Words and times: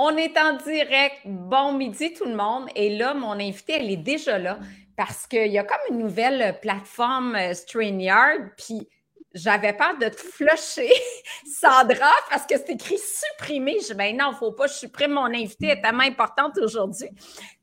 On 0.00 0.16
est 0.16 0.38
en 0.38 0.52
direct. 0.58 1.16
Bon 1.24 1.72
midi 1.72 2.12
tout 2.12 2.24
le 2.24 2.36
monde. 2.36 2.68
Et 2.76 2.96
là, 2.96 3.14
mon 3.14 3.32
invité, 3.32 3.78
elle 3.80 3.90
est 3.90 3.96
déjà 3.96 4.38
là 4.38 4.60
parce 4.96 5.26
qu'il 5.26 5.50
y 5.50 5.58
a 5.58 5.64
comme 5.64 5.80
une 5.90 5.98
nouvelle 5.98 6.56
plateforme 6.62 7.34
euh, 7.34 7.52
StreamYard. 7.52 8.52
Puis 8.56 8.88
j'avais 9.34 9.72
peur 9.72 9.98
de 10.00 10.06
te 10.06 10.14
flusher, 10.14 10.92
Sandra, 11.44 12.12
parce 12.30 12.46
que 12.46 12.56
c'est 12.56 12.70
écrit 12.70 12.96
supprimer. 12.96 13.78
Je 13.82 13.88
dis, 13.88 13.94
ben 13.94 14.16
non, 14.16 14.26
il 14.28 14.34
ne 14.34 14.36
faut 14.36 14.52
pas, 14.52 14.68
je 14.68 14.74
supprime 14.74 15.14
mon 15.14 15.26
invité, 15.26 15.66
elle 15.66 15.78
est 15.78 15.82
tellement 15.82 16.04
importante 16.04 16.56
aujourd'hui. 16.58 17.08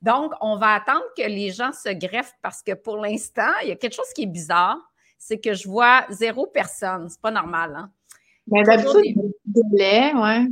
Donc, 0.02 0.33
on 0.41 0.57
va 0.57 0.73
attendre 0.73 1.05
que 1.17 1.23
les 1.23 1.52
gens 1.52 1.71
se 1.71 1.93
greffent 1.93 2.36
parce 2.41 2.61
que 2.61 2.73
pour 2.73 2.97
l'instant, 2.97 3.54
il 3.63 3.70
y 3.70 3.71
a 3.71 3.77
quelque 3.77 3.95
chose 3.95 4.11
qui 4.13 4.23
est 4.23 4.27
bizarre, 4.27 4.77
c'est 5.17 5.39
que 5.39 5.54
je 5.54 5.70
vois 5.70 6.05
zéro 6.09 6.47
personne. 6.47 7.07
C'est 7.07 7.21
pas 7.21 7.31
normal, 7.31 7.75
hein? 7.77 7.91
Ben, 8.45 8.61
d'habitude, 8.63 9.15
délai, 9.45 10.13
ouais. 10.13 10.47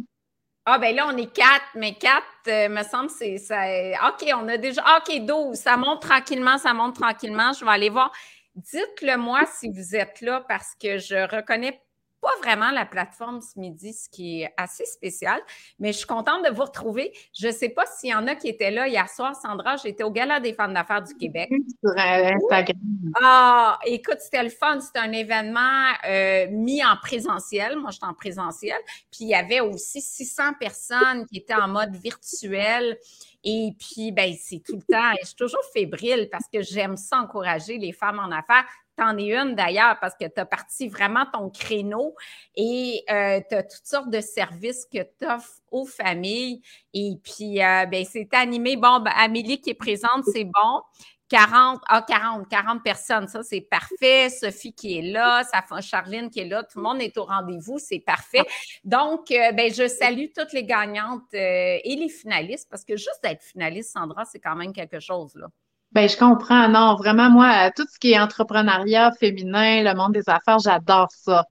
Ah, 0.65 0.79
ben 0.79 0.95
là, 0.95 1.07
on 1.07 1.17
est 1.17 1.33
quatre, 1.33 1.65
mais 1.75 1.93
quatre, 1.95 2.23
euh, 2.47 2.69
me 2.69 2.83
semble, 2.83 3.09
c'est. 3.09 3.37
Ça... 3.37 3.65
OK, 4.07 4.25
on 4.33 4.47
a 4.47 4.57
déjà. 4.57 4.81
OK, 4.97 5.25
12. 5.25 5.57
Ça 5.57 5.75
monte 5.75 6.01
tranquillement, 6.01 6.57
ça 6.57 6.73
monte 6.73 6.95
tranquillement. 6.95 7.51
Je 7.51 7.65
vais 7.65 7.71
aller 7.71 7.89
voir. 7.89 8.11
Dites-le 8.55 9.17
moi 9.17 9.41
si 9.45 9.69
vous 9.69 9.95
êtes 9.95 10.21
là 10.21 10.45
parce 10.47 10.75
que 10.81 10.99
je 10.99 11.15
reconnais 11.35 11.81
pas 12.23 12.31
vraiment 12.41 12.71
la 12.71 12.85
plateforme 12.85 13.41
ce 13.41 13.59
midi, 13.59 13.93
ce 13.93 14.09
qui 14.09 14.41
est 14.41 14.53
assez 14.55 14.85
spécial, 14.85 15.39
mais 15.77 15.91
je 15.91 15.97
suis 15.99 16.07
contente 16.07 16.43
de 16.45 16.49
vous 16.49 16.63
retrouver. 16.63 17.11
Je 17.37 17.47
ne 17.47 17.51
sais 17.51 17.69
pas 17.69 17.85
s'il 17.85 18.11
y 18.11 18.15
en 18.15 18.25
a 18.27 18.35
qui 18.35 18.47
étaient 18.47 18.71
là 18.71 18.87
hier 18.87 19.09
soir. 19.09 19.35
Sandra, 19.35 19.75
j'étais 19.75 20.03
au 20.03 20.11
Gala 20.11 20.39
des 20.39 20.53
femmes 20.53 20.73
d'affaires 20.73 21.03
du 21.03 21.13
Québec. 21.15 21.49
Sur 21.83 21.91
euh, 21.91 22.31
Instagram. 22.33 22.77
Ah, 23.21 23.77
écoute, 23.85 24.17
c'était 24.19 24.43
le 24.43 24.49
fun. 24.49 24.79
C'était 24.79 24.99
un 24.99 25.11
événement 25.11 25.91
euh, 26.07 26.47
mis 26.49 26.83
en 26.83 26.95
présentiel. 26.95 27.77
Moi, 27.77 27.91
j'étais 27.91 28.05
en 28.05 28.13
présentiel. 28.13 28.77
Puis, 29.11 29.25
il 29.25 29.29
y 29.29 29.35
avait 29.35 29.59
aussi 29.59 30.01
600 30.01 30.53
personnes 30.59 31.25
qui 31.27 31.37
étaient 31.39 31.53
en 31.53 31.67
mode 31.67 31.95
virtuel. 31.95 32.97
Et 33.43 33.73
puis, 33.77 34.13
ben, 34.13 34.33
c'est 34.39 34.61
tout 34.65 34.77
le 34.77 34.93
temps. 34.93 35.11
Je 35.21 35.27
suis 35.27 35.35
toujours 35.35 35.63
fébrile 35.73 36.29
parce 36.31 36.45
que 36.51 36.61
j'aime 36.61 36.95
ça 36.95 37.17
encourager 37.17 37.77
les 37.77 37.91
femmes 37.91 38.19
en 38.19 38.31
affaires. 38.31 38.65
T'en 38.95 39.17
es 39.17 39.33
une 39.33 39.55
d'ailleurs 39.55 39.97
parce 39.99 40.13
que 40.13 40.25
tu 40.25 40.39
as 40.39 40.45
parti 40.45 40.87
vraiment 40.87 41.25
ton 41.25 41.49
créneau 41.49 42.15
et 42.55 43.03
euh, 43.09 43.39
tu 43.49 43.55
as 43.55 43.63
toutes 43.63 43.85
sortes 43.85 44.09
de 44.11 44.21
services 44.21 44.85
que 44.85 44.99
tu 44.99 45.27
offres 45.27 45.61
aux 45.71 45.85
familles. 45.85 46.61
Et 46.93 47.15
puis, 47.23 47.63
euh, 47.63 47.87
ben, 47.87 48.05
c'est 48.05 48.31
animé. 48.33 48.75
Bon, 48.75 48.99
ben, 48.99 49.11
Amélie 49.17 49.59
qui 49.59 49.71
est 49.71 49.75
présente, 49.75 50.25
c'est 50.31 50.43
bon. 50.43 50.81
40, 51.29 51.81
ah, 51.87 52.05
40, 52.07 52.47
40 52.47 52.83
personnes, 52.83 53.27
ça 53.27 53.41
c'est 53.41 53.61
parfait. 53.61 54.29
Sophie 54.29 54.73
qui 54.73 54.99
est 54.99 55.01
là, 55.01 55.41
Charline 55.81 56.29
qui 56.29 56.41
est 56.41 56.45
là, 56.45 56.61
tout 56.61 56.77
le 56.77 56.83
monde 56.83 57.01
est 57.01 57.17
au 57.17 57.23
rendez-vous, 57.25 57.79
c'est 57.79 57.99
parfait. 57.99 58.45
Donc, 58.83 59.31
euh, 59.31 59.51
ben, 59.53 59.73
je 59.73 59.87
salue 59.87 60.25
toutes 60.35 60.53
les 60.53 60.65
gagnantes 60.65 61.33
et 61.33 61.95
les 61.97 62.09
finalistes 62.09 62.69
parce 62.69 62.85
que 62.85 62.95
juste 62.95 63.19
d'être 63.23 63.41
finaliste, 63.41 63.93
Sandra, 63.93 64.25
c'est 64.25 64.39
quand 64.39 64.55
même 64.55 64.73
quelque 64.73 64.99
chose. 64.99 65.33
là. 65.33 65.47
Ben, 65.93 66.09
je 66.09 66.17
comprends. 66.17 66.67
Non, 66.69 66.95
vraiment, 66.95 67.29
moi, 67.29 67.69
tout 67.71 67.85
ce 67.91 67.99
qui 67.99 68.13
est 68.13 68.19
entrepreneuriat 68.19 69.11
féminin, 69.11 69.83
le 69.83 69.93
monde 69.95 70.13
des 70.13 70.27
affaires, 70.27 70.57
j'adore 70.57 71.09
ça. 71.11 71.45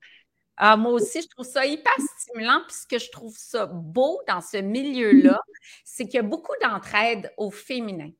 Ah, 0.56 0.76
moi 0.76 0.92
aussi, 0.92 1.22
je 1.22 1.28
trouve 1.28 1.46
ça 1.46 1.64
hyper 1.64 1.92
stimulant. 2.18 2.60
Puis 2.66 2.76
ce 2.82 2.86
que 2.86 2.98
je 2.98 3.10
trouve 3.10 3.34
ça 3.36 3.66
beau 3.66 4.20
dans 4.28 4.40
ce 4.40 4.56
milieu-là, 4.58 5.38
c'est 5.84 6.04
qu'il 6.04 6.14
y 6.14 6.18
a 6.18 6.22
beaucoup 6.22 6.54
d'entraide 6.60 7.32
au 7.36 7.50
féminin. 7.50 8.10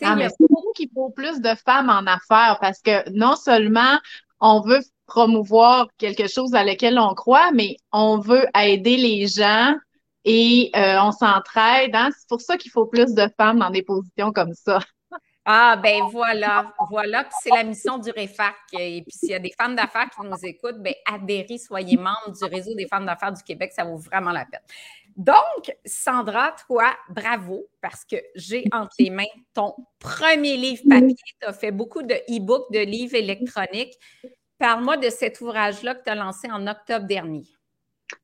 ah, 0.00 0.16
mais 0.16 0.28
c'est 0.30 0.48
beaucoup 0.48 0.72
qu'il 0.74 0.90
faut 0.94 1.10
plus 1.10 1.40
de 1.40 1.54
femmes 1.66 1.90
en 1.90 2.06
affaires 2.06 2.58
parce 2.60 2.80
que 2.80 3.08
non 3.10 3.36
seulement 3.36 3.98
on 4.40 4.60
veut 4.60 4.80
promouvoir 5.06 5.88
quelque 5.98 6.28
chose 6.28 6.54
à 6.54 6.64
lequel 6.64 6.98
on 6.98 7.14
croit, 7.14 7.52
mais 7.52 7.76
on 7.92 8.18
veut 8.18 8.46
aider 8.58 8.96
les 8.96 9.26
gens 9.26 9.74
et 10.24 10.70
euh, 10.74 10.96
on 11.00 11.12
s'entraide. 11.12 11.94
Hein? 11.94 12.10
C'est 12.18 12.28
pour 12.28 12.40
ça 12.40 12.56
qu'il 12.56 12.70
faut 12.70 12.86
plus 12.86 13.14
de 13.14 13.28
femmes 13.36 13.58
dans 13.58 13.70
des 13.70 13.82
positions 13.82 14.32
comme 14.32 14.54
ça. 14.54 14.80
Ah, 15.44 15.76
ben 15.76 16.04
voilà, 16.10 16.72
voilà. 16.88 17.28
c'est 17.42 17.50
la 17.50 17.64
mission 17.64 17.98
du 17.98 18.10
REFAC. 18.10 18.54
Et 18.78 19.02
puis, 19.02 19.12
s'il 19.12 19.30
y 19.30 19.34
a 19.34 19.40
des 19.40 19.52
femmes 19.58 19.74
d'affaires 19.74 20.08
qui 20.08 20.24
nous 20.24 20.36
écoutent, 20.44 20.78
ben 20.78 20.94
adhérez, 21.04 21.58
soyez 21.58 21.96
membre 21.96 22.32
du 22.32 22.44
réseau 22.44 22.74
des 22.74 22.86
femmes 22.86 23.06
d'affaires 23.06 23.32
du 23.32 23.42
Québec. 23.42 23.72
Ça 23.74 23.82
vaut 23.82 23.96
vraiment 23.96 24.30
la 24.30 24.44
peine. 24.44 24.60
Donc, 25.16 25.76
Sandra, 25.84 26.54
toi, 26.66 26.96
bravo, 27.10 27.66
parce 27.80 28.04
que 28.04 28.16
j'ai 28.36 28.64
entre 28.72 28.94
les 28.98 29.10
mains 29.10 29.24
ton 29.52 29.74
premier 29.98 30.56
livre 30.56 30.82
papier. 30.88 31.16
Tu 31.40 31.46
as 31.46 31.52
fait 31.52 31.72
beaucoup 31.72 32.02
de 32.02 32.14
e-books, 32.14 32.72
de 32.72 32.78
livres 32.78 33.16
électroniques. 33.16 33.94
Parle-moi 34.58 34.96
de 34.96 35.10
cet 35.10 35.40
ouvrage-là 35.40 35.96
que 35.96 36.04
tu 36.04 36.10
as 36.10 36.14
lancé 36.14 36.48
en 36.50 36.66
octobre 36.68 37.06
dernier. 37.06 37.44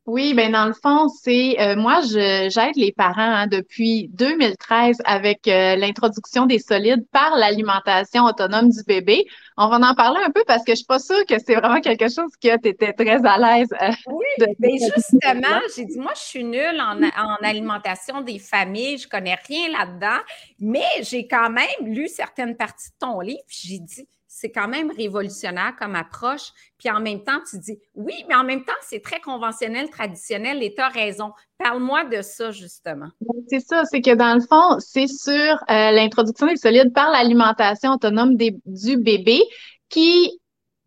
Oui, 0.06 0.32
ben 0.32 0.52
dans 0.52 0.66
le 0.66 0.72
fond, 0.72 1.08
c'est 1.08 1.56
euh, 1.60 1.76
moi, 1.76 2.00
j'aide 2.02 2.76
les 2.76 2.92
parents 2.92 3.20
hein, 3.20 3.46
depuis 3.46 4.08
2013 4.14 5.02
avec 5.04 5.46
euh, 5.46 5.76
l'introduction 5.76 6.46
des 6.46 6.58
solides 6.58 7.06
par 7.12 7.36
l'alimentation 7.36 8.24
autonome 8.24 8.70
du 8.70 8.82
bébé. 8.86 9.26
On 9.58 9.68
va 9.68 9.76
en 9.76 9.94
parler 9.94 10.20
un 10.24 10.30
peu 10.30 10.42
parce 10.46 10.64
que 10.64 10.72
je 10.72 10.76
suis 10.76 10.86
pas 10.86 10.98
sûre 10.98 11.26
que 11.28 11.34
c'est 11.38 11.56
vraiment 11.56 11.80
quelque 11.80 12.08
chose 12.08 12.30
que 12.42 12.56
tu 12.58 12.68
étais 12.68 12.92
très 12.92 13.26
à 13.26 13.38
l'aise. 13.38 13.68
Euh, 13.82 13.90
oui, 14.06 14.46
mais 14.58 14.78
justement, 14.94 15.60
j'ai 15.76 15.84
dit, 15.84 15.98
moi, 15.98 16.12
je 16.14 16.22
suis 16.22 16.44
nulle 16.44 16.80
en, 16.80 17.02
en 17.02 17.36
alimentation 17.42 18.22
des 18.22 18.38
familles, 18.38 18.98
je 18.98 19.08
connais 19.08 19.36
rien 19.46 19.68
là-dedans, 19.70 20.22
mais 20.58 20.86
j'ai 21.02 21.26
quand 21.26 21.50
même 21.50 21.66
lu 21.82 22.08
certaines 22.08 22.56
parties 22.56 22.88
de 22.90 23.06
ton 23.06 23.20
livre, 23.20 23.42
j'ai 23.48 23.78
dit, 23.78 24.08
c'est 24.40 24.50
quand 24.50 24.68
même 24.68 24.92
révolutionnaire 24.92 25.74
comme 25.76 25.96
approche. 25.96 26.52
Puis 26.78 26.88
en 26.90 27.00
même 27.00 27.24
temps, 27.24 27.40
tu 27.48 27.58
dis 27.58 27.78
oui, 27.94 28.14
mais 28.28 28.36
en 28.36 28.44
même 28.44 28.64
temps, 28.64 28.80
c'est 28.82 29.02
très 29.02 29.20
conventionnel, 29.20 29.90
traditionnel 29.90 30.62
et 30.62 30.72
tu 30.74 30.80
as 30.80 30.88
raison. 30.88 31.32
Parle-moi 31.58 32.04
de 32.04 32.22
ça, 32.22 32.52
justement. 32.52 33.08
C'est 33.48 33.60
ça, 33.60 33.82
c'est 33.84 34.00
que 34.00 34.14
dans 34.14 34.34
le 34.34 34.40
fond, 34.40 34.78
c'est 34.78 35.08
sur 35.08 35.34
euh, 35.34 35.90
l'introduction 35.90 36.46
des 36.46 36.56
solides 36.56 36.92
par 36.92 37.10
l'alimentation 37.10 37.92
autonome 37.92 38.36
du 38.36 38.96
bébé 38.96 39.42
qui 39.88 40.38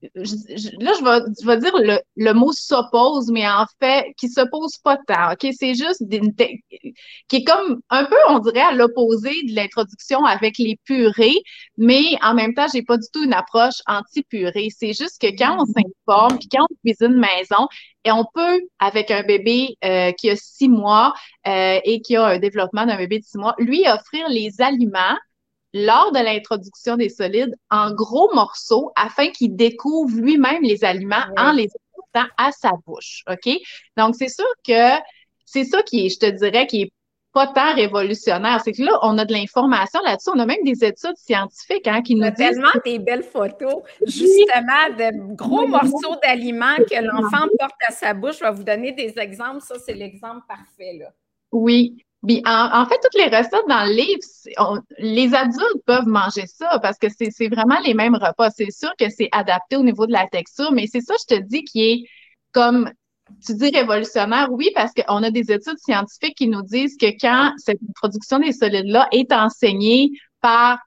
là, 0.01 0.23
je 0.23 1.03
vais, 1.03 1.33
je 1.41 1.45
vais 1.47 1.57
dire 1.57 1.77
le, 1.77 1.99
le 2.15 2.33
mot 2.33 2.51
s'oppose, 2.51 3.29
mais 3.31 3.47
en 3.47 3.65
fait, 3.79 4.05
qui 4.17 4.29
s'oppose 4.29 4.77
pas 4.83 4.97
tant. 5.07 5.33
OK? 5.33 5.47
C'est 5.57 5.73
juste 5.73 6.03
qui 7.27 7.35
est 7.35 7.43
comme 7.43 7.81
un 7.89 8.05
peu, 8.05 8.15
on 8.29 8.39
dirait, 8.39 8.61
à 8.61 8.73
l'opposé 8.73 9.29
de 9.43 9.55
l'introduction 9.55 10.25
avec 10.25 10.57
les 10.57 10.77
purées, 10.85 11.41
mais 11.77 12.17
en 12.21 12.33
même 12.33 12.53
temps, 12.53 12.67
j'ai 12.73 12.83
pas 12.83 12.97
du 12.97 13.07
tout 13.13 13.23
une 13.23 13.33
approche 13.33 13.81
anti-purée. 13.87 14.69
C'est 14.75 14.93
juste 14.93 15.21
que 15.21 15.27
quand 15.37 15.57
on 15.59 15.65
s'informe, 15.65 16.39
puis 16.39 16.49
quand 16.49 16.65
on 16.69 16.75
cuisine 16.83 17.15
maison, 17.19 17.67
et 18.03 18.11
on 18.11 18.25
peut, 18.33 18.61
avec 18.79 19.11
un 19.11 19.23
bébé 19.23 19.77
euh, 19.85 20.11
qui 20.13 20.29
a 20.29 20.35
six 20.35 20.69
mois 20.69 21.13
euh, 21.47 21.79
et 21.83 22.01
qui 22.01 22.15
a 22.15 22.25
un 22.25 22.39
développement 22.39 22.85
d'un 22.85 22.97
bébé 22.97 23.19
de 23.19 23.23
six 23.23 23.37
mois, 23.37 23.53
lui 23.59 23.83
offrir 23.87 24.27
les 24.29 24.59
aliments 24.59 25.17
lors 25.73 26.11
de 26.11 26.19
l'introduction 26.19 26.97
des 26.97 27.09
solides 27.09 27.55
en 27.69 27.93
gros 27.93 28.33
morceaux 28.33 28.91
afin 28.95 29.27
qu'il 29.27 29.55
découvre 29.55 30.15
lui-même 30.15 30.61
les 30.63 30.83
aliments 30.83 31.25
en 31.37 31.51
les 31.51 31.69
apportant 31.93 32.29
à 32.37 32.51
sa 32.51 32.71
bouche. 32.85 33.23
OK? 33.29 33.57
Donc, 33.97 34.15
c'est 34.15 34.29
sûr 34.29 34.45
que 34.67 34.99
c'est 35.45 35.63
ça 35.63 35.81
qui 35.83 36.05
est, 36.05 36.09
je 36.09 36.19
te 36.19 36.25
dirais, 36.25 36.67
qui 36.67 36.83
est 36.83 36.91
pas 37.33 37.47
tant 37.47 37.73
révolutionnaire. 37.73 38.59
C'est 38.61 38.73
que 38.73 38.83
là, 38.83 38.99
on 39.03 39.17
a 39.17 39.23
de 39.23 39.31
l'information 39.31 40.01
là-dessus. 40.03 40.31
On 40.35 40.39
a 40.39 40.45
même 40.45 40.63
des 40.65 40.83
études 40.83 41.15
scientifiques 41.15 41.87
hein, 41.87 42.01
qui 42.01 42.15
nous 42.15 42.29
disent. 42.29 42.49
tellement 42.49 42.71
des 42.83 42.99
belles 42.99 43.23
photos, 43.23 43.83
justement, 44.05 44.89
de 44.97 45.35
gros 45.35 45.65
morceaux 45.65 46.17
d'aliments 46.21 46.75
que 46.77 47.01
l'enfant 47.01 47.47
porte 47.57 47.75
à 47.87 47.91
sa 47.91 48.13
bouche. 48.13 48.39
Je 48.39 48.43
vais 48.43 48.51
vous 48.51 48.63
donner 48.63 48.91
des 48.91 49.13
exemples. 49.17 49.61
Ça, 49.61 49.75
c'est 49.79 49.93
l'exemple 49.93 50.41
parfait. 50.47 50.97
Là. 50.99 51.13
Oui 51.53 52.03
en, 52.23 52.85
fait, 52.85 52.99
toutes 53.01 53.15
les 53.15 53.35
recettes 53.35 53.67
dans 53.67 53.85
le 53.85 53.93
livre, 53.93 54.81
les 54.99 55.33
adultes 55.33 55.83
peuvent 55.85 56.07
manger 56.07 56.45
ça 56.45 56.79
parce 56.79 56.97
que 56.97 57.07
c'est 57.09 57.47
vraiment 57.47 57.79
les 57.83 57.93
mêmes 57.93 58.15
repas. 58.15 58.49
C'est 58.51 58.71
sûr 58.71 58.91
que 58.99 59.09
c'est 59.09 59.29
adapté 59.31 59.75
au 59.75 59.83
niveau 59.83 60.05
de 60.05 60.11
la 60.11 60.27
texture, 60.27 60.71
mais 60.71 60.87
c'est 60.87 61.01
ça, 61.01 61.13
je 61.19 61.35
te 61.35 61.41
dis, 61.41 61.63
qui 61.63 61.83
est 61.83 62.03
comme, 62.51 62.91
tu 63.45 63.55
dis 63.55 63.71
révolutionnaire, 63.75 64.49
oui, 64.51 64.69
parce 64.75 64.91
qu'on 64.93 65.23
a 65.23 65.31
des 65.31 65.51
études 65.51 65.77
scientifiques 65.77 66.35
qui 66.35 66.47
nous 66.47 66.61
disent 66.61 66.97
que 66.97 67.07
quand 67.19 67.53
cette 67.57 67.79
production 67.95 68.39
des 68.39 68.51
solides-là 68.51 69.07
est 69.11 69.31
enseignée 69.31 70.11
par 70.41 70.79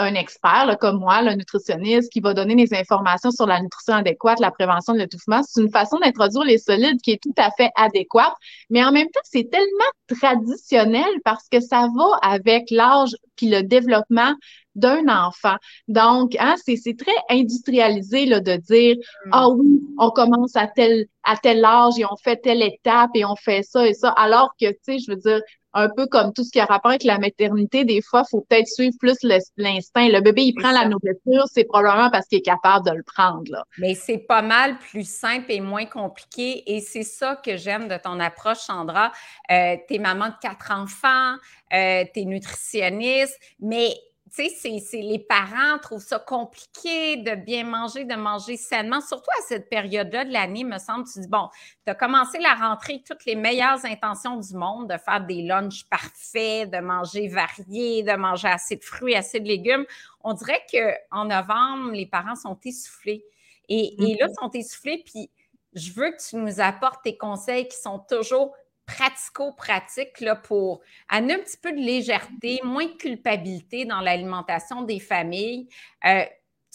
un 0.00 0.14
expert 0.14 0.76
comme 0.80 0.98
moi, 0.98 1.22
le 1.22 1.34
nutritionniste, 1.34 2.10
qui 2.12 2.20
va 2.20 2.34
donner 2.34 2.54
des 2.54 2.74
informations 2.74 3.30
sur 3.30 3.46
la 3.46 3.60
nutrition 3.60 3.94
adéquate, 3.94 4.40
la 4.40 4.50
prévention 4.50 4.94
de 4.94 4.98
l'étouffement. 4.98 5.42
C'est 5.42 5.60
une 5.60 5.70
façon 5.70 5.98
d'introduire 5.98 6.44
les 6.44 6.58
solides 6.58 7.00
qui 7.02 7.12
est 7.12 7.22
tout 7.22 7.34
à 7.36 7.50
fait 7.50 7.70
adéquate, 7.76 8.34
mais 8.70 8.82
en 8.84 8.92
même 8.92 9.08
temps, 9.08 9.20
c'est 9.24 9.50
tellement 9.50 9.66
traditionnel 10.08 11.10
parce 11.24 11.48
que 11.48 11.60
ça 11.60 11.88
va 11.96 12.18
avec 12.22 12.70
l'âge 12.70 13.14
puis 13.36 13.48
le 13.48 13.62
développement 13.62 14.34
d'un 14.74 15.08
enfant. 15.08 15.56
Donc, 15.88 16.36
hein, 16.38 16.54
c'est 16.64 16.96
très 16.96 17.16
industrialisé 17.28 18.26
là, 18.26 18.40
de 18.40 18.56
dire 18.56 18.96
mm. 19.26 19.30
Ah 19.32 19.48
oui, 19.48 19.80
on 19.98 20.10
commence 20.10 20.56
à 20.56 20.66
tel, 20.66 21.06
à 21.24 21.36
tel 21.36 21.64
âge 21.64 21.94
et 21.98 22.04
on 22.04 22.16
fait 22.16 22.36
telle 22.36 22.62
étape 22.62 23.10
et 23.14 23.24
on 23.24 23.36
fait 23.36 23.62
ça 23.62 23.86
et 23.86 23.94
ça. 23.94 24.10
Alors 24.10 24.54
que, 24.60 24.70
tu 24.70 24.78
sais, 24.82 24.98
je 24.98 25.10
veux 25.10 25.16
dire, 25.16 25.40
un 25.72 25.88
peu 25.88 26.06
comme 26.06 26.32
tout 26.32 26.44
ce 26.44 26.50
qui 26.50 26.60
a 26.60 26.64
rapport 26.64 26.90
avec 26.90 27.04
la 27.04 27.18
maternité, 27.18 27.84
des 27.84 28.02
fois, 28.02 28.22
il 28.26 28.30
faut 28.30 28.46
peut-être 28.48 28.66
suivre 28.66 28.96
plus 28.98 29.16
l'instinct. 29.56 30.08
Le 30.08 30.20
bébé, 30.20 30.42
il 30.42 30.54
prend 30.54 30.72
la 30.72 30.86
nourriture, 30.86 31.44
c'est 31.52 31.64
probablement 31.64 32.10
parce 32.10 32.26
qu'il 32.26 32.38
est 32.38 32.42
capable 32.42 32.86
de 32.86 32.96
le 32.96 33.02
prendre. 33.02 33.50
Là. 33.50 33.64
Mais 33.78 33.94
c'est 33.94 34.18
pas 34.18 34.42
mal 34.42 34.78
plus 34.78 35.08
simple 35.08 35.46
et 35.48 35.60
moins 35.60 35.86
compliqué. 35.86 36.74
Et 36.74 36.80
c'est 36.80 37.02
ça 37.02 37.36
que 37.36 37.56
j'aime 37.56 37.88
de 37.88 37.96
ton 37.96 38.18
approche, 38.20 38.58
Sandra. 38.58 39.12
Euh, 39.50 39.76
t'es 39.88 39.98
maman 39.98 40.28
de 40.28 40.34
quatre 40.40 40.72
enfants, 40.72 41.34
euh, 41.72 42.04
t'es 42.12 42.24
nutritionniste, 42.24 43.38
mais 43.60 43.94
tu 44.34 44.48
sais, 44.48 44.80
les 45.00 45.18
parents 45.18 45.78
trouvent 45.82 46.02
ça 46.02 46.18
compliqué 46.18 47.16
de 47.16 47.34
bien 47.34 47.64
manger, 47.64 48.04
de 48.04 48.14
manger 48.14 48.56
sainement, 48.56 49.00
surtout 49.00 49.30
à 49.38 49.42
cette 49.42 49.68
période-là 49.68 50.24
de 50.24 50.32
l'année, 50.32 50.64
me 50.64 50.78
semble. 50.78 51.04
Tu 51.12 51.20
dis, 51.20 51.28
bon, 51.28 51.48
tu 51.84 51.90
as 51.90 51.94
commencé 51.94 52.38
la 52.38 52.54
rentrée 52.54 52.94
avec 52.94 53.04
toutes 53.04 53.24
les 53.24 53.36
meilleures 53.36 53.84
intentions 53.84 54.36
du 54.36 54.54
monde, 54.54 54.88
de 54.88 54.96
faire 54.98 55.24
des 55.26 55.42
lunchs 55.42 55.84
parfaits, 55.88 56.70
de 56.70 56.78
manger 56.78 57.28
varié, 57.28 58.02
de 58.02 58.12
manger 58.12 58.48
assez 58.48 58.76
de 58.76 58.84
fruits, 58.84 59.14
assez 59.14 59.40
de 59.40 59.48
légumes. 59.48 59.84
On 60.22 60.32
dirait 60.32 60.64
qu'en 60.70 61.24
novembre, 61.24 61.92
les 61.92 62.06
parents 62.06 62.36
sont 62.36 62.58
essoufflés. 62.64 63.24
Et, 63.68 63.94
et 63.94 64.16
là, 64.16 64.26
ils 64.26 64.26
mm-hmm. 64.26 64.34
sont 64.40 64.50
essoufflés, 64.52 65.02
puis 65.04 65.30
je 65.74 65.92
veux 65.92 66.10
que 66.10 66.28
tu 66.28 66.36
nous 66.36 66.60
apportes 66.60 67.02
tes 67.04 67.16
conseils 67.16 67.68
qui 67.68 67.76
sont 67.76 68.00
toujours 68.00 68.54
pratico-pratique 68.90 70.24
pour 70.42 70.80
amener 71.08 71.34
un 71.34 71.38
petit 71.38 71.56
peu 71.56 71.72
de 71.72 71.78
légèreté, 71.78 72.60
moins 72.64 72.86
de 72.86 72.92
culpabilité 72.92 73.84
dans 73.84 74.00
l'alimentation 74.00 74.82
des 74.82 74.98
familles. 74.98 75.68
Euh, 76.04 76.24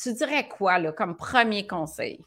tu 0.02 0.14
dirais 0.14 0.48
quoi 0.48 0.80
là, 0.80 0.92
comme 0.92 1.16
premier 1.16 1.68
conseil? 1.68 2.20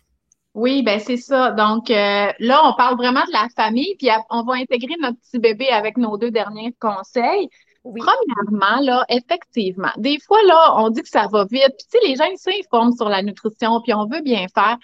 Oui, 0.55 0.83
ben 0.83 0.99
c'est 0.99 1.17
ça. 1.17 1.53
Donc 1.53 1.91
euh, 1.91 2.33
là, 2.39 2.63
on 2.65 2.75
parle 2.75 2.97
vraiment 2.97 3.25
de 3.27 3.33
la 3.33 3.49
famille, 3.55 3.95
puis 3.99 4.09
on 4.31 4.43
va 4.43 4.55
intégrer 4.55 4.95
notre 5.01 5.19
petit 5.21 5.39
bébé 5.39 5.69
avec 5.69 5.97
nos 5.97 6.19
deux 6.19 6.31
derniers 6.31 6.75
conseils. 6.81 7.49
Premièrement, 7.85 8.83
là, 8.83 9.05
effectivement, 9.09 9.93
des 9.97 10.19
fois, 10.27 10.43
là, 10.47 10.75
on 10.77 10.91
dit 10.91 11.01
que 11.01 11.09
ça 11.09 11.27
va 11.33 11.47
vite. 11.51 11.75
Puis, 11.79 11.87
tu 11.91 11.99
sais, 11.99 12.07
les 12.07 12.17
gens, 12.17 12.25
ils 12.25 12.37
s'informent 12.37 12.93
sur 12.93 13.09
la 13.09 13.23
nutrition, 13.23 13.81
puis 13.83 13.95
on 13.95 14.07
veut 14.07 14.21
bien 14.21 14.47
faire. 14.55 14.77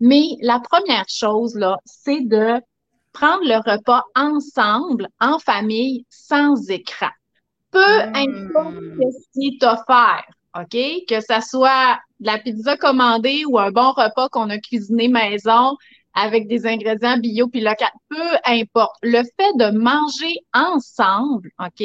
Mais 0.00 0.36
la 0.40 0.60
première 0.60 1.06
chose, 1.08 1.56
là, 1.56 1.78
c'est 1.84 2.20
de 2.20 2.60
prendre 3.12 3.44
le 3.44 3.56
repas 3.56 4.04
ensemble, 4.14 5.08
en 5.20 5.38
famille, 5.38 6.06
sans 6.08 6.70
écran. 6.70 7.10
Peu 7.70 7.78
hmm. 7.78 8.14
importe 8.14 8.74
ce 8.74 9.32
qui 9.32 9.46
est 9.48 9.64
offert, 9.64 10.24
OK? 10.58 10.76
Que 11.08 11.20
ça 11.20 11.40
soit 11.40 11.98
de 12.20 12.26
la 12.26 12.38
pizza 12.38 12.76
commandée 12.76 13.44
ou 13.46 13.58
un 13.58 13.70
bon 13.70 13.92
repas 13.92 14.28
qu'on 14.28 14.50
a 14.50 14.58
cuisiné 14.58 15.08
maison 15.08 15.76
avec 16.14 16.46
des 16.46 16.66
ingrédients 16.66 17.16
bio 17.16 17.48
puis 17.48 17.60
local, 17.60 17.90
peu 18.08 18.36
importe. 18.46 18.96
Le 19.02 19.22
fait 19.22 19.56
de 19.56 19.76
manger 19.76 20.34
ensemble, 20.52 21.50
OK, 21.58 21.82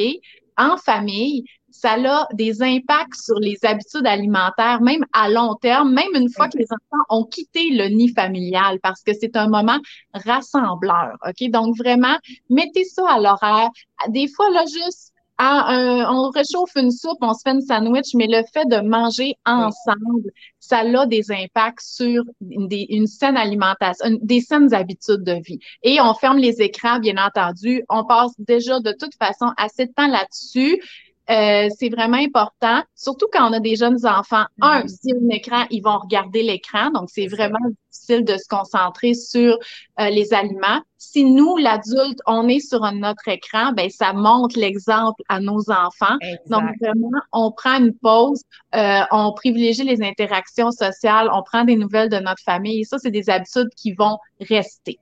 en 0.58 0.78
famille, 0.78 1.46
ça 1.80 1.94
a 1.94 2.28
des 2.34 2.62
impacts 2.62 3.16
sur 3.16 3.40
les 3.40 3.58
habitudes 3.64 4.06
alimentaires, 4.06 4.82
même 4.82 5.06
à 5.14 5.30
long 5.30 5.56
terme, 5.56 5.94
même 5.94 6.14
une 6.16 6.30
fois 6.30 6.50
que 6.50 6.58
les 6.58 6.68
enfants 6.72 7.04
ont 7.10 7.26
quitté 7.26 7.70
le 7.72 7.88
nid 7.90 8.10
familial, 8.14 8.80
parce 8.82 9.04
que 9.04 9.12
c'est 9.14 9.36
un 9.36 9.48
moment 9.48 9.78
rassembleur. 10.14 11.18
OK? 11.28 11.50
Donc, 11.52 11.78
vraiment, 11.78 12.18
mettez 12.50 12.84
ça 12.84 13.04
à 13.10 13.20
l'horaire. 13.20 13.70
Des 14.10 14.28
fois, 14.28 14.50
là, 14.50 14.64
juste 14.66 15.14
on 15.40 16.32
réchauffe 16.32 16.76
une 16.76 16.90
soupe, 16.90 17.20
on 17.22 17.32
se 17.36 17.42
fait 17.44 17.52
une 17.52 17.62
sandwich, 17.62 18.16
mais 18.16 18.26
le 18.26 18.42
fait 18.52 18.66
de 18.66 18.82
manger 18.82 19.36
ensemble, 19.46 20.32
ça 20.60 20.80
a 20.80 21.06
des 21.06 21.32
impacts 21.32 21.82
sur 21.82 22.24
une 22.42 23.06
saine 23.06 23.38
alimentation, 23.38 24.18
des 24.24 24.42
saines 24.42 24.74
habitudes 24.74 25.24
de 25.24 25.34
vie. 25.34 25.60
Et 25.84 26.02
on 26.02 26.16
ferme 26.16 26.40
les 26.40 26.60
écrans, 26.64 26.98
bien 26.98 27.24
entendu. 27.24 27.84
On 27.88 28.04
passe 28.04 28.32
déjà 28.40 28.80
de 28.80 28.92
toute 29.00 29.14
façon 29.14 29.54
assez 29.58 29.86
de 29.86 29.92
temps 29.94 30.08
là-dessus. 30.08 30.82
Euh, 31.30 31.68
c'est 31.78 31.90
vraiment 31.90 32.18
important, 32.18 32.84
surtout 32.96 33.28
quand 33.32 33.50
on 33.50 33.54
a 33.54 33.60
des 33.60 33.76
jeunes 33.76 34.06
enfants. 34.06 34.46
Un, 34.62 34.82
mm-hmm. 34.82 34.88
s'il 34.88 35.10
y 35.10 35.14
a 35.14 35.18
un 35.18 35.36
écran, 35.36 35.66
ils 35.70 35.82
vont 35.82 35.98
regarder 35.98 36.42
l'écran, 36.42 36.90
donc 36.92 37.10
c'est 37.12 37.28
vraiment 37.28 37.60
difficile 37.92 38.24
de 38.24 38.38
se 38.38 38.48
concentrer 38.50 39.14
sur 39.14 39.58
euh, 40.00 40.10
les 40.10 40.34
aliments. 40.34 40.82
Si 40.98 41.26
nous, 41.26 41.58
l'adulte, 41.58 42.20
on 42.26 42.48
est 42.48 42.60
sur 42.60 42.80
notre 42.94 43.28
écran, 43.28 43.74
ben 43.74 43.90
ça 43.90 44.14
montre 44.14 44.58
l'exemple 44.58 45.22
à 45.28 45.40
nos 45.40 45.70
enfants. 45.70 46.18
Donc 46.48 46.64
vraiment, 46.82 47.22
on 47.34 47.52
prend 47.52 47.78
une 47.78 47.94
pause, 47.94 48.44
euh, 48.76 49.02
on 49.12 49.34
privilégie 49.34 49.84
les 49.84 50.02
interactions 50.02 50.72
sociales, 50.72 51.30
on 51.34 51.44
prend 51.44 51.66
des 51.66 51.76
nouvelles 51.76 52.10
de 52.10 52.20
notre 52.20 52.42
famille. 52.44 52.82
Et 52.82 52.84
ça, 52.86 52.98
c'est 53.00 53.12
des 53.12 53.30
habitudes 53.30 53.70
qui 53.76 53.94
vont 53.94 54.18
rester. 54.40 55.00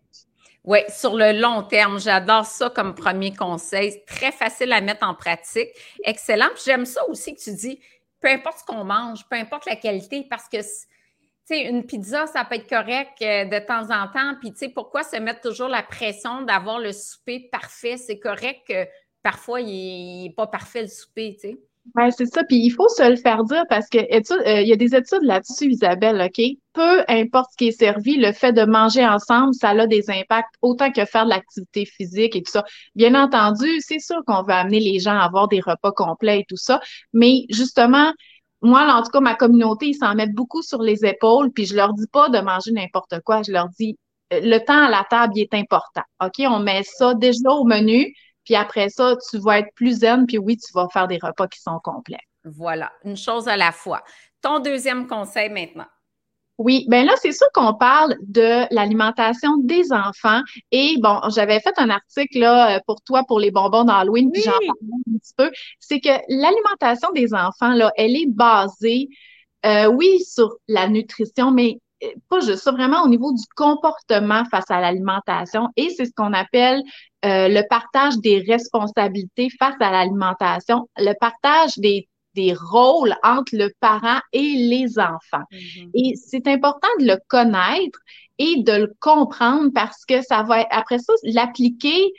Oui, 0.65 0.79
sur 0.89 1.15
le 1.15 1.39
long 1.39 1.61
terme, 1.61 1.99
j'adore 1.99 2.45
ça 2.45 2.71
comme 2.71 2.95
premier 2.95 3.35
conseil. 3.35 4.03
Très 4.07 4.31
facile 4.31 4.73
à 4.73 4.81
mettre 4.81 5.07
en 5.07 5.13
pratique. 5.13 5.69
Excellent. 6.03 6.49
J'aime 6.65 6.85
ça 6.85 7.07
aussi 7.07 7.35
que 7.35 7.39
tu 7.39 7.53
dis, 7.53 7.79
peu 8.19 8.29
importe 8.29 8.59
ce 8.59 8.63
qu'on 8.65 8.83
mange, 8.83 9.27
peu 9.29 9.35
importe 9.35 9.67
la 9.67 9.75
qualité, 9.75 10.25
parce 10.27 10.49
que, 10.49 10.57
sais, 10.61 11.65
une 11.65 11.85
pizza, 11.85 12.25
ça 12.25 12.43
peut 12.45 12.55
être 12.55 12.67
correct 12.67 13.21
euh, 13.21 13.45
de 13.45 13.59
temps 13.59 13.91
en 13.91 14.07
temps. 14.07 14.35
Puis, 14.39 14.53
tu 14.53 14.57
sais, 14.57 14.69
pourquoi 14.69 15.03
se 15.03 15.17
mettre 15.17 15.41
toujours 15.41 15.67
la 15.67 15.83
pression 15.83 16.41
d'avoir 16.41 16.79
le 16.79 16.91
souper 16.91 17.47
parfait? 17.51 17.97
C'est 17.97 18.17
correct 18.17 18.61
que 18.67 18.87
parfois, 19.21 19.61
il 19.61 20.23
n'est 20.23 20.33
pas 20.33 20.47
parfait 20.47 20.81
le 20.81 20.87
souper, 20.87 21.37
tu 21.39 21.49
sais. 21.49 21.57
Oui, 21.93 22.05
c'est 22.17 22.25
ça. 22.25 22.43
Puis 22.43 22.57
il 22.57 22.71
faut 22.71 22.89
se 22.89 23.07
le 23.07 23.15
faire 23.15 23.43
dire 23.43 23.63
parce 23.69 23.87
que 23.89 23.99
euh, 23.99 24.61
il 24.61 24.67
y 24.67 24.73
a 24.73 24.75
des 24.75 24.95
études 24.95 25.21
là-dessus, 25.21 25.69
Isabelle, 25.71 26.19
OK? 26.21 26.43
Peu 26.73 27.03
importe 27.07 27.51
ce 27.51 27.57
qui 27.57 27.67
est 27.67 27.71
servi, 27.79 28.17
le 28.17 28.31
fait 28.33 28.51
de 28.53 28.65
manger 28.65 29.05
ensemble, 29.05 29.53
ça 29.53 29.69
a 29.69 29.87
des 29.87 30.09
impacts 30.09 30.55
autant 30.61 30.91
que 30.91 31.05
faire 31.05 31.25
de 31.25 31.29
l'activité 31.29 31.85
physique 31.85 32.35
et 32.35 32.41
tout 32.41 32.51
ça. 32.51 32.63
Bien 32.95 33.13
entendu, 33.15 33.67
c'est 33.79 33.99
sûr 33.99 34.17
qu'on 34.25 34.41
veut 34.43 34.53
amener 34.53 34.79
les 34.79 34.99
gens 34.99 35.15
à 35.17 35.23
avoir 35.25 35.47
des 35.47 35.59
repas 35.61 35.91
complets 35.91 36.39
et 36.41 36.45
tout 36.49 36.57
ça, 36.57 36.81
mais 37.13 37.45
justement, 37.49 38.11
moi, 38.61 38.81
en 38.93 39.03
tout 39.03 39.11
cas, 39.11 39.19
ma 39.19 39.35
communauté, 39.35 39.87
ils 39.87 39.93
s'en 39.95 40.15
mettent 40.15 40.33
beaucoup 40.33 40.61
sur 40.63 40.81
les 40.81 41.05
épaules, 41.05 41.51
puis 41.51 41.65
je 41.65 41.75
leur 41.75 41.93
dis 41.93 42.07
pas 42.11 42.29
de 42.29 42.39
manger 42.39 42.71
n'importe 42.71 43.19
quoi, 43.23 43.41
je 43.43 43.51
leur 43.51 43.69
dis 43.69 43.97
euh, 44.33 44.39
le 44.41 44.57
temps 44.59 44.85
à 44.85 44.89
la 44.89 45.05
table 45.09 45.33
il 45.35 45.41
est 45.43 45.53
important. 45.53 46.01
OK? 46.23 46.43
On 46.47 46.59
met 46.59 46.81
ça 46.83 47.13
déjà 47.13 47.49
au 47.51 47.63
menu, 47.63 48.13
puis 48.45 48.55
après 48.55 48.89
ça, 48.89 49.15
tu 49.29 49.39
vas 49.39 49.59
être 49.59 49.73
plus 49.75 49.99
zen, 49.99 50.25
puis 50.25 50.37
oui, 50.37 50.57
tu 50.57 50.71
vas 50.73 50.87
faire 50.93 51.07
des 51.07 51.19
repas 51.21 51.47
qui 51.47 51.59
sont 51.59 51.79
complets. 51.83 52.23
Voilà, 52.45 52.91
une 53.03 53.17
chose 53.17 53.47
à 53.47 53.57
la 53.57 53.71
fois. 53.71 54.03
Ton 54.41 54.59
deuxième 54.59 55.07
conseil 55.07 55.49
maintenant. 55.49 55.87
Oui, 56.57 56.85
ben 56.87 57.05
là, 57.05 57.13
c'est 57.21 57.33
sûr 57.33 57.47
qu'on 57.53 57.73
parle 57.73 58.15
de 58.21 58.73
l'alimentation 58.73 59.57
des 59.57 59.91
enfants. 59.91 60.39
Et 60.71 60.95
bon, 60.99 61.19
j'avais 61.33 61.59
fait 61.59 61.73
un 61.77 61.89
article 61.89 62.39
là, 62.39 62.79
pour 62.87 63.01
toi 63.01 63.23
pour 63.27 63.39
les 63.39 63.51
bonbons 63.51 63.83
d'Halloween, 63.83 64.31
puis 64.31 64.41
j'en 64.41 64.51
parle 64.51 64.91
un 65.13 65.17
petit 65.17 65.33
peu. 65.35 65.51
C'est 65.79 65.99
que 65.99 66.09
l'alimentation 66.29 67.11
des 67.11 67.33
enfants, 67.33 67.73
là, 67.73 67.91
elle 67.97 68.15
est 68.15 68.29
basée, 68.29 69.09
euh, 69.65 69.87
oui, 69.87 70.23
sur 70.23 70.55
la 70.69 70.87
nutrition, 70.87 71.51
mais 71.51 71.79
pas 72.29 72.39
juste 72.39 72.63
ça, 72.63 72.71
vraiment 72.71 73.03
au 73.03 73.07
niveau 73.07 73.31
du 73.31 73.43
comportement 73.55 74.43
face 74.45 74.69
à 74.69 74.79
l'alimentation. 74.79 75.69
Et 75.75 75.89
c'est 75.89 76.05
ce 76.05 76.11
qu'on 76.15 76.33
appelle 76.33 76.81
euh, 77.25 77.47
le 77.47 77.67
partage 77.69 78.17
des 78.17 78.43
responsabilités 78.47 79.49
face 79.59 79.75
à 79.79 79.91
l'alimentation, 79.91 80.87
le 80.97 81.13
partage 81.19 81.77
des, 81.77 82.07
des 82.33 82.53
rôles 82.53 83.15
entre 83.23 83.55
le 83.55 83.71
parent 83.79 84.19
et 84.31 84.41
les 84.41 84.99
enfants. 84.99 85.45
Mm-hmm. 85.51 85.89
Et 85.93 86.15
c'est 86.15 86.47
important 86.47 86.87
de 86.99 87.05
le 87.05 87.17
connaître 87.27 87.99
et 88.37 88.63
de 88.63 88.73
le 88.73 88.93
comprendre 88.99 89.71
parce 89.73 90.05
que 90.05 90.21
ça 90.21 90.43
va, 90.43 90.65
après 90.71 90.99
ça, 90.99 91.13
l'appliquer, 91.23 92.11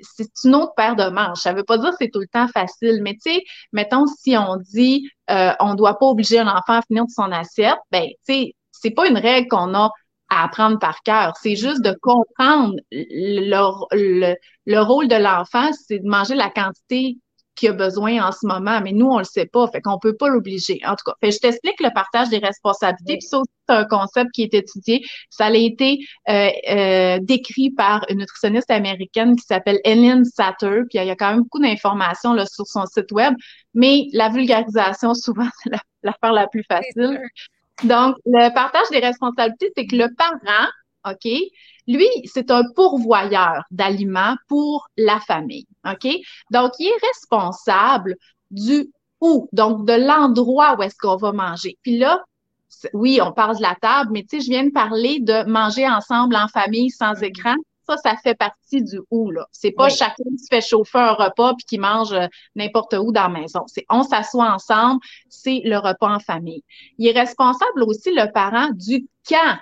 c'est 0.00 0.30
une 0.44 0.54
autre 0.54 0.72
paire 0.74 0.96
de 0.96 1.08
manches. 1.10 1.40
Ça 1.40 1.52
veut 1.52 1.64
pas 1.64 1.78
dire 1.78 1.90
que 1.90 1.96
c'est 2.00 2.10
tout 2.10 2.20
le 2.20 2.26
temps 2.26 2.48
facile, 2.48 3.00
mais 3.02 3.14
tu 3.14 3.30
sais, 3.30 3.42
mettons 3.72 4.06
si 4.06 4.36
on 4.36 4.56
dit 4.56 5.08
euh, 5.30 5.52
on 5.60 5.74
doit 5.74 5.98
pas 5.98 6.06
obliger 6.06 6.38
un 6.38 6.48
enfant 6.48 6.78
à 6.78 6.82
finir 6.82 7.04
de 7.04 7.10
son 7.10 7.30
assiette, 7.30 7.78
ben 7.90 8.06
tu 8.26 8.34
sais, 8.34 8.54
c'est 8.80 8.90
pas 8.90 9.08
une 9.08 9.18
règle 9.18 9.48
qu'on 9.48 9.74
a 9.74 9.90
à 10.30 10.44
apprendre 10.44 10.78
par 10.78 11.02
cœur. 11.02 11.34
C'est 11.42 11.56
juste 11.56 11.82
de 11.82 11.94
comprendre 12.00 12.76
le, 12.92 14.34
le, 14.66 14.80
rôle 14.80 15.08
de 15.08 15.16
l'enfant, 15.16 15.70
c'est 15.72 15.98
de 15.98 16.08
manger 16.08 16.36
la 16.36 16.50
quantité 16.50 17.16
qu'il 17.56 17.70
a 17.70 17.72
besoin 17.72 18.26
en 18.26 18.32
ce 18.32 18.46
moment, 18.46 18.80
mais 18.80 18.92
nous, 18.92 19.06
on 19.06 19.18
le 19.18 19.24
sait 19.24 19.46
pas, 19.46 19.66
fait 19.68 19.80
qu'on 19.80 19.98
peut 19.98 20.16
pas 20.16 20.28
l'obliger. 20.28 20.80
En 20.86 20.92
tout 20.92 21.04
cas, 21.04 21.12
fait, 21.20 21.32
je 21.32 21.38
t'explique 21.38 21.80
le 21.80 21.90
partage 21.92 22.30
des 22.30 22.38
responsabilités, 22.38 23.18
puis 23.18 23.26
ça 23.26 23.40
c'est 23.68 23.74
un 23.74 23.84
concept 23.84 24.30
qui 24.32 24.42
est 24.42 24.54
étudié. 24.54 25.02
Ça 25.28 25.46
a 25.46 25.52
été 25.52 25.98
euh, 26.28 26.48
euh, 26.70 27.18
décrit 27.20 27.70
par 27.70 28.04
une 28.08 28.18
nutritionniste 28.18 28.70
américaine 28.70 29.36
qui 29.36 29.44
s'appelle 29.44 29.78
Ellen 29.84 30.24
Satter, 30.24 30.82
puis 30.88 30.98
il 30.98 31.04
y 31.04 31.10
a 31.10 31.16
quand 31.16 31.30
même 31.30 31.42
beaucoup 31.42 31.60
d'informations 31.60 32.32
là, 32.32 32.46
sur 32.46 32.66
son 32.66 32.86
site 32.86 33.12
web, 33.12 33.34
mais 33.74 34.06
la 34.12 34.28
vulgarisation, 34.30 35.14
souvent, 35.14 35.48
c'est 35.62 35.70
l'affaire 36.02 36.32
la 36.32 36.46
plus 36.46 36.64
facile. 36.64 37.20
Donc, 37.84 38.16
le 38.26 38.52
partage 38.54 38.88
des 38.90 38.98
responsabilités, 38.98 39.72
c'est 39.76 39.86
que 39.86 39.96
le 39.96 40.14
parent, 40.14 40.68
OK, 41.08 41.30
lui, 41.86 42.08
c'est 42.24 42.50
un 42.50 42.62
pourvoyeur 42.74 43.62
d'aliments 43.70 44.36
pour 44.48 44.88
la 44.96 45.18
famille, 45.20 45.66
OK? 45.86 46.06
Donc, 46.50 46.72
il 46.78 46.88
est 46.88 47.06
responsable 47.06 48.16
du 48.50 48.90
où, 49.20 49.48
donc 49.52 49.86
de 49.86 49.92
l'endroit 49.92 50.76
où 50.78 50.82
est-ce 50.82 50.96
qu'on 50.96 51.16
va 51.16 51.32
manger. 51.32 51.78
Puis 51.82 51.98
là, 51.98 52.22
oui, 52.94 53.20
on 53.22 53.32
parle 53.32 53.56
de 53.56 53.62
la 53.62 53.76
table, 53.80 54.10
mais 54.12 54.22
tu 54.22 54.38
sais, 54.38 54.44
je 54.44 54.50
viens 54.50 54.64
de 54.64 54.70
parler 54.70 55.18
de 55.20 55.44
manger 55.48 55.88
ensemble 55.88 56.36
en 56.36 56.48
famille 56.48 56.90
sans 56.90 57.14
mm-hmm. 57.14 57.24
écran. 57.24 57.54
Ça, 57.90 57.96
ça 58.10 58.16
fait 58.16 58.34
partie 58.34 58.82
du 58.82 59.00
où, 59.10 59.30
là. 59.30 59.46
C'est 59.52 59.72
pas 59.72 59.88
chacun 59.88 60.24
qui 60.30 60.38
se 60.38 60.46
fait 60.48 60.60
chauffer 60.60 60.98
un 60.98 61.12
repas 61.12 61.54
puis 61.54 61.64
qui 61.66 61.78
mange 61.78 62.12
euh, 62.12 62.26
n'importe 62.54 62.94
où 62.94 63.12
dans 63.12 63.22
la 63.22 63.40
maison. 63.40 63.64
C'est 63.66 63.84
on 63.88 64.02
s'assoit 64.02 64.52
ensemble, 64.52 65.00
c'est 65.28 65.62
le 65.64 65.78
repas 65.78 66.14
en 66.14 66.20
famille. 66.20 66.62
Il 66.98 67.08
est 67.08 67.18
responsable 67.18 67.82
aussi, 67.82 68.12
le 68.12 68.30
parent, 68.32 68.68
du 68.74 69.06
quand. 69.28 69.56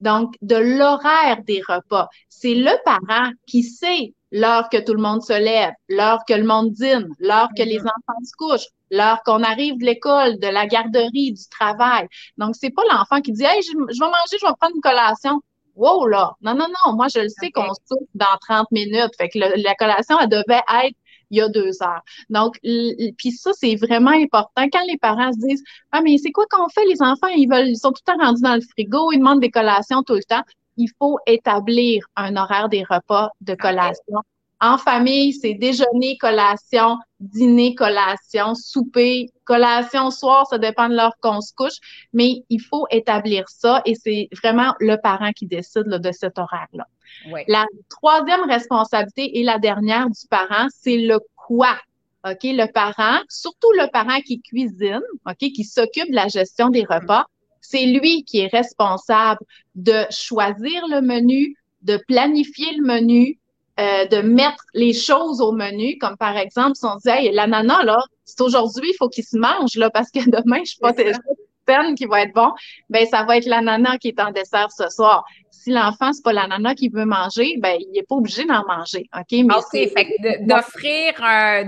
Donc, 0.00 0.34
de 0.42 0.56
l'horaire 0.56 1.42
des 1.46 1.62
repas. 1.66 2.08
C'est 2.28 2.54
le 2.54 2.72
parent 2.84 3.30
qui 3.46 3.62
sait 3.62 4.14
l'heure 4.32 4.68
que 4.68 4.78
tout 4.78 4.94
le 4.94 5.02
monde 5.02 5.22
se 5.22 5.38
lève, 5.38 5.72
l'heure 5.88 6.24
que 6.26 6.34
le 6.34 6.44
monde 6.44 6.72
dîne, 6.72 7.08
l'heure 7.20 7.50
que 7.56 7.62
les 7.62 7.78
mm-hmm. 7.78 7.82
enfants 7.82 8.24
se 8.24 8.32
couchent, 8.36 8.68
l'heure 8.90 9.22
qu'on 9.24 9.42
arrive 9.42 9.78
de 9.78 9.84
l'école, 9.84 10.38
de 10.38 10.48
la 10.48 10.66
garderie, 10.66 11.32
du 11.32 11.48
travail. 11.48 12.08
Donc, 12.36 12.56
c'est 12.56 12.70
pas 12.70 12.82
l'enfant 12.90 13.20
qui 13.20 13.32
dit, 13.32 13.44
hey, 13.44 13.62
je, 13.62 13.72
vais 13.72 14.06
manger, 14.06 14.38
je 14.40 14.46
vais 14.46 14.54
prendre 14.58 14.74
une 14.74 14.80
collation. 14.80 15.40
Wow, 15.74 16.06
là. 16.06 16.32
Non, 16.42 16.54
non, 16.54 16.66
non. 16.68 16.94
Moi, 16.94 17.08
je 17.08 17.20
le 17.20 17.28
sais 17.28 17.50
qu'on 17.50 17.72
souffre 17.86 18.10
dans 18.14 18.36
30 18.40 18.70
minutes. 18.72 19.16
Fait 19.16 19.28
que 19.28 19.38
la 19.38 19.74
collation, 19.74 20.18
elle 20.20 20.28
devait 20.28 20.62
être 20.84 20.96
il 21.30 21.38
y 21.38 21.40
a 21.40 21.48
deux 21.48 21.82
heures. 21.82 22.02
Donc, 22.28 22.58
puis 22.62 23.30
ça, 23.30 23.52
c'est 23.54 23.74
vraiment 23.76 24.10
important. 24.10 24.68
Quand 24.70 24.84
les 24.86 24.98
parents 24.98 25.32
se 25.32 25.38
disent, 25.38 25.64
ah, 25.90 26.02
mais 26.02 26.18
c'est 26.18 26.30
quoi 26.30 26.44
qu'on 26.50 26.68
fait? 26.68 26.84
Les 26.84 27.00
enfants, 27.00 27.28
ils 27.28 27.48
veulent, 27.48 27.68
ils 27.68 27.78
sont 27.78 27.90
tout 27.90 28.02
le 28.06 28.12
temps 28.12 28.22
rendus 28.22 28.42
dans 28.42 28.54
le 28.54 28.60
frigo, 28.60 29.12
ils 29.12 29.18
demandent 29.18 29.40
des 29.40 29.50
collations 29.50 30.02
tout 30.02 30.14
le 30.14 30.24
temps 30.24 30.42
il 30.76 30.88
faut 30.98 31.18
établir 31.26 32.04
un 32.16 32.36
horaire 32.36 32.68
des 32.68 32.84
repas 32.84 33.30
de 33.40 33.54
collation. 33.54 34.22
En 34.62 34.78
famille, 34.78 35.32
c'est 35.32 35.54
déjeuner, 35.54 36.16
collation, 36.18 36.96
dîner, 37.18 37.74
collation, 37.74 38.54
souper, 38.54 39.28
collation, 39.42 40.12
soir, 40.12 40.46
ça 40.46 40.56
dépend 40.56 40.88
de 40.88 40.94
l'heure 40.94 41.16
qu'on 41.20 41.40
se 41.40 41.52
couche, 41.52 41.80
mais 42.12 42.44
il 42.48 42.60
faut 42.60 42.86
établir 42.92 43.48
ça 43.48 43.82
et 43.84 43.96
c'est 43.96 44.28
vraiment 44.40 44.72
le 44.78 44.94
parent 45.02 45.32
qui 45.32 45.46
décide 45.46 45.88
de 45.88 46.12
cet 46.12 46.38
horaire-là. 46.38 46.86
La 47.48 47.66
troisième 47.90 48.48
responsabilité 48.48 49.40
et 49.40 49.42
la 49.42 49.58
dernière 49.58 50.06
du 50.06 50.28
parent, 50.30 50.68
c'est 50.70 50.96
le 50.96 51.18
quoi. 51.34 51.76
OK, 52.24 52.44
le 52.44 52.70
parent, 52.70 53.18
surtout 53.28 53.72
le 53.72 53.90
parent 53.90 54.20
qui 54.20 54.40
cuisine, 54.40 55.02
OK, 55.26 55.38
qui 55.38 55.64
s'occupe 55.64 56.08
de 56.08 56.14
la 56.14 56.28
gestion 56.28 56.68
des 56.68 56.84
repas, 56.84 57.24
c'est 57.60 57.86
lui 57.86 58.22
qui 58.22 58.38
est 58.38 58.46
responsable 58.46 59.40
de 59.74 60.04
choisir 60.10 60.86
le 60.88 61.00
menu, 61.00 61.56
de 61.82 61.96
planifier 62.06 62.76
le 62.76 62.84
menu, 62.84 63.40
euh, 63.80 64.06
de 64.06 64.20
mettre 64.20 64.64
les 64.74 64.92
choses 64.92 65.40
au 65.40 65.52
menu, 65.52 65.96
comme 65.98 66.16
par 66.16 66.36
exemple, 66.36 66.76
si 66.76 66.84
on 66.84 66.96
dit 66.96 67.08
hey, 67.08 67.32
l'ananas, 67.32 67.82
là, 67.84 67.98
c'est 68.24 68.40
aujourd'hui, 68.42 68.90
il 68.90 68.96
faut 68.98 69.08
qu'il 69.08 69.24
se 69.24 69.36
mange, 69.36 69.76
là, 69.76 69.90
parce 69.90 70.10
que 70.10 70.20
demain, 70.30 70.60
je 70.64 70.70
suis 70.70 70.78
pas 70.78 70.92
peine 71.64 71.94
qui 71.94 72.06
va 72.06 72.22
être 72.22 72.34
bon, 72.34 72.50
ben 72.90 73.06
ça 73.06 73.24
va 73.24 73.36
être 73.36 73.46
l'ananas 73.46 73.98
qui 73.98 74.08
est 74.08 74.20
en 74.20 74.30
dessert 74.30 74.70
ce 74.70 74.88
soir 74.88 75.24
si 75.62 75.70
l'enfant, 75.70 76.12
c'est 76.12 76.24
pas 76.24 76.32
l'ananas 76.32 76.74
qu'il 76.74 76.92
veut 76.92 77.04
manger, 77.04 77.56
ben, 77.58 77.76
il 77.78 77.96
est 77.96 78.02
pas 78.02 78.16
obligé 78.16 78.44
d'en 78.44 78.66
manger. 78.66 79.08
OK? 79.16 79.30
Mais 79.30 79.54
c'est 79.70 80.40
d'offrir 80.40 81.14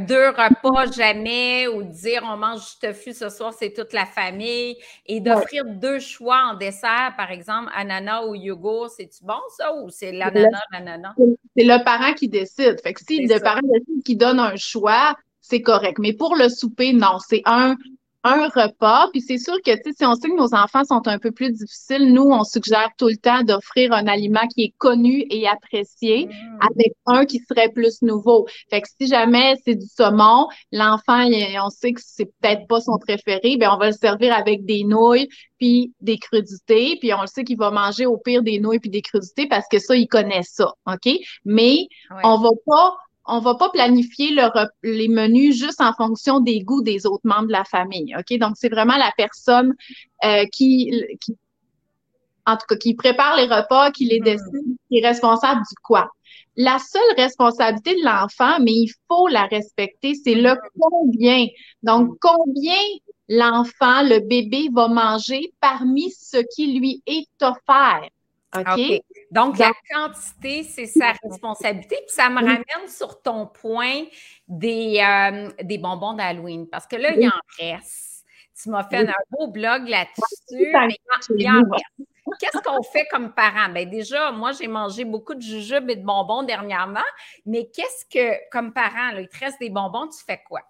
deux 0.09 0.29
repas 0.31 0.91
jamais 0.91 1.69
ou 1.69 1.85
de 1.85 1.93
dire 1.93 2.23
on 2.25 2.37
mange 2.37 2.61
du 2.61 2.89
tofu 2.89 3.13
ce 3.13 3.29
soir, 3.29 3.53
c'est 3.57 3.73
toute 3.73 3.93
la 3.93 4.05
famille 4.05 4.77
et 5.07 5.21
d'offrir 5.21 5.65
deux 5.65 6.01
choix 6.01 6.43
en 6.51 6.55
dessert, 6.55 7.15
par 7.17 7.31
exemple, 7.31 7.71
ananas 7.75 8.27
ou 8.27 8.35
yogourt, 8.35 8.91
c'est-tu 8.91 9.25
bon 9.25 9.41
ça 9.57 9.73
ou 9.77 9.91
c'est 9.91 10.11
l'ananas, 10.11 10.63
l'ananas? 10.73 11.15
C'est 11.57 11.65
le 11.65 11.85
parent 11.85 12.15
qui 12.15 12.29
décide. 12.29 12.81
Fait 12.83 12.95
que 12.95 13.01
si 13.07 13.25
le 13.25 13.39
parent 13.39 13.61
décide 13.63 14.03
qui 14.05 14.17
donne 14.17 14.41
un 14.41 14.57
choix, 14.57 15.15
c'est 15.41 15.63
correct. 15.63 15.99
Mais 16.01 16.15
pour 16.15 16.35
le 16.35 16.49
souper, 16.49 16.93
non, 16.95 17.19
c'est 17.25 17.43
un 17.45 17.77
un 18.25 18.49
repas. 18.49 19.09
Puis 19.13 19.21
c'est 19.21 19.39
sûr 19.39 19.55
que 19.65 19.73
si 19.77 20.05
on 20.05 20.15
sait 20.15 20.29
que 20.29 20.37
nos 20.37 20.55
enfants 20.55 20.85
sont 20.85 21.07
un 21.07 21.19
peu 21.19 21.31
plus 21.31 21.51
difficiles, 21.51 22.13
nous, 22.13 22.25
on 22.25 22.43
suggère 22.43 22.89
tout 22.99 23.09
le 23.09 23.17
temps 23.17 23.43
d'offrir 23.43 23.93
un 23.93 24.07
aliment 24.07 24.47
qui 24.49 24.65
est 24.65 24.75
connu 24.79 25.25
et 25.31 25.47
apprécié 25.47 26.27
mm. 26.27 26.59
avec 26.63 26.95
un 27.07 27.27
qui 27.27 27.41
serait 27.49 27.69
plus 27.69 28.03
nouveau. 28.03 28.47
Fait 28.71 28.81
que 28.81 28.89
si 29.01 29.07
jamais 29.07 29.57
c'est 29.65 29.75
du 29.75 29.87
saumon, 29.87 30.49
l'enfant, 30.73 31.29
on 31.63 31.71
sait 31.71 31.93
que 31.93 32.01
c'est 32.03 32.33
peut-être 32.41 32.67
pas 32.67 32.81
son 32.81 32.99
préféré, 32.99 33.57
ben 33.59 33.71
on 33.73 33.79
va 33.79 33.89
le 33.89 33.93
servir 33.93 34.35
avec 34.35 34.65
des 34.65 34.85
nouilles 34.85 35.29
puis 35.59 35.93
des 36.01 36.19
crudités, 36.19 36.97
puis 37.01 37.15
on 37.15 37.21
le 37.21 37.27
sait 37.27 37.45
qu'il 37.45 37.57
va 37.57 37.71
manger 37.71 38.07
au 38.07 38.19
pire 38.19 38.43
des 38.43 38.59
nouilles 38.59 38.81
puis 38.81 38.91
des 38.91 39.03
crudités 39.03 39.47
parce 39.47 39.67
que 39.71 39.79
ça, 39.79 39.95
il 39.95 40.09
connaît 40.09 40.43
ça, 40.43 40.73
OK? 40.87 41.13
Mais 41.45 41.87
on 42.23 42.39
va 42.39 42.51
pas 42.67 42.97
on 43.27 43.41
va 43.41 43.55
pas 43.55 43.71
planifier 43.71 44.37
les 44.83 45.09
menus 45.09 45.57
juste 45.57 45.81
en 45.81 45.93
fonction 45.95 46.41
des 46.41 46.61
goûts 46.61 46.83
des 46.83 47.07
autres 47.07 47.27
membres 47.27 47.47
de 47.47 47.53
la 47.53 47.65
famille. 47.65 48.15
OK? 48.17 48.39
Donc, 48.39 48.55
c'est 48.57 48.69
vraiment 48.69 48.97
la 48.97 49.13
personne 49.17 49.75
euh, 50.25 50.45
qui, 50.53 50.91
en 52.47 52.57
tout 52.57 52.67
cas, 52.69 52.77
qui 52.77 52.95
prépare 52.95 53.37
les 53.37 53.47
repas, 53.47 53.91
qui 53.91 54.07
les 54.07 54.21
hmm. 54.21 54.25
décide, 54.25 54.77
qui 54.89 54.99
est 54.99 55.07
responsable 55.07 55.61
du 55.61 55.75
quoi? 55.83 56.11
La 56.57 56.79
seule 56.79 57.03
responsabilité 57.17 57.95
de 57.95 58.05
l'enfant, 58.05 58.61
mais 58.61 58.73
il 58.73 58.93
faut 59.09 59.27
la 59.27 59.47
respecter, 59.47 60.15
c'est 60.15 60.37
le 60.37 60.55
combien. 60.79 61.47
Donc, 61.83 62.17
combien 62.21 62.81
l'enfant, 63.29 64.03
le 64.03 64.21
bébé 64.21 64.69
va 64.73 64.87
manger 64.87 65.53
parmi 65.61 66.11
ce 66.11 66.39
qui 66.55 66.79
lui 66.79 67.03
est 67.07 67.27
offert? 67.43 68.09
OK? 68.57 69.03
Donc, 69.31 69.59
la 69.59 69.73
quantité, 69.93 70.63
c'est 70.63 70.87
sa 70.87 71.13
responsabilité. 71.23 71.97
Puis 72.07 72.15
ça 72.15 72.29
me 72.31 72.37
ramène 72.37 72.89
sur 72.89 73.21
ton 73.21 73.47
point 73.47 74.05
des, 74.49 75.01
euh, 75.01 75.51
des 75.63 75.79
bonbons 75.79 76.15
d'Halloween. 76.15 76.69
Parce 76.69 76.87
que 76.87 76.97
là, 76.97 77.15
il 77.15 77.23
y 77.23 77.29
en 77.29 77.33
reste. 77.59 78.25
Tu 78.63 78.71
m'as 78.71 78.85
fait 78.85 79.09
un 79.09 79.13
beau 79.31 79.49
blog 79.49 79.89
là-dessus, 79.89 80.73
mais 80.73 80.97
il 81.39 81.51
en 81.51 81.71
reste. 81.71 81.85
Qu'est-ce 82.41 82.63
qu'on 82.63 82.83
fait 82.83 83.07
comme 83.11 83.33
parents? 83.35 83.69
Bien, 83.69 83.85
déjà, 83.85 84.33
moi, 84.33 84.53
j'ai 84.53 84.67
mangé 84.69 85.05
beaucoup 85.05 85.35
de 85.35 85.43
jujubes 85.43 85.91
et 85.91 85.97
de 85.97 86.05
bonbons 86.05 86.43
dernièrement, 86.43 87.01
mais 87.45 87.67
qu'est-ce 87.67 88.07
que, 88.07 88.49
comme 88.51 88.73
parent, 88.73 89.11
il 89.19 89.29
te 89.29 89.39
reste 89.39 89.61
des 89.61 89.71
bonbons, 89.71 90.09
tu 90.09 90.25
fais 90.25 90.43
quoi? 90.49 90.63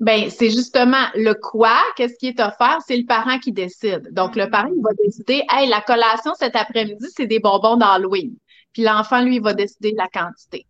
Ben, 0.00 0.30
c'est 0.30 0.48
justement 0.48 1.06
le 1.14 1.34
quoi, 1.34 1.76
qu'est-ce 1.94 2.16
qui 2.18 2.28
est 2.28 2.40
offert, 2.40 2.78
c'est 2.86 2.96
le 2.96 3.04
parent 3.04 3.38
qui 3.38 3.52
décide. 3.52 4.08
Donc, 4.12 4.34
le 4.34 4.48
parent, 4.48 4.70
il 4.74 4.82
va 4.82 4.90
décider, 5.04 5.44
hey, 5.50 5.68
la 5.68 5.82
collation 5.82 6.32
cet 6.38 6.56
après-midi, 6.56 7.06
c'est 7.14 7.26
des 7.26 7.38
bonbons 7.38 7.76
d'Halloween. 7.76 8.34
Puis 8.72 8.82
l'enfant, 8.82 9.20
lui, 9.20 9.36
il 9.36 9.42
va 9.42 9.52
décider 9.52 9.92
la 9.92 10.08
quantité. 10.08 10.66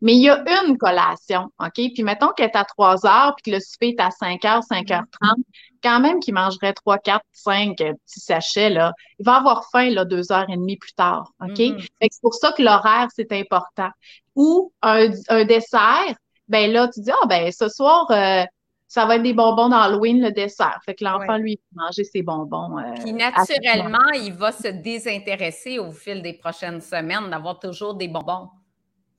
Mais 0.00 0.14
il 0.14 0.22
y 0.22 0.30
a 0.30 0.42
une 0.66 0.78
collation, 0.78 1.50
OK? 1.60 1.74
Puis 1.74 2.02
mettons 2.02 2.28
qu'elle 2.28 2.50
est 2.50 2.56
à 2.56 2.64
3 2.64 3.06
heures, 3.06 3.34
puis 3.36 3.50
que 3.50 3.56
le 3.56 3.60
souper 3.60 3.88
est 3.88 4.00
à 4.00 4.10
5 4.10 4.44
heures, 4.44 4.62
5 4.62 4.86
h 4.88 5.02
30, 5.20 5.36
quand 5.82 6.00
même 6.00 6.20
qu'il 6.20 6.34
mangerait 6.34 6.72
3, 6.72 6.98
4, 6.98 7.22
5 7.32 7.76
petits 7.76 8.20
sachets, 8.20 8.70
là, 8.70 8.92
il 9.18 9.26
va 9.26 9.36
avoir 9.36 9.68
faim, 9.70 9.90
là, 9.90 10.04
deux 10.04 10.32
heures 10.32 10.48
et 10.48 10.56
demie 10.56 10.76
plus 10.76 10.94
tard, 10.94 11.32
OK? 11.40 11.58
Mm-hmm. 11.58 11.86
C'est 12.00 12.22
pour 12.22 12.34
ça 12.34 12.52
que 12.52 12.62
l'horaire, 12.62 13.08
c'est 13.14 13.30
important. 13.32 13.90
Ou 14.34 14.72
un, 14.82 15.10
un 15.28 15.44
dessert, 15.44 16.14
ben 16.48 16.70
là, 16.72 16.88
tu 16.88 17.00
dis, 17.00 17.10
ah, 17.10 17.26
ben, 17.26 17.52
ce 17.52 17.68
soir, 17.68 18.06
euh, 18.10 18.44
ça 18.94 19.06
va 19.06 19.16
être 19.16 19.24
des 19.24 19.32
bonbons 19.32 19.70
d'Halloween, 19.70 20.22
le 20.22 20.30
dessert. 20.30 20.78
Fait 20.84 20.94
que 20.94 21.02
l'enfant, 21.02 21.36
lui, 21.36 21.54
il 21.54 21.76
va 21.76 21.86
manger 21.86 22.04
ses 22.04 22.22
bonbons. 22.22 22.78
Euh, 22.78 22.94
Puis 23.02 23.12
naturellement, 23.12 24.12
il 24.14 24.32
va 24.32 24.52
se 24.52 24.68
désintéresser 24.68 25.80
au 25.80 25.90
fil 25.90 26.22
des 26.22 26.34
prochaines 26.34 26.80
semaines 26.80 27.28
d'avoir 27.28 27.58
toujours 27.58 27.94
des 27.94 28.06
bonbons. 28.06 28.48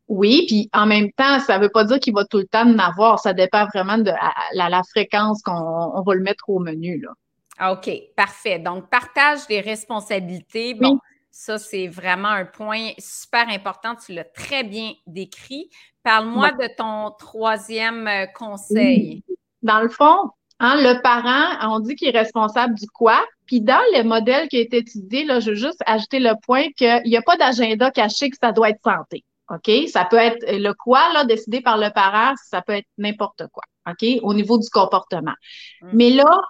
Oui, 0.08 0.46
puis 0.48 0.70
en 0.72 0.86
même 0.86 1.12
temps, 1.12 1.41
ça 1.41 1.58
ne 1.58 1.63
veut 1.63 1.70
pas 1.70 1.84
dire 1.84 2.00
qu'il 2.00 2.13
va 2.13 2.24
tout 2.24 2.38
le 2.38 2.48
temps 2.48 2.65
en 2.65 2.79
avoir. 2.79 3.20
Ça 3.20 3.34
dépend 3.34 3.65
vraiment 3.65 3.98
de 3.98 4.13
la, 4.53 4.82
fréquence 4.89 5.41
qu'on 5.41 6.01
va 6.01 6.13
le 6.13 6.22
mettre 6.22 6.48
au 6.48 6.60
menu. 6.60 7.01
Là. 7.01 7.10
Ah, 7.58 7.74
OK, 7.74 7.89
parfait. 8.15 8.60
Donc, 8.60 8.89
partage 8.89 9.46
des 9.48 9.60
responsabilités. 9.60 10.74
Bon, 10.75 11.00
ça, 11.32 11.58
c'est 11.58 11.88
vraiment 11.88 12.29
un 12.29 12.46
point 12.46 12.91
super 12.98 13.50
important. 13.50 13.96
Tu 13.96 14.13
l'as 14.13 14.24
très 14.24 14.63
bien 14.63 14.94
décrit. 15.05 15.70
Parle-moi 16.01 16.53
de 16.53 16.70
ton 16.77 17.13
troisième 17.20 18.08
euh, 18.08 18.25
conseil. 18.27 19.22
Dans 19.65 19.81
le 19.81 19.89
fond, 19.89 20.29
hein, 20.60 20.75
le 20.77 21.01
parent, 21.01 21.74
on 21.74 21.79
dit 21.79 21.95
qu'il 21.95 22.07
est 22.07 22.17
responsable 22.17 22.75
du 22.75 22.86
quoi? 22.88 23.25
Puis 23.48 23.62
dans 23.62 23.81
le 23.95 24.03
modèle 24.03 24.48
qui 24.48 24.57
a 24.57 24.60
été 24.60 24.77
étudié, 24.77 25.25
là, 25.25 25.39
je 25.39 25.50
veux 25.50 25.55
juste 25.55 25.81
ajouter 25.88 26.19
le 26.19 26.34
point 26.45 26.67
qu'il 26.77 27.01
n'y 27.05 27.17
a 27.17 27.24
pas 27.24 27.36
d'agenda 27.36 27.89
caché 27.89 28.29
que 28.29 28.38
ça 28.39 28.51
doit 28.51 28.69
être 28.69 28.81
santé. 28.84 29.24
OK? 29.50 29.89
Ça 29.89 30.05
peut 30.05 30.17
être 30.17 30.45
le 30.48 30.72
quoi, 30.74 31.12
là, 31.13 31.25
décidé 31.25 31.62
par 31.62 31.79
le 31.79 31.89
parent, 31.89 32.36
ça 32.43 32.62
peut 32.62 32.74
être 32.74 32.88
n'importe 33.00 33.43
quoi. 33.51 33.63
OK? 33.89 34.07
Au 34.22 34.36
niveau 34.36 34.60
du 34.60 34.69
comportement. 34.69 35.36
Mm. 35.81 35.89
Mais 35.93 36.10
là, 36.12 36.41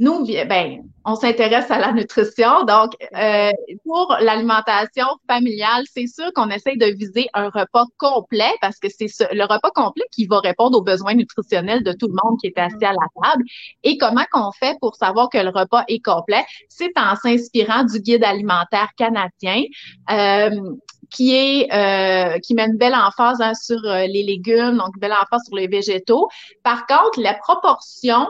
nous, 0.00 0.26
ben, 0.26 0.82
on 1.04 1.14
s'intéresse 1.14 1.70
à 1.70 1.78
la 1.78 1.92
nutrition. 1.92 2.64
Donc, 2.64 2.92
euh, 3.16 3.52
pour 3.84 4.16
l'alimentation 4.20 5.06
familiale, 5.28 5.84
c'est 5.92 6.08
sûr 6.08 6.32
qu'on 6.34 6.50
essaie 6.50 6.76
de 6.76 6.86
viser 6.86 7.28
un 7.32 7.48
repas 7.48 7.84
complet 7.96 8.50
parce 8.60 8.78
que 8.80 8.88
c'est 8.88 9.08
le 9.32 9.42
repas 9.42 9.70
complet 9.70 10.04
qui 10.10 10.26
va 10.26 10.40
répondre 10.40 10.78
aux 10.78 10.82
besoins 10.82 11.14
nutritionnels 11.14 11.84
de 11.84 11.92
tout 11.92 12.08
le 12.08 12.16
monde 12.24 12.40
qui 12.40 12.48
est 12.48 12.58
assis 12.58 12.84
à 12.84 12.92
la 12.92 13.22
table. 13.22 13.44
Et 13.84 13.96
comment 13.96 14.24
qu'on 14.32 14.50
fait 14.50 14.76
pour 14.80 14.96
savoir 14.96 15.28
que 15.28 15.38
le 15.38 15.50
repas 15.50 15.84
est 15.86 16.04
complet? 16.04 16.44
C'est 16.68 16.92
en 16.96 17.14
s'inspirant 17.14 17.84
du 17.84 18.00
guide 18.00 18.24
alimentaire 18.24 18.88
canadien. 18.96 19.62
Euh, 20.10 20.50
qui 21.10 21.32
est 21.32 21.72
euh, 21.72 22.38
qui 22.40 22.54
met 22.54 22.64
une 22.64 22.78
belle 22.78 22.94
emphase 22.94 23.40
hein, 23.40 23.52
sur 23.54 23.80
les 23.82 24.24
légumes, 24.24 24.78
donc 24.78 24.88
une 24.96 25.00
belle 25.00 25.12
emphase 25.12 25.42
sur 25.46 25.54
les 25.54 25.68
végétaux. 25.68 26.28
Par 26.64 26.86
contre, 26.86 27.20
la 27.20 27.34
proportion 27.34 28.26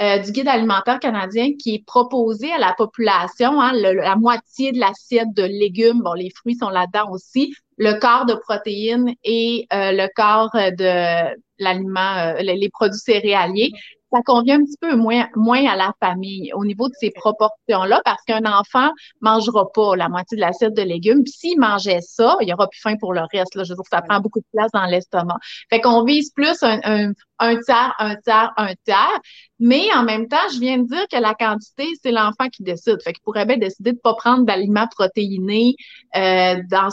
euh, 0.00 0.18
du 0.18 0.32
guide 0.32 0.48
alimentaire 0.48 0.98
canadien 0.98 1.50
qui 1.58 1.74
est 1.76 1.84
proposé 1.86 2.50
à 2.52 2.58
la 2.58 2.74
population, 2.76 3.60
hein, 3.60 3.72
la 3.72 4.16
moitié 4.16 4.72
de 4.72 4.78
l'assiette 4.78 5.32
de 5.34 5.44
légumes, 5.44 6.00
bon, 6.02 6.14
les 6.14 6.30
fruits 6.30 6.56
sont 6.56 6.70
là-dedans 6.70 7.10
aussi, 7.10 7.54
le 7.76 7.98
quart 7.98 8.26
de 8.26 8.34
protéines 8.34 9.14
et 9.22 9.66
le 9.70 10.06
quart 10.14 10.50
de 10.52 11.36
l'aliment, 11.58 12.34
les, 12.40 12.70
produits 12.70 12.98
céréaliers 12.98 13.72
ça 14.12 14.22
convient 14.22 14.60
un 14.60 14.64
petit 14.64 14.76
peu 14.80 14.94
moins, 14.94 15.26
moins 15.34 15.64
à 15.66 15.76
la 15.76 15.92
famille 16.00 16.52
au 16.54 16.64
niveau 16.64 16.88
de 16.88 16.94
ces 16.98 17.10
proportions-là 17.10 18.02
parce 18.04 18.22
qu'un 18.24 18.44
enfant 18.44 18.90
mangera 19.20 19.70
pas 19.72 19.96
la 19.96 20.08
moitié 20.08 20.36
de 20.36 20.40
l'assiette 20.40 20.74
de 20.74 20.82
légumes. 20.82 21.22
Puis 21.22 21.32
s'il 21.32 21.58
mangeait 21.58 22.00
ça, 22.02 22.36
il 22.40 22.48
y 22.48 22.52
aura 22.52 22.68
plus 22.68 22.80
faim 22.80 22.96
pour 23.00 23.14
le 23.14 23.22
reste. 23.32 23.54
Là. 23.54 23.64
Je 23.64 23.70
veux 23.70 23.76
dire, 23.76 23.84
ça 23.90 24.02
prend 24.02 24.20
beaucoup 24.20 24.40
de 24.40 24.46
place 24.52 24.70
dans 24.72 24.84
l'estomac. 24.84 25.38
Fait 25.70 25.80
qu'on 25.80 26.04
vise 26.04 26.30
plus 26.30 26.62
un, 26.62 26.80
un, 26.84 27.12
un 27.38 27.56
tiers, 27.60 27.94
un 27.98 28.16
tiers, 28.16 28.52
un 28.56 28.74
tiers. 28.84 29.20
Mais 29.58 29.86
en 29.94 30.02
même 30.02 30.28
temps, 30.28 30.48
je 30.52 30.58
viens 30.58 30.78
de 30.78 30.86
dire 30.86 31.06
que 31.10 31.18
la 31.18 31.34
quantité, 31.34 31.86
c'est 32.02 32.10
l'enfant 32.10 32.48
qui 32.52 32.62
décide. 32.62 33.00
Fait 33.02 33.12
qu'il 33.12 33.22
pourrait 33.22 33.46
bien 33.46 33.58
décider 33.58 33.92
de 33.92 33.98
pas 33.98 34.14
prendre 34.14 34.44
d'aliments 34.44 34.88
protéinés 34.88 35.76
euh, 36.16 36.56
dans, 36.68 36.88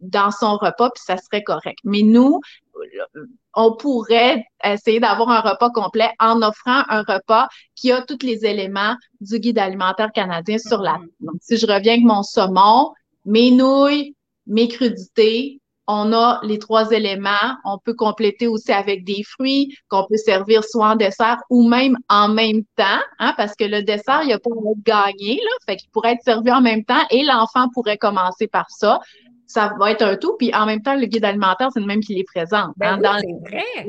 dans 0.00 0.30
son 0.30 0.56
repas, 0.56 0.90
puis 0.90 1.02
ça 1.04 1.16
serait 1.16 1.42
correct. 1.42 1.78
Mais 1.84 2.02
nous, 2.02 2.40
on 3.54 3.76
pourrait 3.76 4.44
essayer 4.64 5.00
d'avoir 5.00 5.28
un 5.30 5.40
repas 5.40 5.70
complet 5.70 6.10
en 6.18 6.42
offrant 6.42 6.82
un 6.88 7.02
repas 7.02 7.48
qui 7.74 7.92
a 7.92 8.02
tous 8.02 8.24
les 8.24 8.44
éléments 8.44 8.94
du 9.20 9.38
guide 9.38 9.58
alimentaire 9.58 10.12
canadien 10.12 10.58
sur 10.58 10.80
la 10.80 10.94
mm-hmm. 10.94 11.08
Donc, 11.20 11.34
si 11.40 11.56
je 11.56 11.66
reviens 11.66 11.94
avec 11.94 12.04
mon 12.04 12.22
saumon, 12.22 12.92
mes 13.24 13.50
nouilles, 13.50 14.14
mes 14.46 14.68
crudités, 14.68 15.60
on 15.88 16.12
a 16.12 16.38
les 16.42 16.58
trois 16.58 16.90
éléments. 16.90 17.56
On 17.64 17.78
peut 17.78 17.94
compléter 17.94 18.46
aussi 18.46 18.70
avec 18.70 19.04
des 19.04 19.22
fruits 19.24 19.74
qu'on 19.88 20.06
peut 20.06 20.18
servir 20.18 20.62
soit 20.62 20.90
en 20.90 20.96
dessert 20.96 21.38
ou 21.48 21.66
même 21.66 21.96
en 22.10 22.28
même 22.28 22.62
temps, 22.76 23.00
hein, 23.18 23.34
parce 23.36 23.54
que 23.56 23.64
le 23.64 23.82
dessert, 23.82 24.22
il 24.22 24.32
a 24.32 24.38
pas 24.38 24.50
être 24.50 24.82
gagné, 24.84 25.36
là, 25.36 25.50
fait 25.66 25.76
qu'il 25.76 25.90
pourrait 25.90 26.12
être 26.12 26.22
servi 26.22 26.52
en 26.52 26.60
même 26.60 26.84
temps 26.84 27.02
et 27.10 27.24
l'enfant 27.24 27.68
pourrait 27.72 27.96
commencer 27.96 28.46
par 28.46 28.66
ça 28.70 29.00
ça 29.48 29.72
va 29.78 29.90
être 29.90 30.02
un 30.02 30.16
tout. 30.16 30.36
Puis 30.38 30.54
en 30.54 30.66
même 30.66 30.82
temps, 30.82 30.94
le 30.94 31.06
guide 31.06 31.24
alimentaire, 31.24 31.70
c'est 31.72 31.80
le 31.80 31.86
même 31.86 32.00
qui 32.00 32.14
les 32.14 32.24
présente. 32.24 32.72
Ben 32.76 33.00
hein, 33.02 33.18
c'est 33.20 33.50
vrai. 33.50 33.86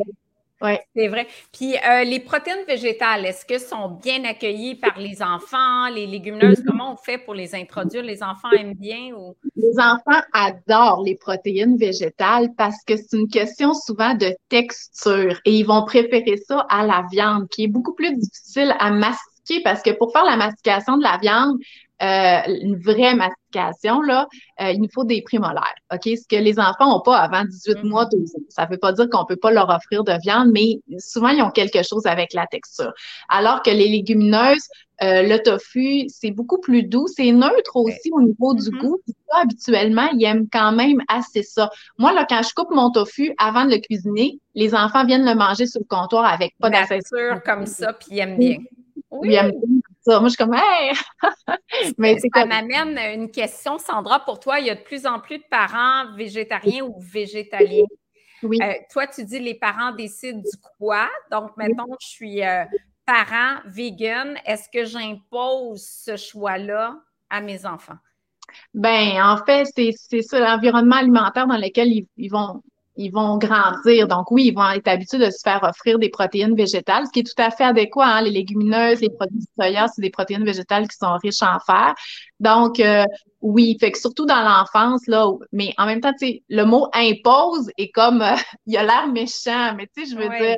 Oui. 0.62 0.72
C'est 0.94 1.08
vrai. 1.08 1.25
Puis 1.54 1.75
euh, 1.78 2.04
les 2.04 2.20
protéines 2.20 2.66
végétales, 2.68 3.25
est-ce 3.25 3.46
que 3.46 3.58
sont 3.58 3.98
bien 4.04 4.25
accueillies 4.25 4.75
par 4.75 5.00
les 5.00 5.22
enfants, 5.22 5.88
les 5.88 6.06
légumineuses? 6.06 6.62
Comment 6.68 6.94
on 6.94 6.98
fait 6.98 7.18
pour 7.18 7.34
les 7.34 7.56
introduire? 7.56 8.04
Les 8.04 8.22
enfants 8.22 8.51
aiment 8.51 8.74
bien 8.74 9.13
ou? 9.18 9.38
Les 9.56 9.80
enfants 9.80 10.22
adorent 10.34 11.04
les 11.06 11.16
protéines 11.16 11.78
végétales 11.78 12.50
parce 12.58 12.84
que 12.86 12.98
c'est 12.98 13.18
une 13.18 13.30
question 13.30 13.74
souvent 13.74 14.16
de 14.16 14.36
texture 14.50 15.39
et 15.46 15.54
ils 15.54 15.63
vont 15.63 15.86
préférer 15.86 16.36
ça 16.36 16.66
à 16.70 16.86
la 16.86 17.06
viande 17.10 17.48
qui 17.48 17.63
est 17.63 17.68
beaucoup 17.68 17.94
plus 17.94 18.13
difficile 18.18 18.75
à 18.80 18.92
mastiquer 18.92 19.62
parce 19.63 19.82
que 19.82 19.92
pour 19.92 20.12
faire 20.12 20.25
la 20.25 20.36
mastication 20.36 20.98
de 20.98 21.04
la 21.04 21.18
viande, 21.22 21.58
euh, 22.01 22.39
une 22.62 22.79
vraie 22.79 23.13
mastication, 23.13 24.01
là, 24.01 24.27
euh, 24.62 24.72
il 24.72 24.82
nous 24.82 24.88
faut 24.94 25.03
des 25.03 25.22
prémolaires. 25.22 25.75
OK? 25.94 26.03
Ce 26.06 26.27
que 26.27 26.41
les 26.41 26.58
enfants 26.58 26.89
n'ont 26.89 27.01
pas 27.01 27.18
avant 27.18 27.44
18 27.44 27.74
mm-hmm. 27.74 27.89
mois, 27.89 28.06
12 28.06 28.36
ans. 28.36 28.39
Ça 28.48 28.65
ne 28.65 28.72
veut 28.72 28.77
pas 28.77 28.94
dire 28.94 29.10
qu'on 29.10 29.22
ne 29.22 29.25
peut 29.25 29.36
pas 29.36 29.51
leur 29.51 29.70
offrir 29.70 30.06
de 30.06 30.13
viande, 30.22 30.50
mais 30.53 30.79
souvent, 30.98 31.29
ils 31.29 31.41
ont 31.41 31.51
quelque 31.51 31.84
chose 31.84 32.06
avec 32.06 32.34
la 32.34 32.48
texture. 32.48 32.94
Alors 33.27 33.62
que 33.63 33.70
les 33.70 33.89
légumineuses, 33.89 34.68
euh, 35.01 35.24
le 35.24 35.39
tofu, 35.39 36.08
c'est 36.08 36.32
beaucoup 36.32 36.60
plus 36.60 36.84
doux. 36.84 37.08
C'est 37.08 37.32
neutre 37.34 37.75
aussi 37.75 38.12
au 38.13 38.22
niveau 38.22 38.53
du 38.53 38.70
mm-hmm. 38.70 38.79
goût. 38.79 39.01
habituellement, 39.34 40.08
ils 40.13 40.24
aiment 40.24 40.48
quand 40.51 40.72
même 40.72 41.01
assez 41.10 41.44
ça. 41.44 41.70
Moi, 41.98 42.13
là, 42.13 42.25
quand 42.29 42.41
je 42.44 42.53
coupe 42.53 42.72
mon 42.72 42.91
tofu 42.91 43.34
avant 43.38 43.65
de 43.65 43.72
le 43.72 43.79
cuisiner, 43.79 44.39
les 44.56 44.74
enfants 44.74 45.06
viennent 45.06 45.25
le 45.25 45.36
manger 45.36 45.65
sur 45.65 45.82
le 45.82 45.88
comptoir 45.88 46.25
avec 46.25 46.53
pas 46.60 46.70
d'assaisir 46.70 47.41
comme 47.46 47.65
ça, 47.65 47.91
puis 47.91 48.08
ils 48.12 48.20
aiment 48.20 48.38
bien. 48.38 48.58
Oui. 49.12 49.29
Ils 49.32 49.36
aiment 49.36 49.51
bien 49.51 49.79
moi, 50.08 50.24
je 50.24 50.29
suis 50.29 50.38
comme, 50.38 50.53
hey! 50.53 50.94
Mais 51.98 52.18
ça 52.34 52.46
m'amène 52.46 52.98
une 53.13 53.32
question, 53.32 53.77
Sandra. 53.77 54.20
Pour 54.20 54.39
toi, 54.39 54.60
il 54.60 54.68
y 54.68 54.70
a 54.70 54.75
de 54.75 54.82
plus 54.82 55.06
en 55.06 55.20
plus 55.20 55.38
de 55.38 55.44
parents 55.50 56.13
végétariens 56.15 56.84
ou 56.84 57.00
végétaliens. 57.00 57.86
Oui. 58.44 58.58
Euh, 58.62 58.74
toi, 58.91 59.08
tu 59.08 59.25
dis 59.25 59.39
les 59.39 59.56
parents 59.56 59.91
décident 59.91 60.39
du 60.39 60.58
quoi. 60.77 61.10
Donc, 61.32 61.56
mettons, 61.58 61.96
je 62.00 62.08
suis 62.08 62.44
euh, 62.44 62.63
parent 63.06 63.60
vegan. 63.65 64.38
Est-ce 64.46 64.70
que 64.70 64.86
j'impose 64.86 65.86
ce 65.86 66.15
choix-là 66.15 66.96
à 67.29 67.41
mes 67.41 67.65
enfants? 67.65 67.98
Ben, 68.74 69.22
en 69.22 69.38
fait, 69.46 69.68
c'est 69.75 70.22
ça, 70.22 70.39
l'environnement 70.39 70.96
alimentaire 70.96 71.48
dans 71.48 71.58
lequel 71.58 72.06
ils 72.18 72.29
vont 72.29 72.63
ils 73.00 73.12
vont 73.13 73.38
grandir. 73.38 74.10
Donc 74.10 74.29
oui, 74.29 74.48
ils 74.48 74.53
vont 74.53 74.70
être 74.72 74.89
habitués 74.89 75.20
de 75.20 75.32
se 75.32 75.39
faire 75.41 75.63
offrir 75.63 75.98
des 76.00 76.10
protéines 76.10 76.53
végétales, 76.53 77.06
ce 77.08 77.12
qui 77.12 77.22
est 77.22 77.24
tout 77.24 77.41
à 77.41 77.50
fait 77.50 77.64
adéquat. 77.64 78.05
Hein? 78.05 78.22
Les 78.24 78.31
légumineuses, 78.31 79.00
les 79.00 79.09
produits 79.09 79.40
de 79.40 79.46
soya, 79.57 79.88
c'est 79.88 80.01
des 80.01 80.09
protéines 80.09 80.44
végétales 80.44 80.85
qui 80.85 80.98
sont 80.98 81.16
riches 81.24 81.42
en 81.42 81.59
fer. 81.66 81.96
Donc 82.42 82.81
euh, 82.81 83.05
oui, 83.40 83.77
fait 83.79 83.92
que 83.94 83.98
surtout 83.98 84.25
dans 84.25 84.42
l'enfance 84.42 85.07
là, 85.07 85.31
mais 85.53 85.74
en 85.77 85.85
même 85.85 86.01
temps, 86.01 86.12
tu 86.12 86.27
sais, 86.27 86.44
le 86.50 86.66
mot 86.66 86.88
impose 86.94 87.72
est 87.77 87.90
comme 87.92 88.22
euh, 88.22 88.35
il 88.66 88.75
a 88.75 88.83
l'air 88.83 89.07
méchant, 89.07 89.75
mais 89.77 89.88
tu 89.96 90.05
sais, 90.05 90.16
je 90.16 90.22
veux 90.22 90.29
dire. 90.29 90.57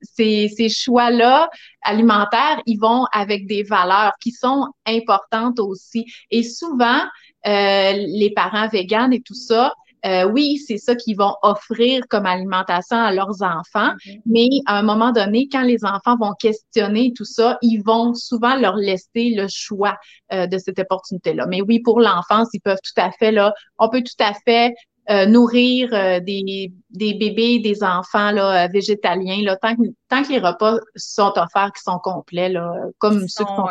Ces, 0.00 0.46
ces 0.56 0.68
choix-là 0.68 1.50
alimentaires, 1.82 2.62
ils 2.66 2.78
vont 2.78 3.04
avec 3.12 3.48
des 3.48 3.64
valeurs 3.64 4.12
qui 4.20 4.30
sont 4.30 4.68
importantes 4.86 5.58
aussi. 5.58 6.06
Et 6.30 6.44
souvent, 6.44 7.00
euh, 7.44 7.92
les 7.96 8.32
parents 8.32 8.68
véganes 8.68 9.12
et 9.12 9.20
tout 9.20 9.34
ça, 9.34 9.72
euh, 10.04 10.24
oui, 10.24 10.58
c'est 10.58 10.78
ça 10.78 10.94
qu'ils 10.94 11.16
vont 11.16 11.34
offrir 11.42 12.02
comme 12.08 12.26
alimentation 12.26 12.96
à 12.96 13.12
leurs 13.12 13.42
enfants, 13.42 13.92
mm-hmm. 13.94 14.20
mais 14.26 14.48
à 14.66 14.78
un 14.78 14.82
moment 14.82 15.12
donné, 15.12 15.48
quand 15.50 15.62
les 15.62 15.84
enfants 15.84 16.16
vont 16.18 16.32
questionner 16.38 17.12
tout 17.16 17.24
ça, 17.24 17.58
ils 17.62 17.82
vont 17.82 18.14
souvent 18.14 18.56
leur 18.56 18.76
laisser 18.76 19.30
le 19.34 19.46
choix 19.48 19.96
euh, 20.32 20.46
de 20.46 20.58
cette 20.58 20.78
opportunité-là. 20.78 21.46
Mais 21.46 21.62
oui, 21.62 21.80
pour 21.80 22.00
l'enfance, 22.00 22.48
ils 22.52 22.60
peuvent 22.60 22.80
tout 22.82 23.00
à 23.00 23.10
fait, 23.12 23.32
là, 23.32 23.54
on 23.78 23.88
peut 23.88 24.02
tout 24.02 24.22
à 24.22 24.34
fait 24.44 24.74
euh, 25.10 25.26
nourrir 25.26 25.90
des, 26.22 26.72
des 26.90 27.14
bébés, 27.14 27.58
des 27.58 27.82
enfants 27.82 28.30
là, 28.30 28.68
végétaliens, 28.68 29.42
là, 29.42 29.56
tant, 29.56 29.74
que, 29.74 29.82
tant 30.08 30.22
que 30.22 30.30
les 30.30 30.38
repas 30.38 30.78
sont 30.96 31.32
offerts, 31.36 31.72
qui 31.74 31.82
sont 31.82 31.98
complets, 31.98 32.48
là, 32.48 32.72
comme 32.98 33.26
ceux 33.28 33.44
qui 33.44 33.54
sont 33.54 33.68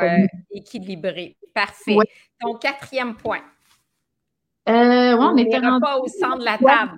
équilibrés. 0.52 1.38
Parfait. 1.54 1.98
Donc, 2.41 2.62
quatrième 2.62 3.15
point. 3.15 3.41
Euh, 4.69 5.17
on 5.19 5.36
était 5.36 5.60
le 5.60 5.73
repas 5.73 5.97
au 5.97 6.08
centre 6.08 6.39
de 6.39 6.45
la 6.45 6.58
table. 6.58 6.97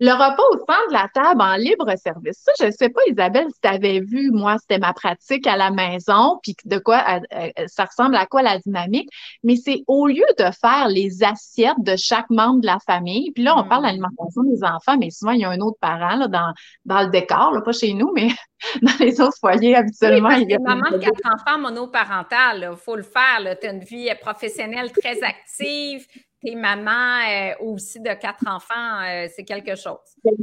Le 0.00 0.10
repas 0.10 0.42
au 0.50 0.58
centre 0.58 0.88
de 0.88 0.94
la 0.94 1.08
table 1.14 1.40
en 1.40 1.54
libre 1.54 1.86
service. 1.96 2.38
Ça, 2.42 2.50
je 2.58 2.66
ne 2.66 2.70
sais 2.72 2.88
pas, 2.88 3.02
Isabelle, 3.06 3.46
si 3.52 3.60
tu 3.60 3.68
avais 3.68 4.00
vu, 4.00 4.32
moi, 4.32 4.56
c'était 4.58 4.80
ma 4.80 4.92
pratique 4.92 5.46
à 5.46 5.56
la 5.56 5.70
maison, 5.70 6.40
puis 6.42 6.56
de 6.64 6.78
quoi 6.78 7.20
ça 7.68 7.84
ressemble 7.84 8.16
à 8.16 8.26
quoi 8.26 8.42
la 8.42 8.58
dynamique. 8.58 9.08
Mais 9.44 9.54
c'est 9.54 9.84
au 9.86 10.08
lieu 10.08 10.24
de 10.40 10.46
faire 10.60 10.88
les 10.88 11.22
assiettes 11.22 11.78
de 11.78 11.94
chaque 11.96 12.28
membre 12.30 12.62
de 12.62 12.66
la 12.66 12.78
famille, 12.84 13.30
puis 13.30 13.44
là, 13.44 13.56
on 13.56 13.62
parle 13.62 13.82
hmm. 13.82 13.86
d'alimentation 13.86 14.42
des 14.42 14.64
enfants, 14.64 14.98
mais 14.98 15.10
souvent, 15.10 15.32
il 15.32 15.40
y 15.42 15.44
a 15.44 15.50
un 15.50 15.60
autre 15.60 15.78
parent 15.80 16.16
là, 16.16 16.26
dans, 16.26 16.52
dans 16.84 17.02
le 17.02 17.10
décor, 17.10 17.52
là, 17.52 17.60
pas 17.60 17.72
chez 17.72 17.94
nous, 17.94 18.10
mais 18.12 18.28
dans 18.82 18.98
les 18.98 19.20
autres 19.20 19.38
foyers 19.38 19.76
habituellement. 19.76 20.30
il 20.30 20.50
y 20.50 20.54
a 20.54 20.58
maman 20.58 20.90
de 20.90 20.98
quatre 20.98 21.20
enfants 21.32 21.60
monoparentales, 21.60 22.70
il 22.72 22.76
faut 22.76 22.96
le 22.96 23.04
faire. 23.04 23.56
Tu 23.60 23.68
as 23.68 23.70
une 23.70 23.84
vie 23.84 24.10
professionnelle 24.20 24.90
très 24.90 25.22
active, 25.22 26.06
tes 26.42 26.54
mamans 26.54 27.20
euh, 27.28 27.52
aussi 27.60 28.00
de 28.00 28.12
quatre 28.14 28.46
enfants, 28.46 29.00
euh, 29.02 29.26
c'est 29.34 29.44
quelque 29.44 29.76
chose. 29.76 29.98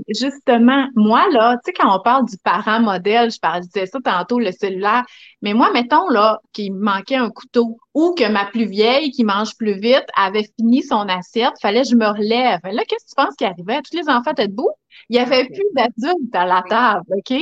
Justement, 0.07 0.87
moi, 0.95 1.25
là, 1.31 1.57
tu 1.57 1.71
sais, 1.71 1.73
quand 1.73 1.95
on 1.95 2.01
parle 2.01 2.25
du 2.25 2.37
parent 2.37 2.79
modèle, 2.79 3.31
je, 3.31 3.39
parlais, 3.39 3.61
disais 3.61 3.85
ça 3.85 3.99
tantôt, 4.03 4.39
le 4.39 4.51
cellulaire, 4.51 5.03
mais 5.41 5.53
moi, 5.53 5.71
mettons, 5.73 6.09
là, 6.09 6.39
qu'il 6.53 6.73
me 6.73 6.83
manquait 6.83 7.15
un 7.15 7.29
couteau 7.29 7.77
ou 7.93 8.13
que 8.13 8.29
ma 8.29 8.45
plus 8.45 8.65
vieille, 8.65 9.11
qui 9.11 9.23
mange 9.23 9.55
plus 9.57 9.79
vite, 9.79 10.05
avait 10.15 10.47
fini 10.57 10.83
son 10.83 11.07
assiette, 11.09 11.53
fallait 11.61 11.81
que 11.81 11.89
je 11.89 11.95
me 11.95 12.07
relève. 12.07 12.59
Là, 12.63 12.83
qu'est-ce 12.87 13.05
que 13.05 13.09
tu 13.09 13.15
penses 13.15 13.35
qui 13.35 13.45
arrivait? 13.45 13.81
Tous 13.81 13.97
les 13.97 14.09
enfants 14.09 14.31
étaient 14.31 14.47
debout? 14.47 14.71
Il 15.09 15.13
n'y 15.13 15.19
avait 15.19 15.45
plus 15.45 15.65
d'adultes 15.73 16.33
à 16.33 16.45
la 16.45 16.63
table, 16.67 17.05
OK? 17.09 17.33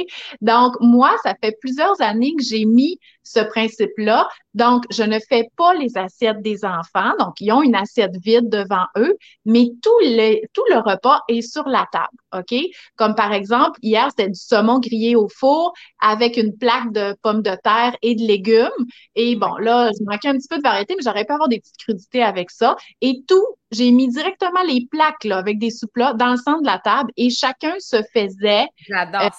Donc, 0.42 0.76
moi, 0.80 1.16
ça 1.24 1.34
fait 1.42 1.56
plusieurs 1.60 2.00
années 2.02 2.34
que 2.38 2.44
j'ai 2.44 2.66
mis 2.66 3.00
ce 3.24 3.40
principe-là. 3.40 4.28
Donc, 4.54 4.86
je 4.90 5.04
ne 5.04 5.20
fais 5.30 5.50
pas 5.56 5.74
les 5.76 5.98
assiettes 5.98 6.42
des 6.42 6.66
enfants. 6.66 7.12
Donc, 7.20 7.40
ils 7.40 7.52
ont 7.52 7.62
une 7.62 7.76
assiette 7.76 8.16
vide 8.24 8.50
devant 8.50 8.86
eux, 8.98 9.16
mais 9.46 9.68
tout, 9.82 10.00
le, 10.02 10.46
tout 10.54 10.64
le 10.70 10.78
repas 10.80 11.22
est 11.28 11.42
sur 11.42 11.68
la 11.68 11.86
table, 11.92 12.08
OK? 12.34 12.60
Comme 12.96 13.16
par 13.16 13.34
exemple, 13.34 13.78
hier, 13.82 14.08
c'était 14.10 14.30
du 14.30 14.40
saumon 14.40 14.80
grillé 14.80 15.16
au 15.16 15.28
four 15.28 15.74
avec 16.00 16.38
une 16.38 16.58
plaque 16.58 16.92
de 16.92 17.16
pommes 17.22 17.42
de 17.42 17.56
terre 17.64 17.96
et 18.02 18.16
de 18.16 18.22
légumes. 18.22 18.70
Et 19.16 19.36
bon, 19.36 19.56
là, 19.58 19.92
je 19.92 20.04
manquais 20.06 20.30
un 20.30 20.38
petit 20.38 20.48
peu 20.48 20.58
de 20.58 20.64
variété, 20.64 20.96
mais 20.96 21.04
j'aurais 21.04 21.26
pu 21.26 21.34
avoir 21.34 21.50
des 21.50 21.60
petites 21.60 21.78
crudités 21.78 22.24
avec 22.24 22.50
ça. 22.50 22.76
Et 23.02 23.24
tout, 23.28 23.46
j'ai 23.72 23.92
mis 23.92 24.08
directement 24.08 24.64
les 24.68 24.88
plaques 24.90 25.24
là, 25.24 25.38
avec 25.38 25.60
des 25.60 25.72
soupes 25.72 25.98
là 25.98 26.14
dans 26.14 26.32
le 26.32 26.38
centre 26.38 26.62
de 26.62 26.68
la 26.68 26.80
table 26.80 27.12
et 27.18 27.30
chacun 27.30 27.74
se 27.80 28.02
faisait. 28.14 28.68
Euh, 28.92 29.30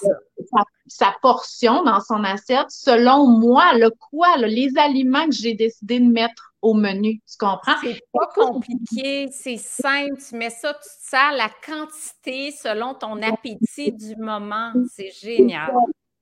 sa 0.91 1.15
portion 1.21 1.83
dans 1.83 2.01
son 2.01 2.25
assiette 2.25 2.71
selon 2.71 3.27
moi, 3.27 3.75
le 3.75 3.91
quoi, 3.91 4.37
les 4.39 4.71
aliments 4.79 5.27
que 5.27 5.35
j'ai 5.35 5.55
décidé 5.55 6.01
de 6.01 6.11
mettre 6.11 6.55
au 6.63 6.75
menu. 6.75 7.21
Tu 7.31 7.37
comprends? 7.39 7.75
C'est 7.83 8.01
pas 8.13 8.29
compliqué, 8.35 9.29
c'est 9.31 9.59
simple. 9.59 10.17
Tu 10.17 10.37
mets 10.37 10.51
ça, 10.51 10.75
tu 10.75 10.89
sers 11.01 11.33
la 11.33 11.51
quantité 11.65 12.51
selon 12.53 12.95
ton 12.95 13.23
appétit 13.23 13.93
du 13.93 14.17
moment. 14.17 14.73
C'est 14.95 15.11
génial. 15.11 15.73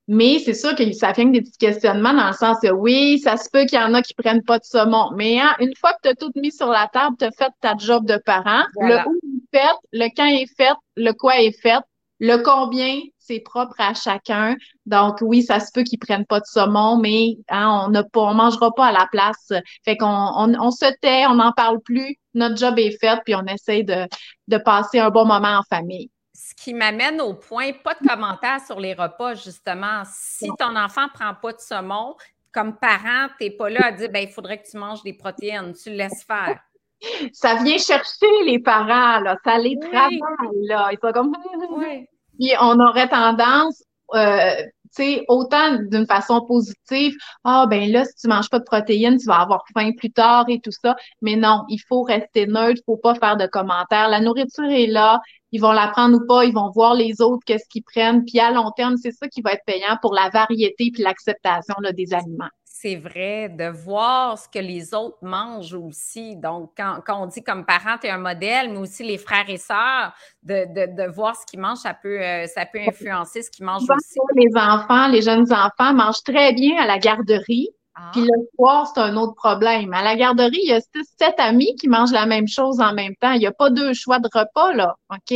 Mais 0.07 0.39
c'est 0.39 0.53
sûr 0.53 0.73
que 0.73 0.89
ça 0.93 1.11
vient 1.11 1.25
des 1.25 1.41
petits 1.41 1.57
questionnements 1.57 2.13
dans 2.13 2.27
le 2.27 2.33
sens 2.33 2.57
que 2.61 2.71
oui, 2.71 3.19
ça 3.19 3.35
se 3.35 3.49
peut 3.51 3.65
qu'il 3.65 3.77
y 3.77 3.81
en 3.81 3.93
a 3.93 4.01
qui 4.01 4.13
prennent 4.13 4.43
pas 4.43 4.57
de 4.57 4.63
saumon. 4.63 5.11
Mais 5.15 5.39
hein, 5.39 5.53
une 5.59 5.75
fois 5.75 5.91
que 5.93 5.99
tu 6.03 6.09
as 6.09 6.15
tout 6.15 6.31
mis 6.35 6.51
sur 6.51 6.67
la 6.67 6.87
table, 6.87 7.17
tu 7.19 7.25
as 7.25 7.31
fait 7.31 7.51
ta 7.59 7.75
job 7.77 8.05
de 8.05 8.17
parent. 8.25 8.63
Le 8.79 9.05
où 9.07 9.15
est 9.15 9.57
fait, 9.57 9.75
le 9.91 10.07
quand 10.15 10.25
est 10.25 10.55
fait, 10.55 10.75
le 10.95 11.11
quoi 11.11 11.41
est 11.41 11.51
fait, 11.61 11.81
le 12.19 12.37
combien, 12.37 13.01
c'est 13.19 13.41
propre 13.41 13.75
à 13.79 13.93
chacun. 13.93 14.55
Donc 14.85 15.17
oui, 15.21 15.43
ça 15.43 15.59
se 15.59 15.71
peut 15.73 15.83
qu'ils 15.83 15.99
prennent 15.99 16.25
pas 16.25 16.39
de 16.39 16.45
saumon, 16.45 16.97
mais 16.97 17.35
hein, 17.49 17.83
on 17.85 17.89
n'a 17.89 18.03
pas, 18.03 18.21
on 18.21 18.33
mangera 18.33 18.73
pas 18.73 18.87
à 18.87 18.91
la 18.93 19.07
place. 19.11 19.51
Fait 19.83 19.97
qu'on 19.97 20.07
on, 20.07 20.71
se 20.71 20.85
tait, 21.01 21.25
on 21.27 21.35
n'en 21.35 21.51
parle 21.51 21.81
plus. 21.81 22.15
Notre 22.33 22.55
job 22.55 22.79
est 22.79 22.97
fait, 22.97 23.19
puis 23.25 23.35
on 23.35 23.45
essaie 23.45 23.83
de, 23.83 24.07
de 24.47 24.57
passer 24.57 24.99
un 24.99 25.09
bon 25.09 25.25
moment 25.25 25.59
en 25.59 25.63
famille 25.69 26.09
ce 26.37 26.53
qui 26.53 26.75
m'amène 26.75 27.19
au 27.19 27.33
point, 27.33 27.71
pas 27.83 27.95
de 27.95 28.07
commentaires 28.07 28.63
sur 28.63 28.79
les 28.79 28.93
repas, 28.93 29.33
justement. 29.33 30.03
Si 30.05 30.47
ton 30.59 30.75
enfant 30.75 31.07
prend 31.11 31.33
pas 31.33 31.51
de 31.51 31.59
saumon, 31.59 32.15
comme 32.51 32.77
parent, 32.77 33.27
tu 33.39 33.45
n'es 33.45 33.49
pas 33.49 33.71
là 33.71 33.87
à 33.87 33.91
dire, 33.91 34.11
ben, 34.11 34.19
il 34.19 34.29
faudrait 34.29 34.61
que 34.61 34.69
tu 34.69 34.77
manges 34.77 35.01
des 35.01 35.13
protéines, 35.13 35.73
tu 35.73 35.89
le 35.89 35.95
laisses 35.95 36.23
faire. 36.23 36.59
Ça 37.33 37.55
vient 37.55 37.79
chercher 37.79 38.27
les 38.45 38.59
parents, 38.59 39.19
là. 39.19 39.35
Ça 39.43 39.57
les 39.57 39.79
travaille, 39.79 40.19
là. 40.67 40.89
Ils 40.91 40.99
sont 41.01 41.11
comme. 41.11 41.33
Oui. 41.71 42.05
Puis 42.39 42.51
on 42.61 42.79
aurait 42.79 43.09
tendance, 43.09 43.83
euh, 44.13 44.55
tu 44.95 45.03
sais, 45.03 45.25
autant 45.27 45.75
d'une 45.89 46.05
façon 46.05 46.45
positive, 46.45 47.15
ah 47.43 47.65
ben 47.67 47.91
là, 47.91 48.05
si 48.05 48.13
tu 48.15 48.27
manges 48.27 48.49
pas 48.49 48.59
de 48.59 48.63
protéines, 48.63 49.17
tu 49.17 49.25
vas 49.25 49.41
avoir 49.41 49.63
faim 49.73 49.91
plus 49.97 50.11
tard 50.11 50.45
et 50.49 50.59
tout 50.59 50.71
ça. 50.71 50.95
Mais 51.23 51.35
non, 51.35 51.63
il 51.67 51.79
faut 51.79 52.03
rester 52.03 52.45
neutre, 52.45 52.79
il 52.81 52.85
faut 52.85 52.97
pas 52.97 53.15
faire 53.15 53.37
de 53.37 53.47
commentaires. 53.47 54.07
La 54.09 54.19
nourriture 54.19 54.69
est 54.69 54.85
là, 54.85 55.19
ils 55.51 55.61
vont 55.61 55.71
la 55.71 55.87
prendre 55.87 56.17
ou 56.17 56.27
pas, 56.27 56.45
ils 56.45 56.53
vont 56.53 56.69
voir 56.71 56.93
les 56.93 57.21
autres, 57.21 57.43
qu'est-ce 57.45 57.67
qu'ils 57.69 57.83
prennent. 57.83 58.25
Puis 58.25 58.39
à 58.39 58.51
long 58.51 58.71
terme, 58.71 58.97
c'est 58.97 59.11
ça 59.11 59.27
qui 59.27 59.41
va 59.41 59.53
être 59.53 59.63
payant 59.65 59.97
pour 60.01 60.13
la 60.13 60.29
variété 60.29 60.89
puis 60.93 61.03
l'acceptation 61.03 61.75
des 61.93 62.13
aliments. 62.13 62.49
C'est 62.79 62.95
vrai, 62.95 63.49
de 63.49 63.69
voir 63.69 64.37
ce 64.37 64.47
que 64.47 64.59
les 64.59 64.93
autres 64.93 65.17
mangent 65.23 65.73
aussi. 65.73 66.35
Donc, 66.35 66.73
quand, 66.77 67.01
on 67.07 67.25
dit 67.25 67.43
comme 67.43 67.65
parent, 67.65 67.97
tu 67.99 68.05
es 68.05 68.11
un 68.11 68.19
modèle, 68.19 68.69
mais 68.71 68.77
aussi 68.77 69.03
les 69.03 69.17
frères 69.17 69.49
et 69.49 69.57
sœurs, 69.57 70.13
de, 70.43 71.09
voir 71.09 71.35
ce 71.35 71.43
qu'ils 71.47 71.59
mangent, 71.59 71.79
ça 71.79 71.95
peut, 71.95 72.21
euh, 72.21 72.45
ça 72.45 72.67
peut 72.67 72.79
influencer 72.87 73.41
ce 73.41 73.49
qu'ils 73.49 73.65
mangent 73.65 73.89
aussi. 73.89 74.19
Les 74.35 74.55
enfants, 74.55 75.07
les 75.07 75.23
jeunes 75.23 75.51
enfants 75.51 75.95
mangent 75.95 76.21
très 76.23 76.53
bien 76.53 76.79
à 76.79 76.85
la 76.85 76.99
garderie. 76.99 77.69
Ah. 77.97 78.11
Puis 78.13 78.21
le 78.21 78.47
soir, 78.55 78.91
c'est 78.93 79.01
un 79.01 79.17
autre 79.17 79.33
problème. 79.33 79.91
À 79.93 80.03
la 80.03 80.15
garderie, 80.15 80.59
il 80.63 80.69
y 80.69 80.73
a 80.73 80.79
six, 80.79 81.03
sept 81.17 81.33
amis 81.39 81.75
qui 81.79 81.87
mangent 81.87 82.11
la 82.11 82.27
même 82.27 82.47
chose 82.47 82.79
en 82.79 82.93
même 82.93 83.15
temps. 83.15 83.31
Il 83.31 83.39
n'y 83.39 83.47
a 83.47 83.51
pas 83.51 83.71
deux 83.71 83.93
choix 83.93 84.19
de 84.19 84.29
repas, 84.31 84.73
là. 84.73 84.95
OK? 85.09 85.35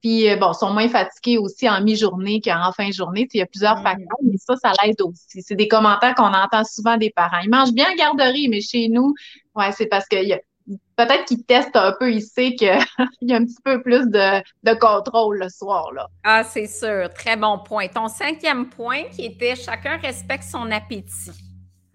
Puis, 0.00 0.30
euh, 0.30 0.36
bon, 0.36 0.52
ils 0.52 0.58
sont 0.58 0.72
moins 0.72 0.88
fatigués 0.88 1.36
aussi 1.36 1.68
en 1.68 1.82
mi-journée 1.82 2.40
qu'en 2.40 2.72
fin 2.72 2.88
de 2.88 2.94
journée. 2.94 3.28
Il 3.34 3.38
y 3.38 3.42
a 3.42 3.46
plusieurs 3.46 3.80
mm. 3.80 3.82
facteurs, 3.82 4.18
mais 4.22 4.38
ça, 4.38 4.56
ça 4.56 4.72
l'aide 4.82 5.00
aussi. 5.02 5.42
C'est 5.42 5.56
des 5.56 5.68
commentaires 5.68 6.14
qu'on 6.14 6.32
entend 6.32 6.64
souvent 6.64 6.96
des 6.96 7.10
parents. 7.10 7.40
Ils 7.42 7.50
mangent 7.50 7.72
bien 7.72 7.86
à 7.90 7.94
garderie, 7.94 8.48
mais 8.48 8.62
chez 8.62 8.88
nous, 8.88 9.12
ouais, 9.54 9.72
c'est 9.72 9.86
parce 9.86 10.06
que 10.08 10.16
peut-être 10.96 11.26
qu'ils 11.26 11.44
testent 11.44 11.76
un 11.76 11.94
peu 11.98 12.10
ici 12.10 12.54
qu'il 12.56 12.68
y 13.22 13.32
a 13.32 13.36
un 13.36 13.44
petit 13.44 13.60
peu 13.62 13.82
plus 13.82 14.08
de, 14.08 14.40
de 14.62 14.78
contrôle 14.78 15.40
le 15.40 15.48
soir. 15.50 15.92
Là. 15.92 16.08
Ah, 16.24 16.42
c'est 16.44 16.68
sûr. 16.68 17.12
Très 17.12 17.36
bon 17.36 17.58
point. 17.58 17.88
Ton 17.88 18.08
cinquième 18.08 18.70
point 18.70 19.04
qui 19.14 19.26
était 19.26 19.56
chacun 19.56 19.98
respecte 19.98 20.44
son 20.44 20.70
appétit. 20.70 21.47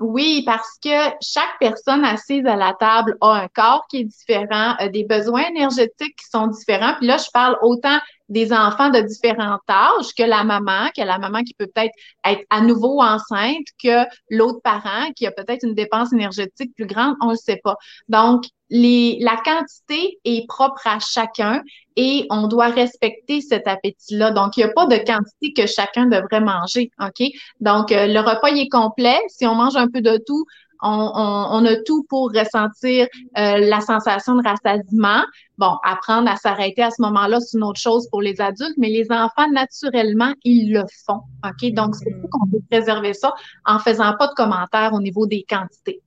Oui, 0.03 0.43
parce 0.45 0.77
que 0.83 0.89
chaque 1.21 1.57
personne 1.61 2.03
assise 2.03 2.45
à 2.45 2.57
la 2.57 2.73
table 2.73 3.17
a 3.21 3.43
un 3.43 3.47
corps 3.47 3.85
qui 3.89 4.01
est 4.01 4.03
différent, 4.03 4.75
des 4.91 5.05
besoins 5.05 5.43
énergétiques 5.47 6.17
qui 6.17 6.29
sont 6.29 6.47
différents. 6.47 6.95
Puis 6.97 7.07
là, 7.07 7.15
je 7.15 7.29
parle 7.33 7.57
autant 7.61 7.99
des 8.29 8.53
enfants 8.53 8.89
de 8.89 9.01
différents 9.01 9.59
âges 9.69 10.13
que 10.17 10.23
la 10.23 10.43
maman, 10.43 10.89
que 10.95 11.03
la 11.03 11.17
maman 11.17 11.43
qui 11.43 11.53
peut 11.53 11.67
peut-être 11.73 11.93
être 12.25 12.43
à 12.49 12.61
nouveau 12.61 13.01
enceinte, 13.01 13.65
que 13.83 14.05
l'autre 14.29 14.61
parent 14.63 15.11
qui 15.15 15.27
a 15.27 15.31
peut-être 15.31 15.63
une 15.63 15.75
dépense 15.75 16.13
énergétique 16.13 16.73
plus 16.75 16.85
grande, 16.85 17.15
on 17.21 17.27
ne 17.27 17.31
le 17.31 17.37
sait 17.37 17.59
pas. 17.63 17.75
Donc, 18.07 18.45
les, 18.69 19.19
la 19.21 19.37
quantité 19.37 20.19
est 20.25 20.47
propre 20.47 20.87
à 20.87 20.97
chacun 20.99 21.61
et 21.95 22.25
on 22.31 22.47
doit 22.47 22.69
respecter 22.69 23.41
cet 23.41 23.67
appétit-là. 23.67 24.31
Donc, 24.31 24.57
il 24.57 24.61
n'y 24.63 24.69
a 24.69 24.73
pas 24.73 24.87
de 24.87 24.95
quantité 24.95 25.53
que 25.53 25.67
chacun 25.67 26.07
devrait 26.07 26.41
manger, 26.41 26.89
OK? 26.99 27.27
Donc, 27.59 27.91
euh, 27.91 28.07
le 28.07 28.19
repas 28.19 28.47
est 28.47 28.69
complet. 28.69 29.19
Si 29.27 29.45
on 29.45 29.53
mange 29.53 29.75
un 29.75 29.87
peu 29.87 30.01
de 30.01 30.17
tout, 30.25 30.45
on, 30.83 31.65
a 31.65 31.75
tout 31.85 32.05
pour 32.09 32.31
ressentir 32.33 33.07
euh, 33.37 33.57
la 33.57 33.79
sensation 33.81 34.35
de 34.35 34.43
rassasiement. 34.47 35.23
Bon, 35.57 35.77
apprendre 35.83 36.29
à 36.29 36.35
s'arrêter 36.35 36.83
à 36.83 36.91
ce 36.91 37.01
moment-là, 37.01 37.39
c'est 37.39 37.57
une 37.57 37.63
autre 37.63 37.79
chose 37.79 38.07
pour 38.09 38.21
les 38.21 38.41
adultes, 38.41 38.75
mais 38.77 38.89
les 38.89 39.11
enfants, 39.11 39.49
naturellement, 39.51 40.33
ils 40.43 40.73
le 40.73 40.83
font. 41.05 41.21
OK? 41.45 41.71
Donc, 41.73 41.95
c'est 41.95 42.11
pour 42.19 42.29
qu'on 42.29 42.47
peut 42.47 42.61
préserver 42.69 43.13
ça 43.13 43.33
en 43.65 43.79
faisant 43.79 44.13
pas 44.17 44.27
de 44.27 44.33
commentaires 44.33 44.91
au 44.93 44.99
niveau 44.99 45.25
des 45.25 45.45
quantités. 45.47 46.01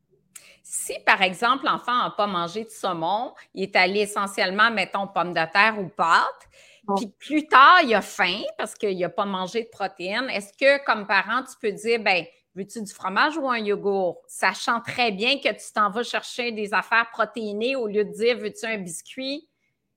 Si, 0.62 0.94
par 1.06 1.22
exemple, 1.22 1.64
l'enfant 1.64 1.96
n'a 1.96 2.10
pas 2.10 2.26
mangé 2.26 2.64
de 2.64 2.70
saumon, 2.70 3.32
il 3.54 3.62
est 3.64 3.76
allé 3.76 4.00
essentiellement, 4.00 4.70
mettons, 4.70 5.06
pommes 5.06 5.32
de 5.32 5.52
terre 5.52 5.76
ou 5.78 5.88
pâtes, 5.88 6.48
puis 6.96 7.08
plus 7.18 7.46
tard, 7.46 7.80
il 7.82 7.94
a 7.94 8.00
faim 8.00 8.42
parce 8.58 8.74
qu'il 8.74 8.98
n'a 8.98 9.08
pas 9.08 9.24
mangé 9.24 9.64
de 9.64 9.68
protéines, 9.68 10.30
est-ce 10.30 10.52
que, 10.52 10.84
comme 10.84 11.06
parent, 11.06 11.42
tu 11.42 11.56
peux 11.60 11.72
dire, 11.72 12.00
ben 12.00 12.24
veux-tu 12.56 12.82
du 12.82 12.92
fromage 12.92 13.36
ou 13.36 13.48
un 13.48 13.58
yogourt? 13.58 14.22
Sachant 14.26 14.80
très 14.80 15.12
bien 15.12 15.36
que 15.36 15.50
tu 15.50 15.72
t'en 15.74 15.90
vas 15.90 16.02
chercher 16.02 16.52
des 16.52 16.72
affaires 16.72 17.08
protéinées 17.12 17.76
au 17.76 17.86
lieu 17.86 18.04
de 18.04 18.12
dire, 18.12 18.38
veux-tu 18.38 18.64
un 18.64 18.78
biscuit? 18.78 19.46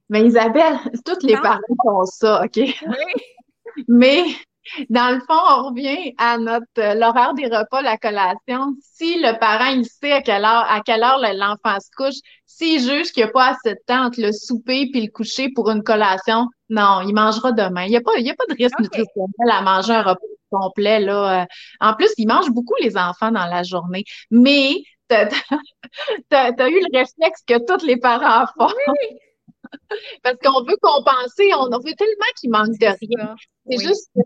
Mais 0.10 0.26
Isabelle, 0.26 0.78
toutes 1.06 1.24
les 1.24 1.36
parents 1.36 1.60
font 1.84 2.04
ça, 2.04 2.44
OK? 2.44 2.58
Oui. 2.58 2.74
Mais 3.88 4.24
dans 4.90 5.16
le 5.16 5.20
fond, 5.22 5.40
on 5.50 5.70
revient 5.70 6.14
à 6.18 6.38
notre 6.38 6.66
euh, 6.80 6.94
l'horaire 6.94 7.34
des 7.34 7.46
repas, 7.46 7.82
la 7.82 7.98
collation. 7.98 8.76
Si 8.82 9.20
le 9.20 9.40
parent 9.40 9.72
il 9.72 9.86
sait 9.86 10.12
à 10.12 10.22
quelle 10.22 10.44
heure 10.44 10.66
à 10.70 10.82
quelle 10.86 11.02
heure 11.02 11.20
l'enfant 11.20 11.80
se 11.80 11.90
couche, 11.96 12.20
s'il 12.46 12.82
juge 12.82 13.12
qu'il 13.12 13.24
n'y 13.24 13.30
a 13.30 13.32
pas 13.32 13.52
assez 13.52 13.76
de 13.76 13.80
temps 13.86 14.06
entre 14.06 14.22
le 14.22 14.32
souper 14.32 14.90
puis 14.92 15.06
le 15.06 15.12
coucher 15.12 15.50
pour 15.50 15.70
une 15.70 15.84
collation, 15.84 16.48
non, 16.70 17.02
il 17.08 17.14
mangera 17.14 17.52
demain. 17.52 17.86
Il 17.86 17.92
n'y 17.92 17.98
a 17.98 18.02
pas 18.02 18.12
il 18.18 18.30
a 18.30 18.36
pas 18.36 18.46
de 18.48 18.56
risque 18.56 18.80
nutritionnel 18.80 19.50
à 19.50 19.62
manger 19.62 19.94
un 19.94 20.04
repas 20.04 20.20
complet 20.52 21.00
là. 21.00 21.42
Euh. 21.42 21.46
En 21.80 21.94
plus, 21.94 22.10
ils 22.18 22.28
mangent 22.28 22.52
beaucoup 22.52 22.76
les 22.82 22.98
enfants 22.98 23.32
dans 23.32 23.46
la 23.46 23.64
journée, 23.64 24.04
mais 24.32 24.76
tu 25.10 25.16
as, 25.16 25.30
eu 26.70 26.80
le 26.80 26.98
réflexe 26.98 27.42
que 27.48 27.58
tous 27.66 27.86
les 27.86 27.98
parents 27.98 28.46
font. 28.58 28.74
Oui. 28.88 29.18
Parce 30.24 30.38
qu'on 30.44 30.64
veut 30.64 30.78
compenser, 30.82 31.52
on, 31.56 31.66
veut 31.66 31.96
tellement 31.96 32.32
qu'il 32.40 32.50
manque 32.50 32.78
de 32.80 32.86
rien. 32.86 33.36
C'est 33.70 33.86
juste 33.86 34.10
que 34.16 34.22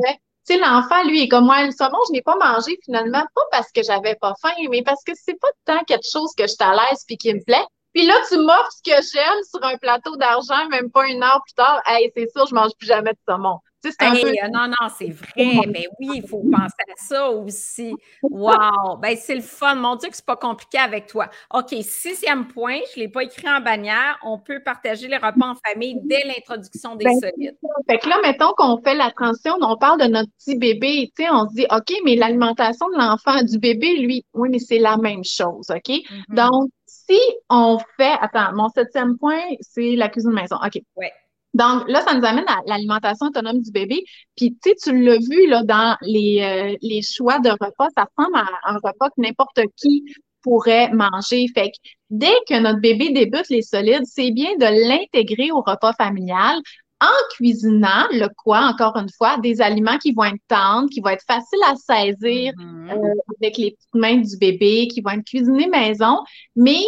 tu 0.45 0.55
sais, 0.55 0.59
l'enfant, 0.59 1.01
lui, 1.05 1.23
est 1.23 1.27
comme 1.29 1.45
moi, 1.45 1.63
le 1.63 1.71
saumon, 1.71 1.99
je 2.09 2.11
n'ai 2.11 2.21
pas 2.21 2.35
mangé 2.35 2.77
finalement, 2.83 3.23
pas 3.33 3.41
parce 3.49 3.71
que 3.71 3.81
j'avais 3.81 4.15
pas 4.15 4.33
faim, 4.41 4.51
mais 4.69 4.83
parce 4.83 5.01
que 5.05 5.13
c'est 5.15 5.39
pas 5.39 5.47
tant 5.63 5.81
quelque 5.85 6.05
chose 6.11 6.31
que 6.37 6.43
je 6.43 6.49
suis 6.49 6.57
à 6.59 6.73
l'aise 6.73 7.05
puis 7.07 7.15
qui 7.15 7.33
me 7.33 7.41
plaît. 7.45 7.65
Puis 7.93 8.05
là, 8.05 8.15
tu 8.27 8.37
m'offres 8.37 8.71
ce 8.71 8.81
que 8.83 9.01
j'aime 9.13 9.43
sur 9.49 9.63
un 9.63 9.77
plateau 9.77 10.17
d'argent, 10.17 10.67
même 10.69 10.91
pas 10.91 11.07
une 11.07 11.23
heure 11.23 11.41
plus 11.45 11.53
tard. 11.53 11.81
Hey, 11.85 12.11
c'est 12.13 12.29
sûr, 12.29 12.45
je 12.45 12.55
mange 12.55 12.71
plus 12.77 12.87
jamais 12.87 13.11
de 13.11 13.19
saumon. 13.25 13.59
Euh, 13.85 14.47
non, 14.53 14.67
non, 14.67 14.89
c'est 14.97 15.09
vrai. 15.09 15.65
Mais 15.67 15.87
oui, 15.99 16.09
il 16.15 16.27
faut 16.27 16.43
penser 16.51 16.83
à 16.89 16.95
ça 16.95 17.29
aussi. 17.29 17.93
Wow! 18.21 18.97
Ben, 19.01 19.17
c'est 19.17 19.35
le 19.35 19.41
fun. 19.41 19.75
Mon 19.75 19.95
Dieu, 19.95 20.09
que 20.09 20.15
c'est 20.15 20.25
pas 20.25 20.35
compliqué 20.35 20.77
avec 20.77 21.07
toi. 21.07 21.29
OK, 21.53 21.75
sixième 21.81 22.47
point, 22.47 22.79
je 22.93 22.99
ne 22.99 23.05
l'ai 23.05 23.11
pas 23.11 23.23
écrit 23.23 23.47
en 23.49 23.59
bannière. 23.59 24.17
On 24.23 24.39
peut 24.39 24.61
partager 24.63 25.07
les 25.07 25.17
repas 25.17 25.33
en 25.45 25.55
famille 25.67 25.99
dès 26.03 26.23
l'introduction 26.25 26.95
des 26.95 27.05
ben, 27.05 27.19
solides. 27.19 27.57
Fait 27.89 27.97
que 27.97 28.07
là, 28.07 28.17
mettons 28.23 28.53
qu'on 28.57 28.81
fait 28.81 28.95
la 28.95 29.11
transition, 29.11 29.55
on 29.61 29.77
parle 29.77 29.99
de 29.99 30.07
notre 30.07 30.29
petit 30.37 30.57
bébé. 30.57 31.11
Tu 31.17 31.23
sais, 31.23 31.29
on 31.29 31.47
se 31.49 31.55
dit, 31.55 31.65
OK, 31.71 31.93
mais 32.05 32.15
l'alimentation 32.15 32.87
de 32.89 32.97
l'enfant, 32.97 33.43
du 33.43 33.59
bébé, 33.59 33.97
lui, 33.97 34.25
oui, 34.33 34.49
mais 34.51 34.59
c'est 34.59 34.79
la 34.79 34.97
même 34.97 35.23
chose. 35.23 35.69
OK? 35.69 35.89
Mm-hmm. 35.89 36.35
Donc, 36.35 36.69
si 36.85 37.19
on 37.49 37.79
fait, 37.97 38.15
attends, 38.21 38.53
mon 38.53 38.69
septième 38.69 39.17
point, 39.17 39.41
c'est 39.61 39.95
la 39.95 40.09
cuisine 40.09 40.31
maison. 40.31 40.55
OK. 40.63 40.81
Ouais. 40.95 41.11
Donc 41.53 41.83
là, 41.87 42.01
ça 42.01 42.13
nous 42.15 42.25
amène 42.25 42.45
à 42.47 42.59
l'alimentation 42.65 43.27
autonome 43.27 43.61
du 43.61 43.71
bébé. 43.71 44.03
Puis 44.35 44.57
tu 44.61 44.71
sais, 44.71 44.75
tu 44.81 45.03
l'as 45.03 45.17
vu 45.17 45.47
là 45.47 45.63
dans 45.63 45.95
les, 46.01 46.41
euh, 46.41 46.77
les 46.81 47.01
choix 47.01 47.39
de 47.39 47.49
repas, 47.49 47.87
ça 47.95 48.07
ressemble 48.17 48.37
à 48.37 48.47
un 48.65 48.75
repas 48.75 49.09
que 49.09 49.21
n'importe 49.21 49.59
qui 49.77 50.03
pourrait 50.41 50.91
manger. 50.91 51.45
Fait 51.53 51.69
que 51.69 51.77
dès 52.09 52.35
que 52.47 52.59
notre 52.59 52.79
bébé 52.79 53.11
débute 53.11 53.49
les 53.49 53.61
solides, 53.61 54.05
c'est 54.05 54.31
bien 54.31 54.55
de 54.57 54.89
l'intégrer 54.89 55.51
au 55.51 55.61
repas 55.61 55.93
familial 55.93 56.59
en 57.01 57.35
cuisinant 57.35 58.07
le 58.11 58.29
quoi, 58.35 58.61
encore 58.61 58.95
une 58.95 59.11
fois, 59.17 59.37
des 59.37 59.61
aliments 59.61 59.97
qui 59.97 60.13
vont 60.13 60.23
être 60.23 60.41
tendres, 60.47 60.89
qui 60.89 61.01
vont 61.01 61.09
être 61.09 61.25
faciles 61.27 61.59
à 61.65 61.75
saisir 61.75 62.53
mm-hmm. 62.53 62.91
euh, 62.91 63.13
avec 63.41 63.57
les 63.57 63.71
petites 63.71 63.95
mains 63.95 64.17
du 64.17 64.37
bébé, 64.37 64.87
qui 64.87 65.01
vont 65.01 65.11
être 65.11 65.25
cuisinés 65.25 65.67
maison, 65.67 66.19
mais 66.55 66.81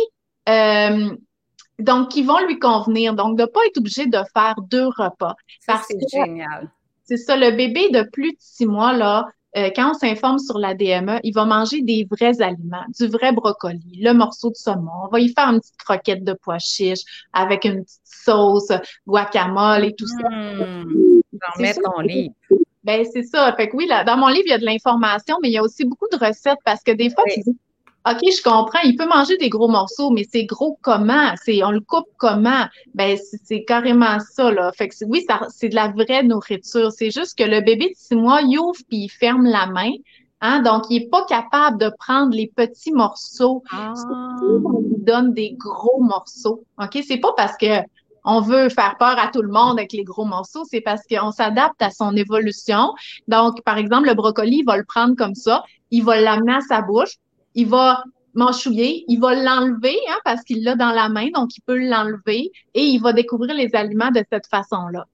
euh, 0.48 1.16
donc, 1.80 2.10
qui 2.10 2.24
vont 2.24 2.40
lui 2.46 2.60
convenir. 2.60 3.14
Donc, 3.14 3.38
de 3.38 3.44
ne 3.44 3.48
pas 3.48 3.60
être 3.68 3.78
obligé 3.78 4.06
de 4.06 4.20
faire 4.34 4.56
deux 4.70 4.88
repas. 4.88 5.36
Ça, 5.60 5.82
c'est 5.88 5.98
génial. 6.12 6.72
C'est 7.04 7.18
ça, 7.18 7.38
le 7.38 7.52
bébé 7.52 7.90
de 7.90 8.04
plus 8.12 8.32
de 8.32 8.38
six 8.40 8.66
mois, 8.66 8.94
là, 8.94 9.26
euh, 9.58 9.70
quand 9.74 9.92
on 9.92 9.94
s'informe 9.94 10.40
sur 10.40 10.58
la 10.58 10.74
DME, 10.74 11.20
il 11.24 11.34
va 11.34 11.46
manger 11.46 11.82
des 11.82 12.06
vrais 12.10 12.42
aliments, 12.42 12.84
du 13.00 13.08
vrai 13.08 13.32
brocoli, 13.32 14.02
le 14.02 14.14
morceau 14.14 14.50
de 14.50 14.56
saumon. 14.56 14.92
On 15.06 15.08
va 15.08 15.20
y 15.20 15.30
faire 15.30 15.48
une 15.48 15.60
petite 15.60 15.78
croquette 15.78 16.24
de 16.26 16.34
pois 16.34 16.60
chiches 16.60 17.04
avec 17.32 17.64
une 17.64 17.84
petite 17.84 18.02
sauce, 18.04 18.72
guacamole 19.08 19.86
et 19.86 19.96
tout 19.96 20.08
ça. 20.08 20.30
Mmh. 20.30 21.22
Dans 21.32 21.92
ton 21.94 22.00
livre. 22.02 22.34
Ben, 22.84 23.06
c'est 23.12 23.24
ça. 23.24 23.54
Fait 23.56 23.70
que 23.70 23.76
oui, 23.78 23.88
là, 23.88 24.04
dans 24.04 24.18
mon 24.18 24.28
livre, 24.28 24.44
il 24.46 24.52
y 24.52 24.54
a 24.54 24.60
de 24.60 24.66
l'information, 24.66 25.38
mais 25.42 25.50
il 25.50 25.54
y 25.54 25.58
a 25.58 25.64
aussi 25.64 25.86
beaucoup 25.86 26.08
de 26.12 26.18
recettes 26.18 26.60
parce 26.66 26.84
que 26.84 26.92
des 26.92 27.10
fois, 27.10 27.24
tu 27.28 27.40
dis, 27.42 27.58
OK, 28.08 28.20
je 28.22 28.44
comprends, 28.44 28.80
il 28.84 28.96
peut 28.96 29.08
manger 29.08 29.36
des 29.38 29.50
gros 29.50 29.68
morceaux, 29.68 30.12
mais 30.12 30.26
c'est 30.32 30.46
gros 30.46 30.78
comment? 30.84 31.34
C'est, 31.44 31.64
on 31.64 31.72
le 31.72 31.80
coupe 31.80 32.08
comment? 32.18 32.66
Ben, 32.94 33.18
c'est 33.44 33.64
carrément 33.64 34.20
ça, 34.20 34.52
là. 34.52 34.72
Fait 34.74 34.90
que 34.90 34.96
oui, 35.08 35.26
c'est 35.50 35.70
de 35.70 35.76
la 35.76 35.88
vraie 35.88 36.22
nourriture. 36.22 36.92
C'est 36.92 37.10
juste 37.10 37.36
que 37.36 37.44
le 37.44 37.62
bébé 37.62 37.90
de 37.90 37.96
six 37.96 38.16
mois, 38.16 38.42
il 38.44 38.60
ouvre 38.60 38.80
puis 38.88 39.06
il 39.06 39.10
ferme 39.10 39.46
la 39.46 39.66
main. 39.66 39.90
Hein? 40.42 40.62
Donc, 40.62 40.84
il 40.92 41.04
est 41.04 41.10
pas 41.10 41.26
capable 41.26 41.80
de 41.80 41.90
prendre 41.98 42.36
les 42.36 42.46
petits 42.46 42.92
morceaux. 42.92 43.64
Ah. 43.72 43.94
On 44.44 44.82
lui 44.82 44.98
donne 45.00 45.34
des 45.34 45.54
gros 45.58 46.00
morceaux. 46.00 46.64
OK? 46.80 47.00
C'est 47.08 47.18
pas 47.18 47.34
parce 47.36 47.58
que 47.58 47.82
on 48.26 48.42
veut 48.42 48.70
faire 48.70 48.98
peur 48.98 49.18
à 49.20 49.28
tout 49.28 49.42
le 49.42 49.52
monde 49.52 49.78
avec 49.78 49.94
les 49.94 50.04
gros 50.04 50.26
morceaux, 50.26 50.64
c'est 50.70 50.82
parce 50.82 51.02
qu'on 51.08 51.32
s'adapte 51.32 51.80
à 51.82 51.92
son 51.92 52.16
évolution. 52.16 52.94
Donc, 53.28 53.62
par 53.64 53.78
exemple, 53.78 54.08
le 54.08 54.16
brocoli, 54.16 54.58
il 54.60 54.66
va 54.66 54.78
le 54.78 54.84
prendre 54.84 55.16
comme 55.16 55.36
ça, 55.36 55.64
il 55.92 56.04
va 56.04 56.20
l'amener 56.20 56.56
à 56.56 56.62
sa 56.62 56.82
bouche, 56.82 57.18
il 57.56 57.68
va 57.68 58.04
m'enchouiller, 58.34 59.06
il 59.08 59.20
va 59.20 59.34
l'enlever 59.34 59.98
hein, 60.10 60.20
parce 60.24 60.44
qu'il 60.44 60.64
l'a 60.64 60.76
dans 60.76 60.92
la 60.92 61.10
main, 61.10 61.30
donc 61.34 61.58
il 61.58 61.62
peut 61.62 61.78
l'enlever 61.78 62.52
et 62.74 62.82
il 62.82 63.00
va 63.02 63.14
découvrir 63.14 63.56
les 63.56 63.74
aliments 63.74 64.12
de 64.12 64.24
cette 64.32 64.48
façon-là. 64.48 65.06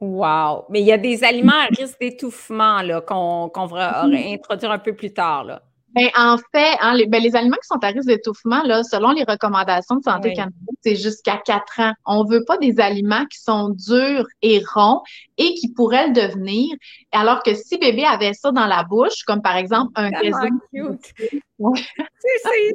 Wow! 0.00 0.64
Mais 0.70 0.80
il 0.80 0.86
y 0.86 0.92
a 0.92 0.98
des 0.98 1.22
aliments 1.24 1.52
à 1.52 1.66
risque 1.66 2.00
d'étouffement 2.00 2.80
qu'on 3.06 3.66
va 3.66 4.04
introduire 4.04 4.72
un 4.72 4.78
peu 4.78 4.94
plus 4.94 5.12
tard. 5.12 5.44
Là. 5.44 5.62
Ben, 5.94 6.08
en 6.16 6.36
fait, 6.38 6.76
hein, 6.80 6.94
les, 6.94 7.06
ben, 7.06 7.22
les, 7.22 7.36
aliments 7.36 7.56
qui 7.56 7.68
sont 7.68 7.82
à 7.82 7.88
risque 7.88 8.08
d'étouffement, 8.08 8.62
là, 8.64 8.82
selon 8.82 9.12
les 9.12 9.22
recommandations 9.22 9.96
de 9.96 10.02
Santé 10.02 10.32
Canada, 10.32 10.56
c'est 10.82 10.96
jusqu'à 10.96 11.40
4 11.44 11.80
ans. 11.80 11.92
On 12.04 12.24
veut 12.24 12.44
pas 12.44 12.58
des 12.58 12.80
aliments 12.80 13.24
qui 13.26 13.38
sont 13.38 13.68
durs 13.68 14.26
et 14.42 14.60
ronds 14.74 15.02
et 15.38 15.54
qui 15.54 15.72
pourraient 15.72 16.08
le 16.08 16.12
devenir. 16.12 16.74
Alors 17.12 17.42
que 17.42 17.54
si 17.54 17.78
bébé 17.78 18.04
avait 18.04 18.32
ça 18.34 18.50
dans 18.50 18.66
la 18.66 18.82
bouche, 18.82 19.22
comme 19.24 19.42
par 19.42 19.56
exemple 19.56 19.92
un 19.94 20.10
raisin. 20.10 20.48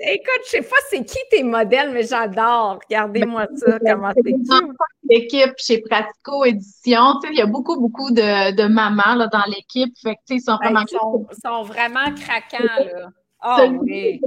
écoute, 0.02 0.42
je 0.46 0.50
sais 0.50 0.62
pas 0.62 0.76
c'est 0.90 1.04
qui 1.04 1.20
tes 1.30 1.44
modèles, 1.44 1.92
mais 1.92 2.04
j'adore. 2.04 2.80
Regardez-moi 2.90 3.48
ben, 3.48 3.58
ça, 3.58 3.80
comment 3.86 4.12
c'est 4.16 4.32
cute. 4.32 4.72
L'équipe 5.10 5.54
chez 5.58 5.82
Pratico 5.82 6.46
Édition, 6.46 7.20
il 7.32 7.38
y 7.38 7.42
a 7.42 7.48
beaucoup, 7.48 7.80
beaucoup 7.80 8.12
de, 8.12 8.56
de 8.56 8.68
mamans 8.68 9.16
là, 9.16 9.28
dans 9.28 9.46
l'équipe. 9.48 9.94
Fait 10.02 10.16
que, 10.16 10.36
ils 10.36 10.42
sont 10.42 10.56
vraiment... 10.56 10.82
Ils 10.82 10.98
sont, 10.98 11.28
sont, 11.44 11.64
vraiment 11.64 12.14
craquants, 12.16 12.84
là. 12.86 13.09
Oh, 13.44 13.58
oui. 13.82 14.20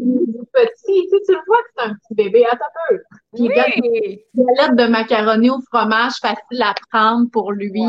Petit, 0.52 1.08
tu, 1.10 1.16
tu 1.26 1.32
le 1.32 1.40
vois 1.46 1.58
que 1.58 1.70
c'est 1.76 1.84
un 1.84 1.94
petit 1.94 2.14
bébé, 2.14 2.44
attends 2.46 2.64
un 2.64 2.88
peu. 2.88 3.02
Puis 3.34 3.48
oui. 3.48 4.24
Une 4.34 4.46
galette 4.46 4.76
de 4.76 4.86
macaroni 4.86 5.50
au 5.50 5.60
fromage 5.60 6.14
facile 6.20 6.62
à 6.62 6.74
prendre 6.90 7.28
pour 7.30 7.52
lui. 7.52 7.84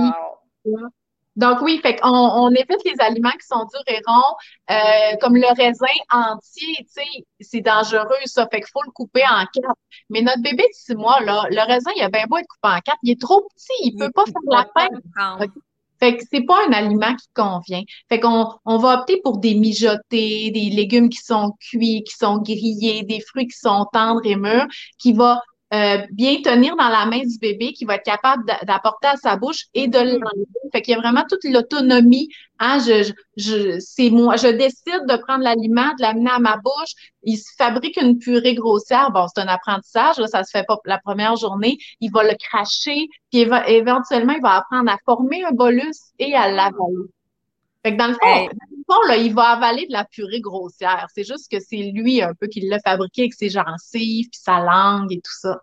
Donc 1.35 1.61
oui, 1.61 1.79
fait 1.81 1.95
qu'on 1.95 2.09
on 2.09 2.51
évite 2.51 2.83
les 2.85 2.99
aliments 2.99 3.31
qui 3.31 3.47
sont 3.47 3.65
durs 3.65 3.83
et 3.87 3.99
ronds, 4.05 4.35
euh, 4.69 5.17
comme 5.19 5.35
le 5.35 5.47
raisin 5.57 5.87
entier, 6.11 6.75
tu 6.77 6.85
sais, 6.89 7.25
c'est 7.39 7.61
dangereux 7.61 8.15
ça, 8.25 8.47
fait 8.51 8.59
qu'il 8.59 8.69
faut 8.71 8.83
le 8.85 8.91
couper 8.91 9.23
en 9.23 9.43
quatre. 9.45 9.75
Mais 10.11 10.21
notre 10.21 10.43
bébé 10.43 10.63
de 10.63 10.73
six 10.73 10.95
mois, 10.95 11.21
là, 11.21 11.45
le 11.49 11.65
raisin, 11.65 11.89
il 11.95 12.03
a 12.03 12.09
bien 12.09 12.25
beau 12.29 12.37
être 12.37 12.47
coupé 12.47 12.75
en 12.75 12.79
quatre, 12.81 12.99
il 13.01 13.13
est 13.13 13.21
trop 13.21 13.41
petit, 13.41 13.73
il, 13.83 13.95
peut 13.97 14.11
pas 14.11 14.25
faire 14.25 14.33
la 14.47 14.65
peine. 14.75 15.01
Fait 16.03 16.17
que 16.17 16.23
c'est 16.29 16.43
pas 16.43 16.57
un 16.67 16.73
aliment 16.73 17.15
qui 17.15 17.27
convient. 17.33 17.83
Fait 18.09 18.19
qu'on 18.19 18.47
on 18.65 18.77
va 18.77 18.99
opter 18.99 19.21
pour 19.23 19.37
des 19.37 19.55
mijotés, 19.55 20.51
des 20.51 20.69
légumes 20.69 21.07
qui 21.07 21.19
sont 21.19 21.53
cuits, 21.61 22.03
qui 22.03 22.13
sont 22.13 22.39
grillés, 22.39 23.03
des 23.03 23.21
fruits 23.21 23.47
qui 23.47 23.57
sont 23.57 23.87
tendres 23.93 24.25
et 24.25 24.35
mûrs, 24.35 24.67
qui 24.99 25.13
va 25.13 25.41
euh, 25.73 26.05
bien 26.11 26.41
tenir 26.41 26.75
dans 26.75 26.89
la 26.89 27.05
main 27.05 27.19
du 27.19 27.37
bébé, 27.39 27.73
qui 27.73 27.85
va 27.85 27.95
être 27.95 28.03
capable 28.03 28.45
d'apporter 28.63 29.07
à 29.07 29.15
sa 29.15 29.35
bouche 29.37 29.65
et 29.73 29.87
de 29.87 29.97
mm-hmm. 29.97 30.19
l'enlever. 30.19 30.47
Fait 30.71 30.81
qu'il 30.81 30.93
y 30.93 30.95
a 30.95 30.99
vraiment 30.99 31.23
toute 31.27 31.43
l'autonomie. 31.45 32.29
Hein, 32.59 32.79
je, 32.79 33.11
je, 33.37 33.79
c'est 33.79 34.09
moi, 34.09 34.35
je 34.35 34.47
décide 34.47 35.05
de 35.07 35.17
prendre 35.17 35.43
l'aliment, 35.43 35.89
de 35.97 36.01
l'amener 36.01 36.29
à 36.29 36.39
ma 36.39 36.57
bouche. 36.57 36.93
Il 37.23 37.37
se 37.37 37.51
fabrique 37.57 37.97
une 37.97 38.19
purée 38.19 38.55
grossière. 38.55 39.11
Bon, 39.11 39.25
c'est 39.27 39.41
un 39.41 39.47
apprentissage, 39.47 40.17
là, 40.17 40.27
ça 40.27 40.43
se 40.43 40.51
fait 40.51 40.65
pas 40.67 40.77
la 40.85 40.99
première 40.99 41.35
journée. 41.35 41.77
Il 41.99 42.11
va 42.11 42.23
le 42.23 42.35
cracher, 42.39 43.07
puis 43.31 43.47
éventuellement, 43.67 44.33
il 44.33 44.41
va 44.41 44.57
apprendre 44.57 44.91
à 44.91 44.97
former 45.05 45.43
un 45.43 45.51
bolus 45.51 46.13
et 46.19 46.35
à 46.35 46.51
l'avaler. 46.51 47.09
Fait 47.83 47.93
que 47.93 47.97
dans 47.97 48.07
le 48.07 48.13
fond, 48.13 48.49
là, 49.07 49.17
il 49.17 49.33
va 49.33 49.49
avaler 49.49 49.85
de 49.87 49.93
la 49.93 50.05
purée 50.05 50.41
grossière. 50.41 51.07
C'est 51.13 51.23
juste 51.23 51.49
que 51.51 51.59
c'est 51.59 51.91
lui 51.93 52.21
un 52.21 52.33
peu 52.33 52.47
qui 52.47 52.61
l'a 52.61 52.79
fabriqué 52.79 53.23
avec 53.23 53.33
ses 53.33 53.49
gencives, 53.49 54.29
puis 54.29 54.41
sa 54.41 54.59
langue 54.59 55.11
et 55.11 55.21
tout 55.21 55.37
ça. 55.39 55.59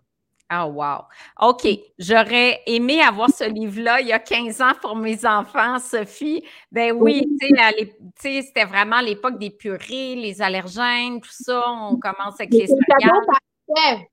Ah, 0.53 0.67
wow. 0.67 1.05
OK. 1.39 1.65
J'aurais 1.97 2.61
aimé 2.65 3.01
avoir 3.01 3.29
ce 3.29 3.45
livre-là 3.45 4.01
il 4.01 4.07
y 4.07 4.11
a 4.11 4.19
15 4.19 4.61
ans 4.61 4.73
pour 4.81 4.97
mes 4.97 5.25
enfants, 5.25 5.79
Sophie. 5.79 6.43
Ben 6.73 6.91
oui, 6.91 7.23
tu 7.39 8.41
c'était 8.41 8.65
vraiment 8.65 8.99
l'époque 8.99 9.39
des 9.39 9.49
purées, 9.49 10.15
les 10.15 10.41
allergènes, 10.41 11.21
tout 11.21 11.29
ça. 11.31 11.63
On 11.69 11.97
commence 11.97 12.35
avec 12.37 12.53
les. 12.53 12.67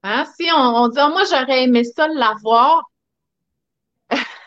Hein? 0.04 0.26
Si 0.38 0.48
on, 0.54 0.86
dit, 0.86 1.00
oh, 1.02 1.08
moi, 1.08 1.22
j'aurais 1.28 1.64
aimé 1.64 1.82
ça 1.82 2.06
l'avoir, 2.06 2.84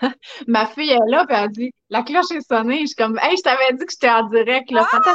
ma 0.48 0.68
fille 0.68 0.92
est 0.92 1.10
là, 1.10 1.26
puis 1.28 1.38
elle 1.38 1.50
dit 1.50 1.72
La 1.90 2.04
cloche 2.04 2.32
est 2.32 2.48
sonnée. 2.48 2.82
Je 2.82 2.88
suis 2.88 2.96
comme 2.96 3.20
Hey, 3.22 3.36
je 3.38 3.44
t'avais 3.44 3.74
dit 3.74 3.86
que 3.86 3.92
j'étais 3.92 4.10
en 4.10 4.28
direct. 4.30 4.72
Là. 4.72 4.88
Ah! 4.92 5.14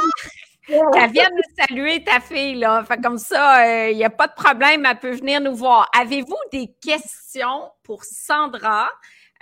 Qu'elle 0.93 1.11
vienne 1.11 1.31
nous 1.35 1.65
saluer, 1.65 2.03
ta 2.03 2.19
fille, 2.19 2.55
là. 2.55 2.83
Fait 2.83 3.01
comme 3.01 3.17
ça, 3.17 3.89
il 3.89 3.93
euh, 3.93 3.95
n'y 3.95 4.03
a 4.03 4.09
pas 4.09 4.27
de 4.27 4.33
problème, 4.33 4.85
elle 4.85 4.99
peut 4.99 5.15
venir 5.15 5.41
nous 5.41 5.55
voir. 5.55 5.89
Avez-vous 5.97 6.37
des 6.51 6.67
questions 6.81 7.71
pour 7.83 8.03
Sandra? 8.03 8.89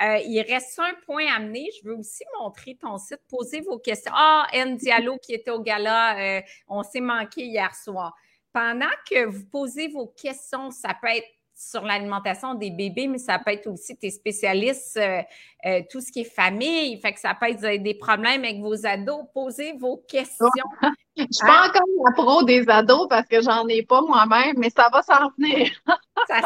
Euh, 0.01 0.17
il 0.25 0.41
reste 0.41 0.77
un 0.79 0.93
point 1.05 1.25
à 1.31 1.37
amener. 1.37 1.69
Je 1.81 1.87
veux 1.87 1.95
aussi 1.95 2.23
montrer 2.39 2.77
ton 2.79 2.97
site. 2.97 3.21
Posez 3.29 3.61
vos 3.61 3.79
questions. 3.79 4.11
Ah, 4.13 4.45
Diallo 4.73 5.17
qui 5.17 5.33
était 5.33 5.51
au 5.51 5.61
gala, 5.61 6.17
euh, 6.19 6.41
on 6.67 6.83
s'est 6.83 7.01
manqué 7.01 7.45
hier 7.45 7.73
soir. 7.75 8.13
Pendant 8.51 8.91
que 9.09 9.25
vous 9.25 9.45
posez 9.45 9.87
vos 9.87 10.07
questions, 10.07 10.71
ça 10.71 10.93
peut 11.01 11.09
être 11.09 11.27
sur 11.55 11.83
l'alimentation 11.83 12.53
des 12.53 12.69
bébés, 12.69 13.07
mais 13.07 13.17
ça 13.17 13.39
peut 13.39 13.51
être 13.51 13.67
aussi 13.67 13.97
tes 13.97 14.11
spécialistes, 14.11 14.97
euh, 14.97 15.21
euh, 15.65 15.81
tout 15.89 16.01
ce 16.01 16.11
qui 16.11 16.21
est 16.21 16.35
famille. 16.35 16.99
Fait 16.99 17.13
que 17.13 17.19
ça 17.19 17.33
peut 17.33 17.49
être 17.49 17.81
des 17.81 17.93
problèmes 17.93 18.43
avec 18.43 18.59
vos 18.59 18.85
ados. 18.85 19.23
Posez 19.33 19.73
vos 19.73 19.97
questions. 19.97 20.47
Je 21.17 21.23
ne 21.23 21.27
suis 21.31 21.47
pas 21.47 21.63
hein? 21.63 21.69
encore 21.69 21.87
la 22.05 22.11
pro 22.11 22.43
des 22.43 22.67
ados 22.67 23.07
parce 23.07 23.25
que 23.29 23.41
j'en 23.41 23.65
ai 23.69 23.83
pas 23.83 24.01
moi-même, 24.01 24.55
mais 24.57 24.69
ça 24.69 24.89
va 24.91 25.01
s'en 25.01 25.29
venir. 25.37 25.71
ça 26.27 26.41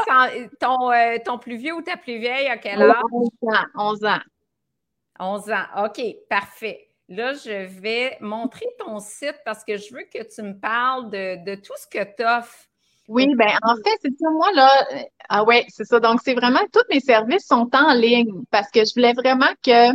ton, 0.59 0.91
euh, 0.91 1.17
ton, 1.25 1.39
plus 1.39 1.57
vieux 1.57 1.73
ou 1.73 1.81
ta 1.81 1.97
plus 1.97 2.19
vieille, 2.19 2.47
à 2.47 2.57
quel 2.59 2.79
âge? 2.79 3.01
11 3.11 3.29
ans. 3.41 3.65
11 3.75 4.05
ans. 4.05 4.19
11 5.19 5.51
ans. 5.51 5.85
OK, 5.85 6.01
parfait. 6.29 6.87
Là, 7.07 7.33
je 7.33 7.65
vais 7.81 8.15
montrer 8.21 8.67
ton 8.77 8.99
site 8.99 9.39
parce 9.43 9.63
que 9.63 9.75
je 9.77 9.91
veux 9.91 10.03
que 10.13 10.21
tu 10.21 10.43
me 10.43 10.53
parles 10.53 11.09
de, 11.09 11.43
de 11.43 11.55
tout 11.55 11.73
ce 11.75 11.87
que 11.87 12.03
tu 12.15 12.23
offres 12.23 12.68
oui, 13.09 13.27
ben 13.35 13.49
en 13.63 13.75
fait, 13.75 13.97
c'est 14.03 14.17
ça, 14.19 14.29
moi, 14.31 14.51
là, 14.53 14.69
euh, 14.93 15.01
ah 15.29 15.43
ouais, 15.43 15.65
c'est 15.69 15.83
ça. 15.83 15.99
Donc, 15.99 16.19
c'est 16.23 16.35
vraiment, 16.35 16.59
tous 16.71 16.83
mes 16.91 16.99
services 16.99 17.47
sont 17.47 17.67
en 17.73 17.93
ligne 17.93 18.31
parce 18.51 18.69
que 18.69 18.85
je 18.85 18.93
voulais 18.95 19.13
vraiment 19.13 19.49
que 19.65 19.89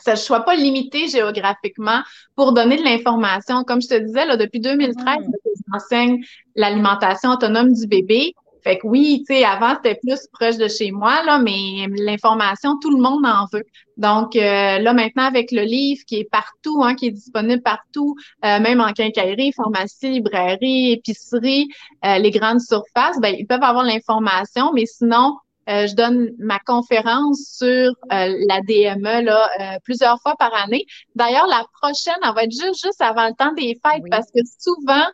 ça 0.00 0.12
ne 0.12 0.16
soit 0.16 0.40
pas 0.40 0.56
limité 0.56 1.06
géographiquement 1.06 2.02
pour 2.34 2.52
donner 2.52 2.76
de 2.76 2.82
l'information. 2.82 3.62
Comme 3.62 3.80
je 3.80 3.88
te 3.88 3.98
disais, 3.98 4.26
là, 4.26 4.36
depuis 4.36 4.58
2013, 4.58 5.04
mmh. 5.04 5.30
j'enseigne 5.72 6.24
l'alimentation 6.56 7.30
autonome 7.30 7.72
du 7.72 7.86
bébé. 7.86 8.34
Fait 8.64 8.78
que 8.78 8.86
oui, 8.86 9.24
tu 9.28 9.34
sais, 9.34 9.44
avant, 9.44 9.74
c'était 9.74 10.00
plus 10.02 10.26
proche 10.32 10.56
de 10.56 10.68
chez 10.68 10.90
moi, 10.90 11.22
là, 11.24 11.38
mais 11.38 11.86
l'information, 11.96 12.78
tout 12.80 12.90
le 12.90 13.00
monde 13.00 13.26
en 13.26 13.46
veut. 13.52 13.64
Donc, 13.98 14.36
euh, 14.36 14.78
là, 14.78 14.94
maintenant, 14.94 15.24
avec 15.24 15.52
le 15.52 15.62
livre 15.62 16.02
qui 16.06 16.16
est 16.16 16.30
partout, 16.30 16.82
hein, 16.82 16.94
qui 16.94 17.08
est 17.08 17.10
disponible 17.10 17.62
partout, 17.62 18.16
euh, 18.44 18.60
même 18.60 18.80
en 18.80 18.92
quincaillerie, 18.92 19.52
pharmacie, 19.52 20.08
librairie, 20.08 20.92
épicerie, 20.92 21.68
euh, 22.06 22.18
les 22.18 22.30
grandes 22.30 22.60
surfaces, 22.60 23.20
ben, 23.20 23.34
ils 23.38 23.46
peuvent 23.46 23.62
avoir 23.62 23.84
l'information, 23.84 24.72
mais 24.72 24.86
sinon, 24.86 25.36
je 25.66 25.94
donne 25.94 26.28
ma 26.38 26.58
conférence 26.58 27.38
sur 27.56 27.94
la 28.10 28.60
DME 28.60 29.22
là, 29.22 29.78
plusieurs 29.82 30.20
fois 30.20 30.34
par 30.38 30.52
année. 30.54 30.84
D'ailleurs, 31.14 31.46
la 31.46 31.64
prochaine, 31.80 32.18
elle 32.22 32.34
va 32.34 32.42
être 32.42 32.52
juste, 32.52 32.84
juste 32.84 33.00
avant 33.00 33.28
le 33.28 33.32
temps 33.32 33.54
des 33.54 33.80
fêtes 33.82 34.02
parce 34.10 34.26
que 34.26 34.40
souvent, 34.58 35.06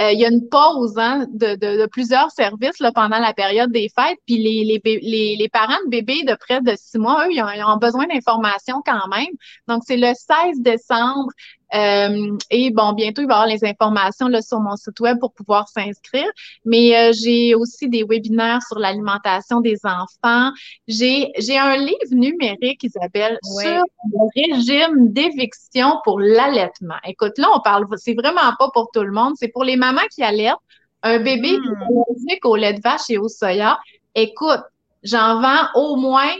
euh, 0.00 0.12
il 0.12 0.20
y 0.20 0.24
a 0.24 0.28
une 0.28 0.48
pause 0.48 0.96
hein, 0.96 1.26
de, 1.30 1.56
de, 1.56 1.86
plusieurs 1.86 2.30
services 2.30 2.78
là, 2.80 2.90
pendant 2.92 3.18
la 3.18 3.34
période 3.34 3.70
des 3.70 3.90
fêtes. 3.94 4.18
Puis 4.26 4.38
les, 4.38 4.80
les, 4.82 5.36
les, 5.36 5.48
parents 5.48 5.78
de 5.84 5.90
bébés 5.90 6.22
de 6.24 6.34
près 6.34 6.62
de 6.62 6.74
six 6.76 6.98
mois, 6.98 7.26
eux, 7.26 7.32
ils 7.32 7.42
ont, 7.42 7.76
besoin 7.76 8.06
d'informations 8.06 8.82
quand 8.84 9.08
même. 9.08 9.28
Donc, 9.68 9.82
c'est 9.86 9.98
le 9.98 10.12
16 10.14 10.60
décembre 10.60 11.30
Euh, 11.74 12.36
et 12.50 12.70
bon, 12.70 12.92
bientôt, 12.92 13.22
il 13.22 13.28
va 13.28 13.34
y 13.34 13.36
avoir 13.36 13.46
les 13.46 13.64
informations 13.64 14.28
là, 14.28 14.42
sur 14.42 14.60
mon 14.60 14.76
site 14.76 14.98
web 15.00 15.18
pour 15.18 15.32
pouvoir 15.32 15.68
s'inscrire. 15.68 16.28
Mais 16.64 16.96
euh, 16.96 17.12
j'ai 17.12 17.54
aussi 17.54 17.88
des 17.88 18.04
webinaires 18.04 18.62
sur 18.66 18.78
l'alimentation 18.78 19.60
des 19.60 19.78
enfants. 19.84 20.50
J'ai, 20.88 21.30
j'ai 21.38 21.58
un 21.58 21.76
livre 21.76 22.12
numérique, 22.12 22.82
Isabelle, 22.82 23.38
sur 23.42 23.82
le 24.12 24.54
régime 24.54 25.12
d'éviction 25.12 25.94
pour 26.04 26.20
l'allaitement. 26.20 26.96
Écoute, 27.06 27.38
là, 27.38 27.48
on 27.54 27.60
parle, 27.60 27.86
c'est 27.96 28.14
vraiment 28.14 28.54
pas 28.58 28.70
pour 28.72 28.90
tout 28.92 29.02
le 29.02 29.12
monde, 29.12 29.34
c'est 29.36 29.48
pour 29.48 29.64
les 29.64 29.76
mamans 29.76 30.00
qui 30.14 30.22
allaitent. 30.22 30.54
Un 31.02 31.18
bébé 31.18 31.48
qui 31.48 31.54
est 31.54 31.56
hmm. 31.56 32.02
allergique 32.08 32.44
au 32.44 32.56
lait 32.56 32.74
de 32.74 32.80
vache 32.82 33.08
et 33.08 33.16
au 33.16 33.28
soya. 33.28 33.78
Écoute, 34.14 34.60
j'en 35.02 35.40
vends 35.40 35.68
au 35.74 35.96
moins 35.96 36.30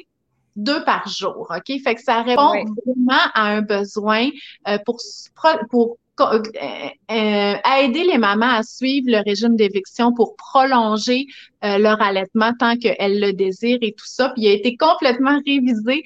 deux 0.61 0.85
par 0.85 1.09
jour, 1.09 1.47
OK? 1.51 1.83
Fait 1.83 1.95
que 1.95 2.03
ça 2.03 2.23
répond 2.23 2.53
vraiment 2.87 3.23
à 3.35 3.49
un 3.49 3.63
besoin 3.63 4.29
euh, 4.69 4.79
pour, 4.85 4.99
pour 5.71 5.99
euh, 6.21 6.43
euh, 7.11 7.55
aider 7.79 8.05
les 8.05 8.19
mamans 8.19 8.51
à 8.51 8.63
suivre 8.63 9.07
le 9.11 9.23
régime 9.25 9.57
d'éviction 9.57 10.13
pour 10.13 10.37
prolonger 10.37 11.27
euh, 11.65 11.79
leur 11.79 12.01
allaitement 12.01 12.53
tant 12.59 12.77
qu'elles 12.77 13.21
le 13.21 13.33
désirent 13.33 13.79
et 13.83 13.93
tout 13.93 14.07
ça. 14.07 14.31
Puis 14.31 14.45
il 14.45 14.49
a 14.49 14.53
été 14.53 14.77
complètement 14.77 15.41
révisé 15.47 16.03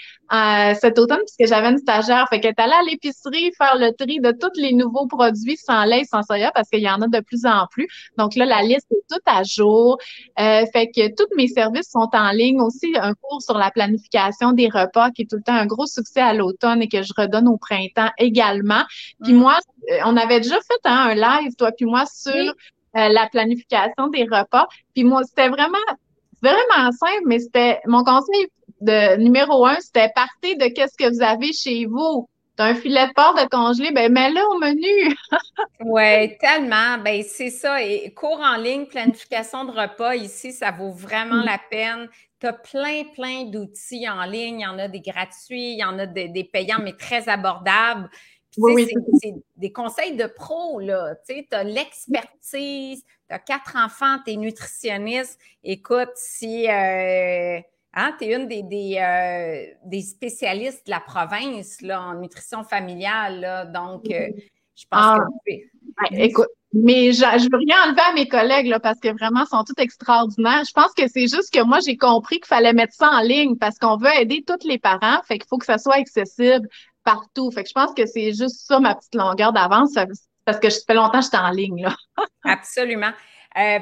cet 0.80 0.98
automne 0.98 1.20
puisque 1.26 1.48
j'avais 1.48 1.70
une 1.70 1.78
stagiaire. 1.78 2.26
Fait 2.28 2.40
qu'elle 2.40 2.54
est 2.58 2.60
allée 2.60 2.72
à 2.72 2.82
l'épicerie 2.90 3.52
faire 3.56 3.76
le 3.78 3.92
tri 3.92 4.18
de 4.18 4.32
tous 4.32 4.60
les 4.60 4.72
nouveaux 4.72 5.06
produits 5.06 5.56
sans 5.56 5.84
lait 5.84 6.00
et 6.00 6.04
sans 6.04 6.22
soya 6.24 6.50
parce 6.52 6.68
qu'il 6.68 6.80
y 6.80 6.90
en 6.90 7.00
a 7.02 7.06
de 7.06 7.20
plus 7.20 7.46
en 7.46 7.68
plus. 7.70 7.86
Donc 8.18 8.34
là, 8.34 8.44
la 8.44 8.62
liste 8.62 8.88
est 8.90 9.04
toute 9.08 9.22
à 9.26 9.44
jour. 9.44 9.98
fait 10.36 10.90
que 10.90 11.14
tous 11.14 11.28
mes 11.36 11.46
services 11.46 11.88
sont 11.88 12.08
en 12.12 12.30
ligne. 12.32 12.60
Aussi, 12.60 12.94
un 13.00 13.14
cours 13.14 13.42
sur 13.42 13.56
la 13.56 13.70
planification 13.70 14.52
des 14.52 14.68
repas 14.68 15.10
qui 15.12 15.22
est 15.22 15.30
tout 15.30 15.36
le 15.36 15.42
temps 15.42 15.54
un 15.54 15.66
gros 15.66 15.86
succès 15.86 16.20
à 16.20 16.34
l'automne 16.34 16.82
et 16.82 16.88
que 16.88 17.02
je 17.02 17.12
redonne 17.16 17.46
au 17.46 17.56
printemps 17.56 18.10
également. 18.18 18.82
Puis 19.22 19.34
mm. 19.34 19.36
moi, 19.36 19.58
on 20.04 20.16
avait 20.16 20.40
déjà 20.40 20.56
fait 20.56 20.80
hein, 20.88 21.10
un 21.10 21.14
live, 21.14 21.54
toi 21.56 21.70
puis 21.72 21.86
moi, 21.86 22.04
sur 22.06 22.54
euh, 22.96 23.08
la 23.08 23.28
planification 23.28 24.08
des 24.08 24.24
repas. 24.24 24.66
Puis 24.94 25.04
moi, 25.04 25.22
c'était 25.24 25.48
vraiment, 25.48 25.78
vraiment 26.42 26.92
simple, 26.92 27.22
mais 27.26 27.38
c'était 27.40 27.80
mon 27.86 28.04
conseil 28.04 28.46
de 28.80 29.16
numéro 29.16 29.66
un, 29.66 29.80
c'était 29.80 30.10
partez 30.14 30.56
de 30.56 30.66
qu'est-ce 30.66 30.96
que 30.96 31.12
vous 31.12 31.22
avez 31.22 31.52
chez 31.52 31.86
vous. 31.86 32.28
T'as 32.56 32.66
un 32.66 32.74
filet 32.76 33.08
de 33.08 33.12
porc 33.14 33.34
de 33.34 33.48
congelé, 33.48 33.90
ben 33.90 34.12
mets-le 34.12 34.40
au 34.52 34.58
menu. 34.60 35.16
oui, 35.80 36.38
tellement. 36.38 36.98
Ben 36.98 37.24
c'est 37.26 37.50
ça. 37.50 37.82
Et 37.82 38.14
cours 38.14 38.40
en 38.40 38.56
ligne, 38.56 38.86
planification 38.86 39.64
de 39.64 39.72
repas, 39.72 40.14
ici, 40.14 40.52
ça 40.52 40.70
vaut 40.70 40.92
vraiment 40.92 41.42
mm. 41.42 41.46
la 41.46 41.58
peine. 41.68 42.08
Tu 42.40 42.46
as 42.46 42.52
plein, 42.52 43.02
plein 43.12 43.44
d'outils 43.46 44.08
en 44.08 44.22
ligne. 44.24 44.60
Il 44.60 44.62
y 44.62 44.66
en 44.66 44.78
a 44.78 44.86
des 44.86 45.00
gratuits, 45.00 45.72
il 45.72 45.78
y 45.80 45.84
en 45.84 45.98
a 45.98 46.06
des 46.06 46.48
payants, 46.52 46.78
mais 46.80 46.92
très 46.92 47.28
abordables 47.28 48.08
c'est 48.56 49.34
des 49.56 49.72
conseils 49.72 50.16
de 50.16 50.26
pro, 50.26 50.80
là. 50.80 51.14
Tu 51.28 51.44
as 51.50 51.64
l'expertise, 51.64 53.02
tu 53.28 53.34
as 53.34 53.38
quatre 53.38 53.76
enfants, 53.76 54.18
tu 54.24 54.32
es 54.32 54.36
nutritionniste. 54.36 55.38
Écoute, 55.62 56.10
si 56.14 56.68
euh, 56.68 57.58
hein, 57.94 58.16
tu 58.18 58.24
es 58.24 58.34
une 58.34 58.46
des, 58.46 58.62
euh, 58.98 59.74
des, 59.84 60.02
spécialistes 60.02 60.86
de 60.86 60.90
la 60.90 61.00
province 61.00 61.80
là, 61.80 62.02
en 62.02 62.14
nutrition 62.14 62.64
familiale, 62.64 63.40
là, 63.40 63.64
donc 63.64 64.10
euh, 64.10 64.28
je 64.76 64.84
pense 64.90 65.18
ah. 65.18 65.18
que 65.46 65.52
tu 65.52 65.70
Écoute, 66.12 66.48
mais 66.72 67.12
je, 67.12 67.20
je 67.20 67.44
veux 67.44 67.58
rien 67.58 67.76
enlever 67.86 68.00
à 68.00 68.12
mes 68.14 68.26
collègues 68.26 68.66
là, 68.66 68.80
parce 68.80 68.98
que 68.98 69.08
vraiment, 69.08 69.44
ils 69.44 69.48
sont 69.48 69.62
tous 69.62 69.80
extraordinaires. 69.80 70.64
Je 70.66 70.72
pense 70.72 70.92
que 70.92 71.06
c'est 71.06 71.28
juste 71.28 71.52
que 71.52 71.62
moi, 71.62 71.78
j'ai 71.86 71.96
compris 71.96 72.36
qu'il 72.36 72.46
fallait 72.46 72.72
mettre 72.72 72.94
ça 72.94 73.10
en 73.10 73.20
ligne 73.20 73.56
parce 73.56 73.78
qu'on 73.78 73.96
veut 73.96 74.10
aider 74.20 74.42
tous 74.44 74.66
les 74.66 74.78
parents. 74.78 75.22
Fait 75.28 75.38
qu'il 75.38 75.46
faut 75.48 75.58
que 75.58 75.66
ça 75.66 75.78
soit 75.78 75.94
accessible 75.94 76.68
partout. 77.04 77.50
Fait 77.50 77.62
que 77.62 77.68
je 77.68 77.74
pense 77.74 77.94
que 77.94 78.06
c'est 78.06 78.32
juste 78.32 78.66
ça 78.66 78.80
ma 78.80 78.94
petite 78.94 79.14
longueur 79.14 79.52
d'avance 79.52 79.94
parce 80.44 80.58
que 80.58 80.70
ça 80.70 80.80
fait 80.86 80.94
longtemps 80.94 81.18
que 81.18 81.24
j'étais 81.24 81.36
en 81.36 81.50
ligne. 81.50 81.82
Là. 81.82 81.96
Absolument. 82.44 83.12
Euh, 83.56 83.78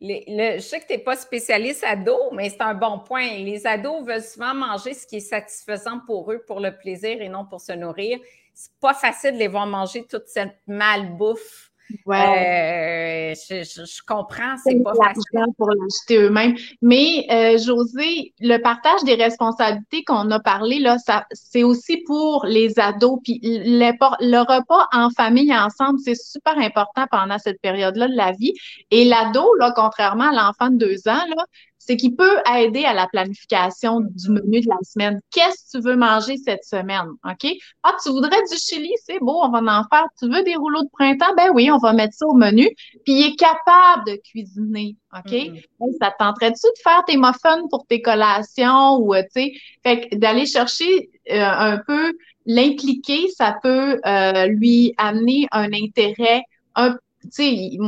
je 0.00 0.58
sais 0.60 0.80
que 0.80 0.86
tu 0.86 0.92
n'es 0.92 0.98
pas 0.98 1.16
spécialiste 1.16 1.82
ado, 1.84 2.16
mais 2.32 2.50
c'est 2.50 2.62
un 2.62 2.74
bon 2.74 3.00
point. 3.00 3.26
Les 3.38 3.66
ados 3.66 4.06
veulent 4.06 4.22
souvent 4.22 4.54
manger 4.54 4.94
ce 4.94 5.06
qui 5.06 5.16
est 5.16 5.20
satisfaisant 5.20 6.00
pour 6.06 6.32
eux, 6.32 6.42
pour 6.46 6.60
le 6.60 6.76
plaisir 6.76 7.20
et 7.20 7.28
non 7.28 7.44
pour 7.44 7.60
se 7.60 7.72
nourrir. 7.72 8.18
C'est 8.54 8.72
pas 8.80 8.94
facile 8.94 9.32
de 9.32 9.38
les 9.38 9.48
voir 9.48 9.66
manger 9.66 10.04
toute 10.06 10.28
cette 10.28 10.56
malbouffe 10.66 11.67
Ouais. 12.04 13.32
Euh, 13.32 13.34
je, 13.34 14.02
comprends, 14.06 14.56
c'est 14.64 14.82
pas 14.82 14.92
facile. 14.94 15.52
pour 15.56 15.70
l'acheter 15.70 16.16
eux-mêmes. 16.18 16.54
Mais 16.82 17.26
euh, 17.30 17.58
José, 17.58 18.34
le 18.40 18.58
partage 18.58 19.04
des 19.04 19.14
responsabilités 19.14 20.04
qu'on 20.04 20.30
a 20.30 20.40
parlé, 20.40 20.78
là, 20.78 20.98
ça, 20.98 21.26
c'est 21.32 21.62
aussi 21.62 21.98
pour 22.06 22.44
les 22.46 22.78
ados. 22.78 23.20
Puis 23.24 23.40
le 23.42 24.38
repas 24.38 24.88
en 24.92 25.10
famille 25.10 25.54
ensemble, 25.54 25.98
c'est 26.04 26.14
super 26.14 26.58
important 26.58 27.06
pendant 27.10 27.38
cette 27.38 27.60
période-là 27.60 28.08
de 28.08 28.16
la 28.16 28.32
vie. 28.32 28.54
Et 28.90 29.04
l'ado, 29.04 29.54
là, 29.56 29.72
contrairement 29.74 30.30
à 30.30 30.32
l'enfant 30.32 30.70
de 30.70 30.76
deux 30.76 31.08
ans, 31.08 31.24
là, 31.28 31.44
c'est 31.78 31.96
qu'il 31.96 32.16
peut 32.16 32.38
aider 32.54 32.84
à 32.84 32.92
la 32.92 33.06
planification 33.06 34.00
du 34.00 34.30
menu 34.30 34.60
de 34.60 34.68
la 34.68 34.76
semaine. 34.82 35.20
Qu'est-ce 35.30 35.72
que 35.72 35.78
tu 35.78 35.84
veux 35.84 35.96
manger 35.96 36.36
cette 36.36 36.64
semaine? 36.64 37.08
OK? 37.24 37.50
Ah, 37.82 37.96
tu 38.02 38.10
voudrais 38.10 38.42
du 38.50 38.56
chili? 38.58 38.90
C'est 39.04 39.20
beau, 39.20 39.40
on 39.42 39.48
va 39.48 39.58
en 39.58 39.84
faire. 39.90 40.04
Tu 40.18 40.28
veux 40.28 40.42
des 40.42 40.56
rouleaux 40.56 40.82
de 40.82 40.90
printemps? 40.92 41.34
Ben 41.36 41.50
oui, 41.54 41.70
on 41.70 41.78
va 41.78 41.92
mettre 41.92 42.14
ça 42.14 42.26
au 42.26 42.34
menu. 42.34 42.68
Puis 43.04 43.14
il 43.14 43.26
est 43.28 43.36
capable 43.36 44.06
de 44.06 44.20
cuisiner. 44.22 44.96
OK? 45.16 45.32
Mm-hmm. 45.32 45.96
Ça 46.00 46.10
te 46.10 46.16
tenterait-tu 46.18 46.66
de 46.66 46.82
faire 46.82 47.04
tes 47.06 47.16
muffins 47.16 47.66
pour 47.70 47.86
tes 47.86 48.02
collations 48.02 48.96
ou, 48.96 49.14
euh, 49.14 49.22
tu 49.34 49.42
sais, 49.42 49.52
fait 49.82 50.08
d'aller 50.12 50.46
chercher 50.46 51.10
euh, 51.30 51.42
un 51.42 51.78
peu 51.78 52.12
l'impliquer, 52.44 53.28
ça 53.30 53.56
peut 53.62 54.00
euh, 54.04 54.46
lui 54.46 54.94
amener 54.96 55.46
un 55.52 55.70
intérêt, 55.72 56.42
un, 56.74 56.92
tu 57.22 57.28
sais, 57.30 57.78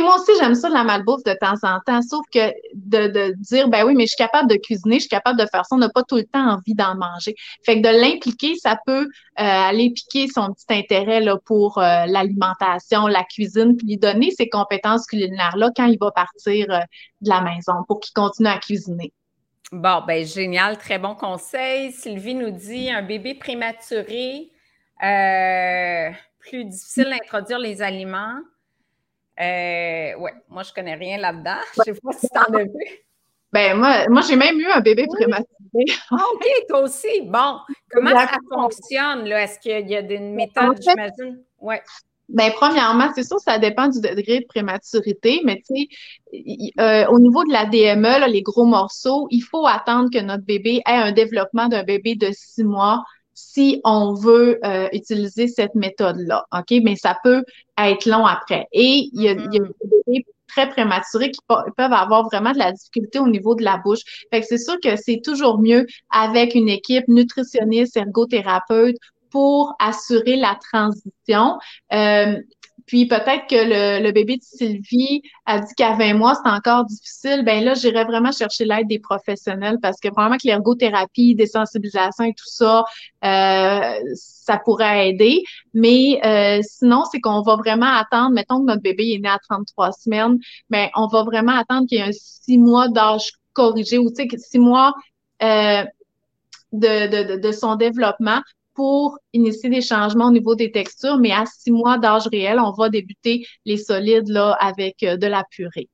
moi 0.00 0.16
aussi, 0.16 0.32
j'aime 0.38 0.54
ça 0.54 0.68
la 0.68 0.84
malbouffe 0.84 1.22
de 1.24 1.34
temps 1.34 1.56
en 1.62 1.78
temps, 1.80 2.00
sauf 2.02 2.24
que 2.32 2.52
de, 2.74 3.34
dire, 3.38 3.68
ben 3.68 3.84
oui, 3.84 3.94
mais 3.94 4.04
je 4.04 4.14
suis 4.14 4.16
capable 4.16 4.48
de 4.48 4.56
cuisiner, 4.56 4.96
je 4.96 5.00
suis 5.00 5.08
capable 5.08 5.38
de 5.38 5.46
faire 5.46 5.66
ça, 5.66 5.74
on 5.74 5.78
n'a 5.78 5.88
pas 5.88 6.02
tout 6.02 6.16
le 6.16 6.24
temps 6.24 6.54
envie 6.54 6.74
d'en 6.74 6.94
manger. 6.94 7.34
Fait 7.64 7.80
que 7.80 7.86
de 7.86 8.00
l'impliquer, 8.00 8.54
ça 8.56 8.78
peut 8.86 9.02
euh, 9.02 9.06
aller 9.36 9.90
piquer 9.90 10.28
son 10.28 10.52
petit 10.52 10.66
intérêt 10.70 11.20
là, 11.20 11.36
pour 11.44 11.78
euh, 11.78 12.06
l'alimentation, 12.06 13.06
la 13.06 13.24
cuisine, 13.24 13.76
puis 13.76 13.86
lui 13.86 13.96
donner 13.98 14.30
ses 14.30 14.48
compétences 14.48 15.06
culinaires-là 15.06 15.70
quand 15.76 15.86
il 15.86 15.98
va 15.98 16.10
partir 16.10 16.66
euh, 16.70 16.80
de 17.20 17.28
la 17.28 17.42
maison 17.42 17.74
pour 17.86 18.00
qu'il 18.00 18.14
continue 18.14 18.48
à 18.48 18.58
cuisiner. 18.58 19.12
Bon, 19.72 20.02
ben 20.06 20.24
génial, 20.24 20.78
très 20.78 20.98
bon 20.98 21.14
conseil. 21.14 21.92
Sylvie 21.92 22.34
nous 22.34 22.50
dit 22.50 22.90
un 22.90 23.02
bébé 23.02 23.34
prématuré, 23.34 24.50
plus 26.38 26.64
difficile 26.64 27.10
d'introduire 27.10 27.58
les 27.58 27.82
aliments. 27.82 28.38
Euh, 29.40 30.16
ouais, 30.18 30.34
moi, 30.48 30.62
je 30.62 30.72
connais 30.72 30.94
rien 30.94 31.18
là-dedans. 31.18 31.56
Je 31.86 31.92
sais 31.92 32.00
pas 32.02 32.12
si 32.12 32.28
tu 32.28 32.38
en 32.38 32.54
as 32.54 32.64
vu. 32.64 32.70
Ben, 33.52 33.76
moi, 33.76 34.08
moi 34.08 34.22
j'ai 34.22 34.36
même 34.36 34.58
eu 34.58 34.66
un 34.66 34.80
bébé 34.80 35.06
prématuré. 35.06 35.84
Ah, 36.10 36.24
OK, 36.34 36.46
toi 36.68 36.80
aussi. 36.80 37.20
Bon, 37.22 37.58
comment 37.90 38.10
ça 38.10 38.38
fonctionne? 38.50 39.24
Là? 39.26 39.42
Est-ce 39.42 39.58
qu'il 39.58 39.90
y 39.90 39.96
a 39.96 40.02
des 40.02 40.18
méthodes, 40.18 40.78
j'imagine? 40.80 41.42
Oui. 41.60 41.76
Ben, 42.30 42.50
premièrement, 42.54 43.10
c'est 43.14 43.24
sûr, 43.24 43.38
ça 43.40 43.58
dépend 43.58 43.88
du 43.88 44.00
degré 44.00 44.40
de 44.40 44.46
prématurité, 44.46 45.42
mais 45.44 45.60
tu 45.66 45.74
sais, 45.74 46.72
euh, 46.80 47.06
au 47.08 47.18
niveau 47.18 47.44
de 47.44 47.52
la 47.52 47.66
DME, 47.66 48.30
les 48.30 48.40
gros 48.40 48.64
morceaux, 48.64 49.26
il 49.30 49.42
faut 49.42 49.66
attendre 49.66 50.08
que 50.10 50.18
notre 50.18 50.44
bébé 50.44 50.80
ait 50.86 50.92
un 50.92 51.12
développement 51.12 51.68
d'un 51.68 51.82
bébé 51.82 52.14
de 52.14 52.30
six 52.32 52.64
mois 52.64 53.02
si 53.34 53.80
on 53.84 54.14
veut 54.14 54.58
euh, 54.64 54.88
utiliser 54.92 55.48
cette 55.48 55.74
méthode-là. 55.74 56.46
OK? 56.52 56.80
Mais 56.82 56.96
ça 56.96 57.16
peut 57.22 57.44
être 57.78 58.06
long 58.06 58.26
après. 58.26 58.66
Et 58.72 59.08
il 59.12 59.22
y 59.22 59.28
a, 59.28 59.34
des 59.34 59.60
bébés 59.60 60.26
très 60.48 60.68
prématurés 60.68 61.30
qui 61.30 61.40
peuvent 61.48 61.92
avoir 61.92 62.24
vraiment 62.24 62.52
de 62.52 62.58
la 62.58 62.72
difficulté 62.72 63.18
au 63.18 63.28
niveau 63.28 63.54
de 63.54 63.64
la 63.64 63.78
bouche. 63.78 64.00
Fait 64.30 64.40
que 64.40 64.46
c'est 64.46 64.58
sûr 64.58 64.76
que 64.82 64.96
c'est 64.96 65.20
toujours 65.24 65.58
mieux 65.58 65.86
avec 66.10 66.54
une 66.54 66.68
équipe 66.68 67.08
nutritionniste, 67.08 67.96
ergothérapeute 67.96 68.96
pour 69.30 69.74
assurer 69.78 70.36
la 70.36 70.58
transition. 70.70 71.58
Euh, 71.92 72.38
puis 72.92 73.06
peut-être 73.06 73.46
que 73.48 73.54
le, 73.54 74.04
le, 74.04 74.12
bébé 74.12 74.36
de 74.36 74.42
Sylvie 74.42 75.22
a 75.46 75.60
dit 75.60 75.74
qu'à 75.78 75.94
20 75.94 76.12
mois, 76.12 76.34
c'est 76.34 76.50
encore 76.50 76.84
difficile. 76.84 77.42
Ben 77.42 77.64
là, 77.64 77.72
j'irais 77.72 78.04
vraiment 78.04 78.32
chercher 78.32 78.66
l'aide 78.66 78.86
des 78.86 78.98
professionnels 78.98 79.78
parce 79.80 79.98
que 79.98 80.08
probablement 80.08 80.36
que 80.36 80.46
l'ergothérapie, 80.46 81.34
des 81.34 81.46
sensibilisations 81.46 82.24
et 82.24 82.34
tout 82.34 82.44
ça, 82.44 82.84
euh, 83.24 83.94
ça 84.14 84.58
pourrait 84.62 85.08
aider. 85.08 85.42
Mais 85.72 86.20
euh, 86.22 86.60
sinon, 86.62 87.04
c'est 87.10 87.20
qu'on 87.20 87.40
va 87.40 87.56
vraiment 87.56 87.96
attendre, 87.96 88.32
mettons 88.32 88.60
que 88.60 88.66
notre 88.66 88.82
bébé 88.82 89.14
est 89.14 89.20
né 89.20 89.30
à 89.30 89.38
33 89.38 89.92
semaines, 89.92 90.38
mais 90.68 90.90
on 90.94 91.06
va 91.06 91.22
vraiment 91.22 91.56
attendre 91.56 91.86
qu'il 91.88 91.96
y 91.96 92.02
ait 92.02 92.08
un 92.08 92.12
six 92.12 92.58
mois 92.58 92.88
d'âge 92.88 93.32
corrigé 93.54 93.96
ou 93.96 94.10
tu 94.10 94.28
sais, 94.28 94.36
six 94.36 94.58
mois 94.58 94.92
euh, 95.42 95.82
de, 96.72 97.36
de, 97.36 97.40
de, 97.40 97.52
son 97.52 97.76
développement 97.76 98.42
pour 98.74 99.18
initier 99.32 99.70
des 99.70 99.80
changements 99.80 100.26
au 100.26 100.30
niveau 100.32 100.54
des 100.54 100.70
textures, 100.70 101.18
mais 101.18 101.32
à 101.32 101.44
six 101.46 101.70
mois 101.70 101.98
d'âge 101.98 102.26
réel, 102.26 102.58
on 102.58 102.72
va 102.72 102.88
débuter 102.88 103.46
les 103.64 103.76
solides 103.76 104.28
là 104.28 104.56
avec 104.60 105.02
euh, 105.02 105.16
de 105.16 105.26
la 105.26 105.44
purée. 105.50 105.88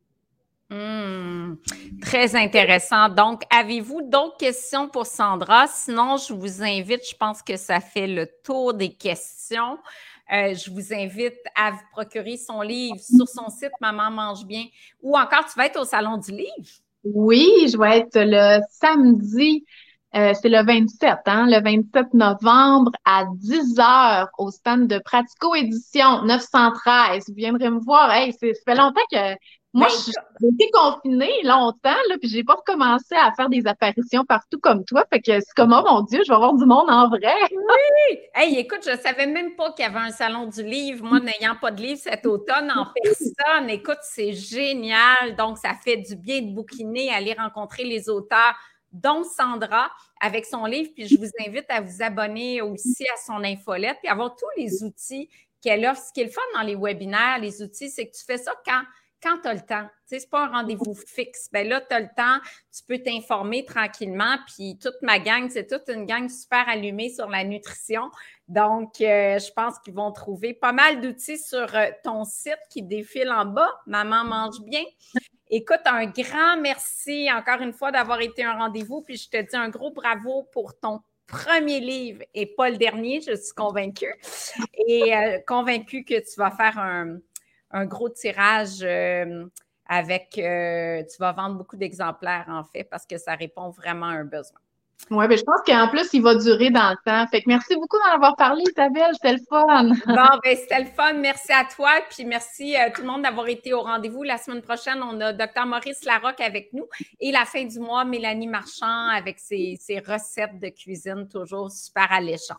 Hmm, 0.70 1.54
très 2.02 2.36
intéressant. 2.36 3.08
Donc, 3.08 3.42
avez-vous 3.48 4.02
d'autres 4.02 4.36
questions 4.36 4.86
pour 4.86 5.06
Sandra? 5.06 5.66
Sinon, 5.66 6.18
je 6.18 6.34
vous 6.34 6.62
invite, 6.62 7.08
je 7.08 7.16
pense 7.16 7.40
que 7.40 7.56
ça 7.56 7.80
fait 7.80 8.06
le 8.06 8.28
tour 8.44 8.74
des 8.74 8.92
questions. 8.92 9.78
Euh, 10.30 10.54
je 10.54 10.70
vous 10.70 10.92
invite 10.92 11.38
à 11.56 11.70
vous 11.70 11.84
procurer 11.90 12.36
son 12.36 12.60
livre 12.60 12.98
sur 13.00 13.26
son 13.26 13.48
site 13.48 13.72
Maman 13.80 14.10
mange 14.10 14.44
bien 14.44 14.66
ou 15.00 15.16
encore 15.16 15.46
tu 15.46 15.56
vas 15.56 15.66
être 15.66 15.80
au 15.80 15.84
Salon 15.84 16.18
du 16.18 16.32
Livre. 16.32 16.68
Oui, 17.02 17.48
je 17.72 17.78
vais 17.78 18.00
être 18.00 18.18
le 18.20 18.60
samedi, 18.70 19.64
euh, 20.14 20.32
c'est 20.40 20.48
le 20.48 20.64
27, 20.64 21.18
hein, 21.26 21.46
le 21.48 21.62
27 21.62 22.14
novembre 22.14 22.92
à 23.04 23.24
10 23.34 23.78
heures 23.78 24.28
au 24.38 24.50
stand 24.50 24.86
de 24.86 24.98
Pratico 24.98 25.54
Édition 25.54 26.22
913. 26.24 27.24
Vous 27.28 27.34
viendrez 27.34 27.70
me 27.70 27.80
voir. 27.80 28.10
Hey, 28.10 28.32
ça 28.32 28.46
fait 28.64 28.74
longtemps 28.74 29.00
que 29.12 29.36
moi, 29.74 29.86
ben, 29.86 30.12
j'ai 30.40 30.48
été 30.48 30.70
confinée 30.72 31.42
longtemps, 31.44 32.00
là, 32.08 32.16
puis 32.18 32.30
j'ai 32.30 32.42
pas 32.42 32.54
recommencé 32.54 33.14
à 33.14 33.32
faire 33.32 33.50
des 33.50 33.66
apparitions 33.66 34.24
partout 34.24 34.58
comme 34.58 34.82
toi. 34.86 35.04
Fait 35.12 35.20
que 35.20 35.40
c'est 35.40 35.54
comme, 35.54 35.74
oh 35.78 35.86
mon 35.86 36.00
Dieu, 36.02 36.20
je 36.24 36.30
vais 36.30 36.34
avoir 36.34 36.54
du 36.54 36.64
monde 36.64 36.88
en 36.88 37.08
vrai. 37.10 37.34
Oui! 37.52 38.18
Hey, 38.34 38.58
écoute, 38.58 38.80
je 38.82 38.96
savais 38.96 39.26
même 39.26 39.56
pas 39.56 39.72
qu'il 39.72 39.84
y 39.84 39.88
avait 39.88 39.98
un 39.98 40.10
salon 40.10 40.46
du 40.46 40.62
livre. 40.62 41.04
Moi, 41.04 41.20
n'ayant 41.20 41.54
pas 41.60 41.70
de 41.70 41.82
livre 41.82 42.00
cet 42.00 42.24
automne 42.24 42.72
en 42.74 42.86
personne, 42.94 43.68
écoute, 43.68 43.98
c'est 44.00 44.32
génial. 44.32 45.36
Donc, 45.36 45.58
ça 45.58 45.74
fait 45.74 45.98
du 45.98 46.16
bien 46.16 46.40
de 46.40 46.54
bouquiner, 46.54 47.12
aller 47.12 47.34
rencontrer 47.34 47.84
les 47.84 48.08
auteurs 48.08 48.54
dont 48.92 49.24
Sandra 49.24 49.90
avec 50.20 50.46
son 50.46 50.64
livre. 50.64 50.90
Puis 50.94 51.08
je 51.08 51.18
vous 51.18 51.30
invite 51.46 51.66
à 51.68 51.80
vous 51.80 52.02
abonner 52.02 52.62
aussi 52.62 53.04
à 53.14 53.16
son 53.26 53.44
infolette 53.44 53.98
puis 54.00 54.08
avoir 54.08 54.34
tous 54.34 54.46
les 54.56 54.82
outils 54.82 55.28
qu'elle 55.60 55.84
offre. 55.86 56.02
Ce 56.02 56.12
qui 56.12 56.20
est 56.20 56.24
le 56.24 56.30
fun 56.30 56.40
dans 56.54 56.62
les 56.62 56.76
webinaires, 56.76 57.38
les 57.40 57.62
outils, 57.62 57.90
c'est 57.90 58.06
que 58.06 58.16
tu 58.16 58.24
fais 58.24 58.38
ça 58.38 58.52
quand 58.64 58.82
quand 59.22 59.38
tu 59.42 59.48
as 59.48 59.54
le 59.54 59.60
temps. 59.60 59.84
Tu 60.08 60.14
sais, 60.14 60.20
c'est 60.20 60.30
pas 60.30 60.44
un 60.44 60.48
rendez-vous 60.48 60.94
fixe. 60.94 61.48
Ben 61.52 61.68
là, 61.68 61.80
tu 61.80 61.94
as 61.94 62.00
le 62.00 62.08
temps, 62.16 62.38
tu 62.72 62.82
peux 62.86 62.98
t'informer 62.98 63.64
tranquillement. 63.64 64.36
Puis 64.46 64.78
toute 64.78 65.00
ma 65.02 65.18
gang, 65.18 65.48
c'est 65.50 65.66
toute 65.66 65.88
une 65.88 66.06
gang 66.06 66.28
super 66.28 66.68
allumée 66.68 67.10
sur 67.10 67.28
la 67.28 67.44
nutrition. 67.44 68.10
Donc, 68.46 69.00
euh, 69.00 69.38
je 69.38 69.52
pense 69.52 69.78
qu'ils 69.80 69.94
vont 69.94 70.12
trouver 70.12 70.54
pas 70.54 70.72
mal 70.72 71.00
d'outils 71.00 71.38
sur 71.38 71.74
euh, 71.74 71.86
ton 72.04 72.24
site 72.24 72.58
qui 72.70 72.82
défile 72.82 73.30
en 73.30 73.44
bas. 73.44 73.70
Maman 73.86 74.24
mange 74.24 74.60
bien. 74.64 74.82
Écoute, 75.50 75.80
un 75.86 76.06
grand 76.06 76.60
merci 76.60 77.28
encore 77.32 77.62
une 77.62 77.72
fois 77.72 77.90
d'avoir 77.90 78.20
été 78.20 78.44
un 78.44 78.54
rendez-vous. 78.54 79.02
Puis 79.02 79.16
je 79.16 79.30
te 79.30 79.36
dis 79.38 79.56
un 79.56 79.70
gros 79.70 79.90
bravo 79.90 80.48
pour 80.52 80.78
ton 80.78 81.00
premier 81.26 81.80
livre 81.80 82.22
et 82.34 82.46
pas 82.46 82.70
le 82.70 82.76
dernier, 82.76 83.20
je 83.20 83.36
suis 83.36 83.54
convaincue. 83.54 84.14
Et 84.86 85.14
euh, 85.16 85.38
convaincue 85.46 86.04
que 86.04 86.18
tu 86.18 86.38
vas 86.38 86.50
faire 86.50 86.78
un, 86.78 87.86
gros 87.86 88.08
tirage 88.08 88.82
euh, 88.82 89.46
avec, 89.86 90.38
euh, 90.38 91.02
tu 91.04 91.18
vas 91.18 91.32
vendre 91.32 91.56
beaucoup 91.56 91.76
d'exemplaires 91.76 92.46
en 92.48 92.64
fait 92.64 92.84
parce 92.84 93.06
que 93.06 93.18
ça 93.18 93.34
répond 93.34 93.70
vraiment 93.70 94.06
à 94.06 94.14
un 94.14 94.24
besoin. 94.24 94.58
Oui, 95.10 95.26
mais 95.26 95.38
je 95.38 95.42
pense 95.42 95.60
qu'en 95.66 95.88
plus, 95.88 96.12
il 96.12 96.22
va 96.22 96.34
durer 96.34 96.70
dans 96.70 96.90
le 96.90 96.96
temps. 97.04 97.26
Fait 97.28 97.40
que 97.40 97.48
merci 97.48 97.74
beaucoup 97.74 97.96
d'en 97.98 98.14
avoir 98.14 98.36
parlé, 98.36 98.62
Isabelle. 98.68 99.12
C'était 99.14 99.32
le 99.32 99.40
fun. 99.48 99.84
bon, 100.06 100.38
ben, 100.44 100.56
c'était 100.56 100.80
le 100.80 100.90
fun. 100.90 101.14
Merci 101.14 101.52
à 101.52 101.64
toi. 101.64 101.90
Puis 102.10 102.26
merci 102.26 102.76
à 102.76 102.86
euh, 102.86 102.90
tout 102.94 103.00
le 103.00 103.06
monde 103.06 103.22
d'avoir 103.22 103.48
été 103.48 103.72
au 103.72 103.80
rendez-vous. 103.80 104.22
La 104.22 104.36
semaine 104.36 104.60
prochaine, 104.60 105.02
on 105.02 105.18
a 105.20 105.32
Dr. 105.32 105.64
Maurice 105.64 106.04
Larocque 106.04 106.40
avec 106.40 106.72
nous. 106.74 106.86
Et 107.20 107.32
la 107.32 107.46
fin 107.46 107.64
du 107.64 107.80
mois, 107.80 108.04
Mélanie 108.04 108.48
Marchand 108.48 109.08
avec 109.08 109.38
ses, 109.38 109.78
ses 109.80 110.00
recettes 110.00 110.58
de 110.60 110.68
cuisine 110.68 111.26
toujours 111.26 111.70
super 111.70 112.12
alléchantes. 112.12 112.58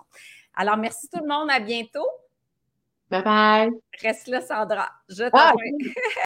Alors, 0.56 0.78
merci 0.78 1.08
tout 1.10 1.20
le 1.22 1.28
monde. 1.28 1.52
À 1.52 1.60
bientôt. 1.60 2.08
Bye 3.12 3.24
bye. 3.24 3.72
Reste 4.02 4.28
là, 4.28 4.42
Sandra. 4.42 4.88
Je 5.08 5.24
t'envoie. 5.30 5.54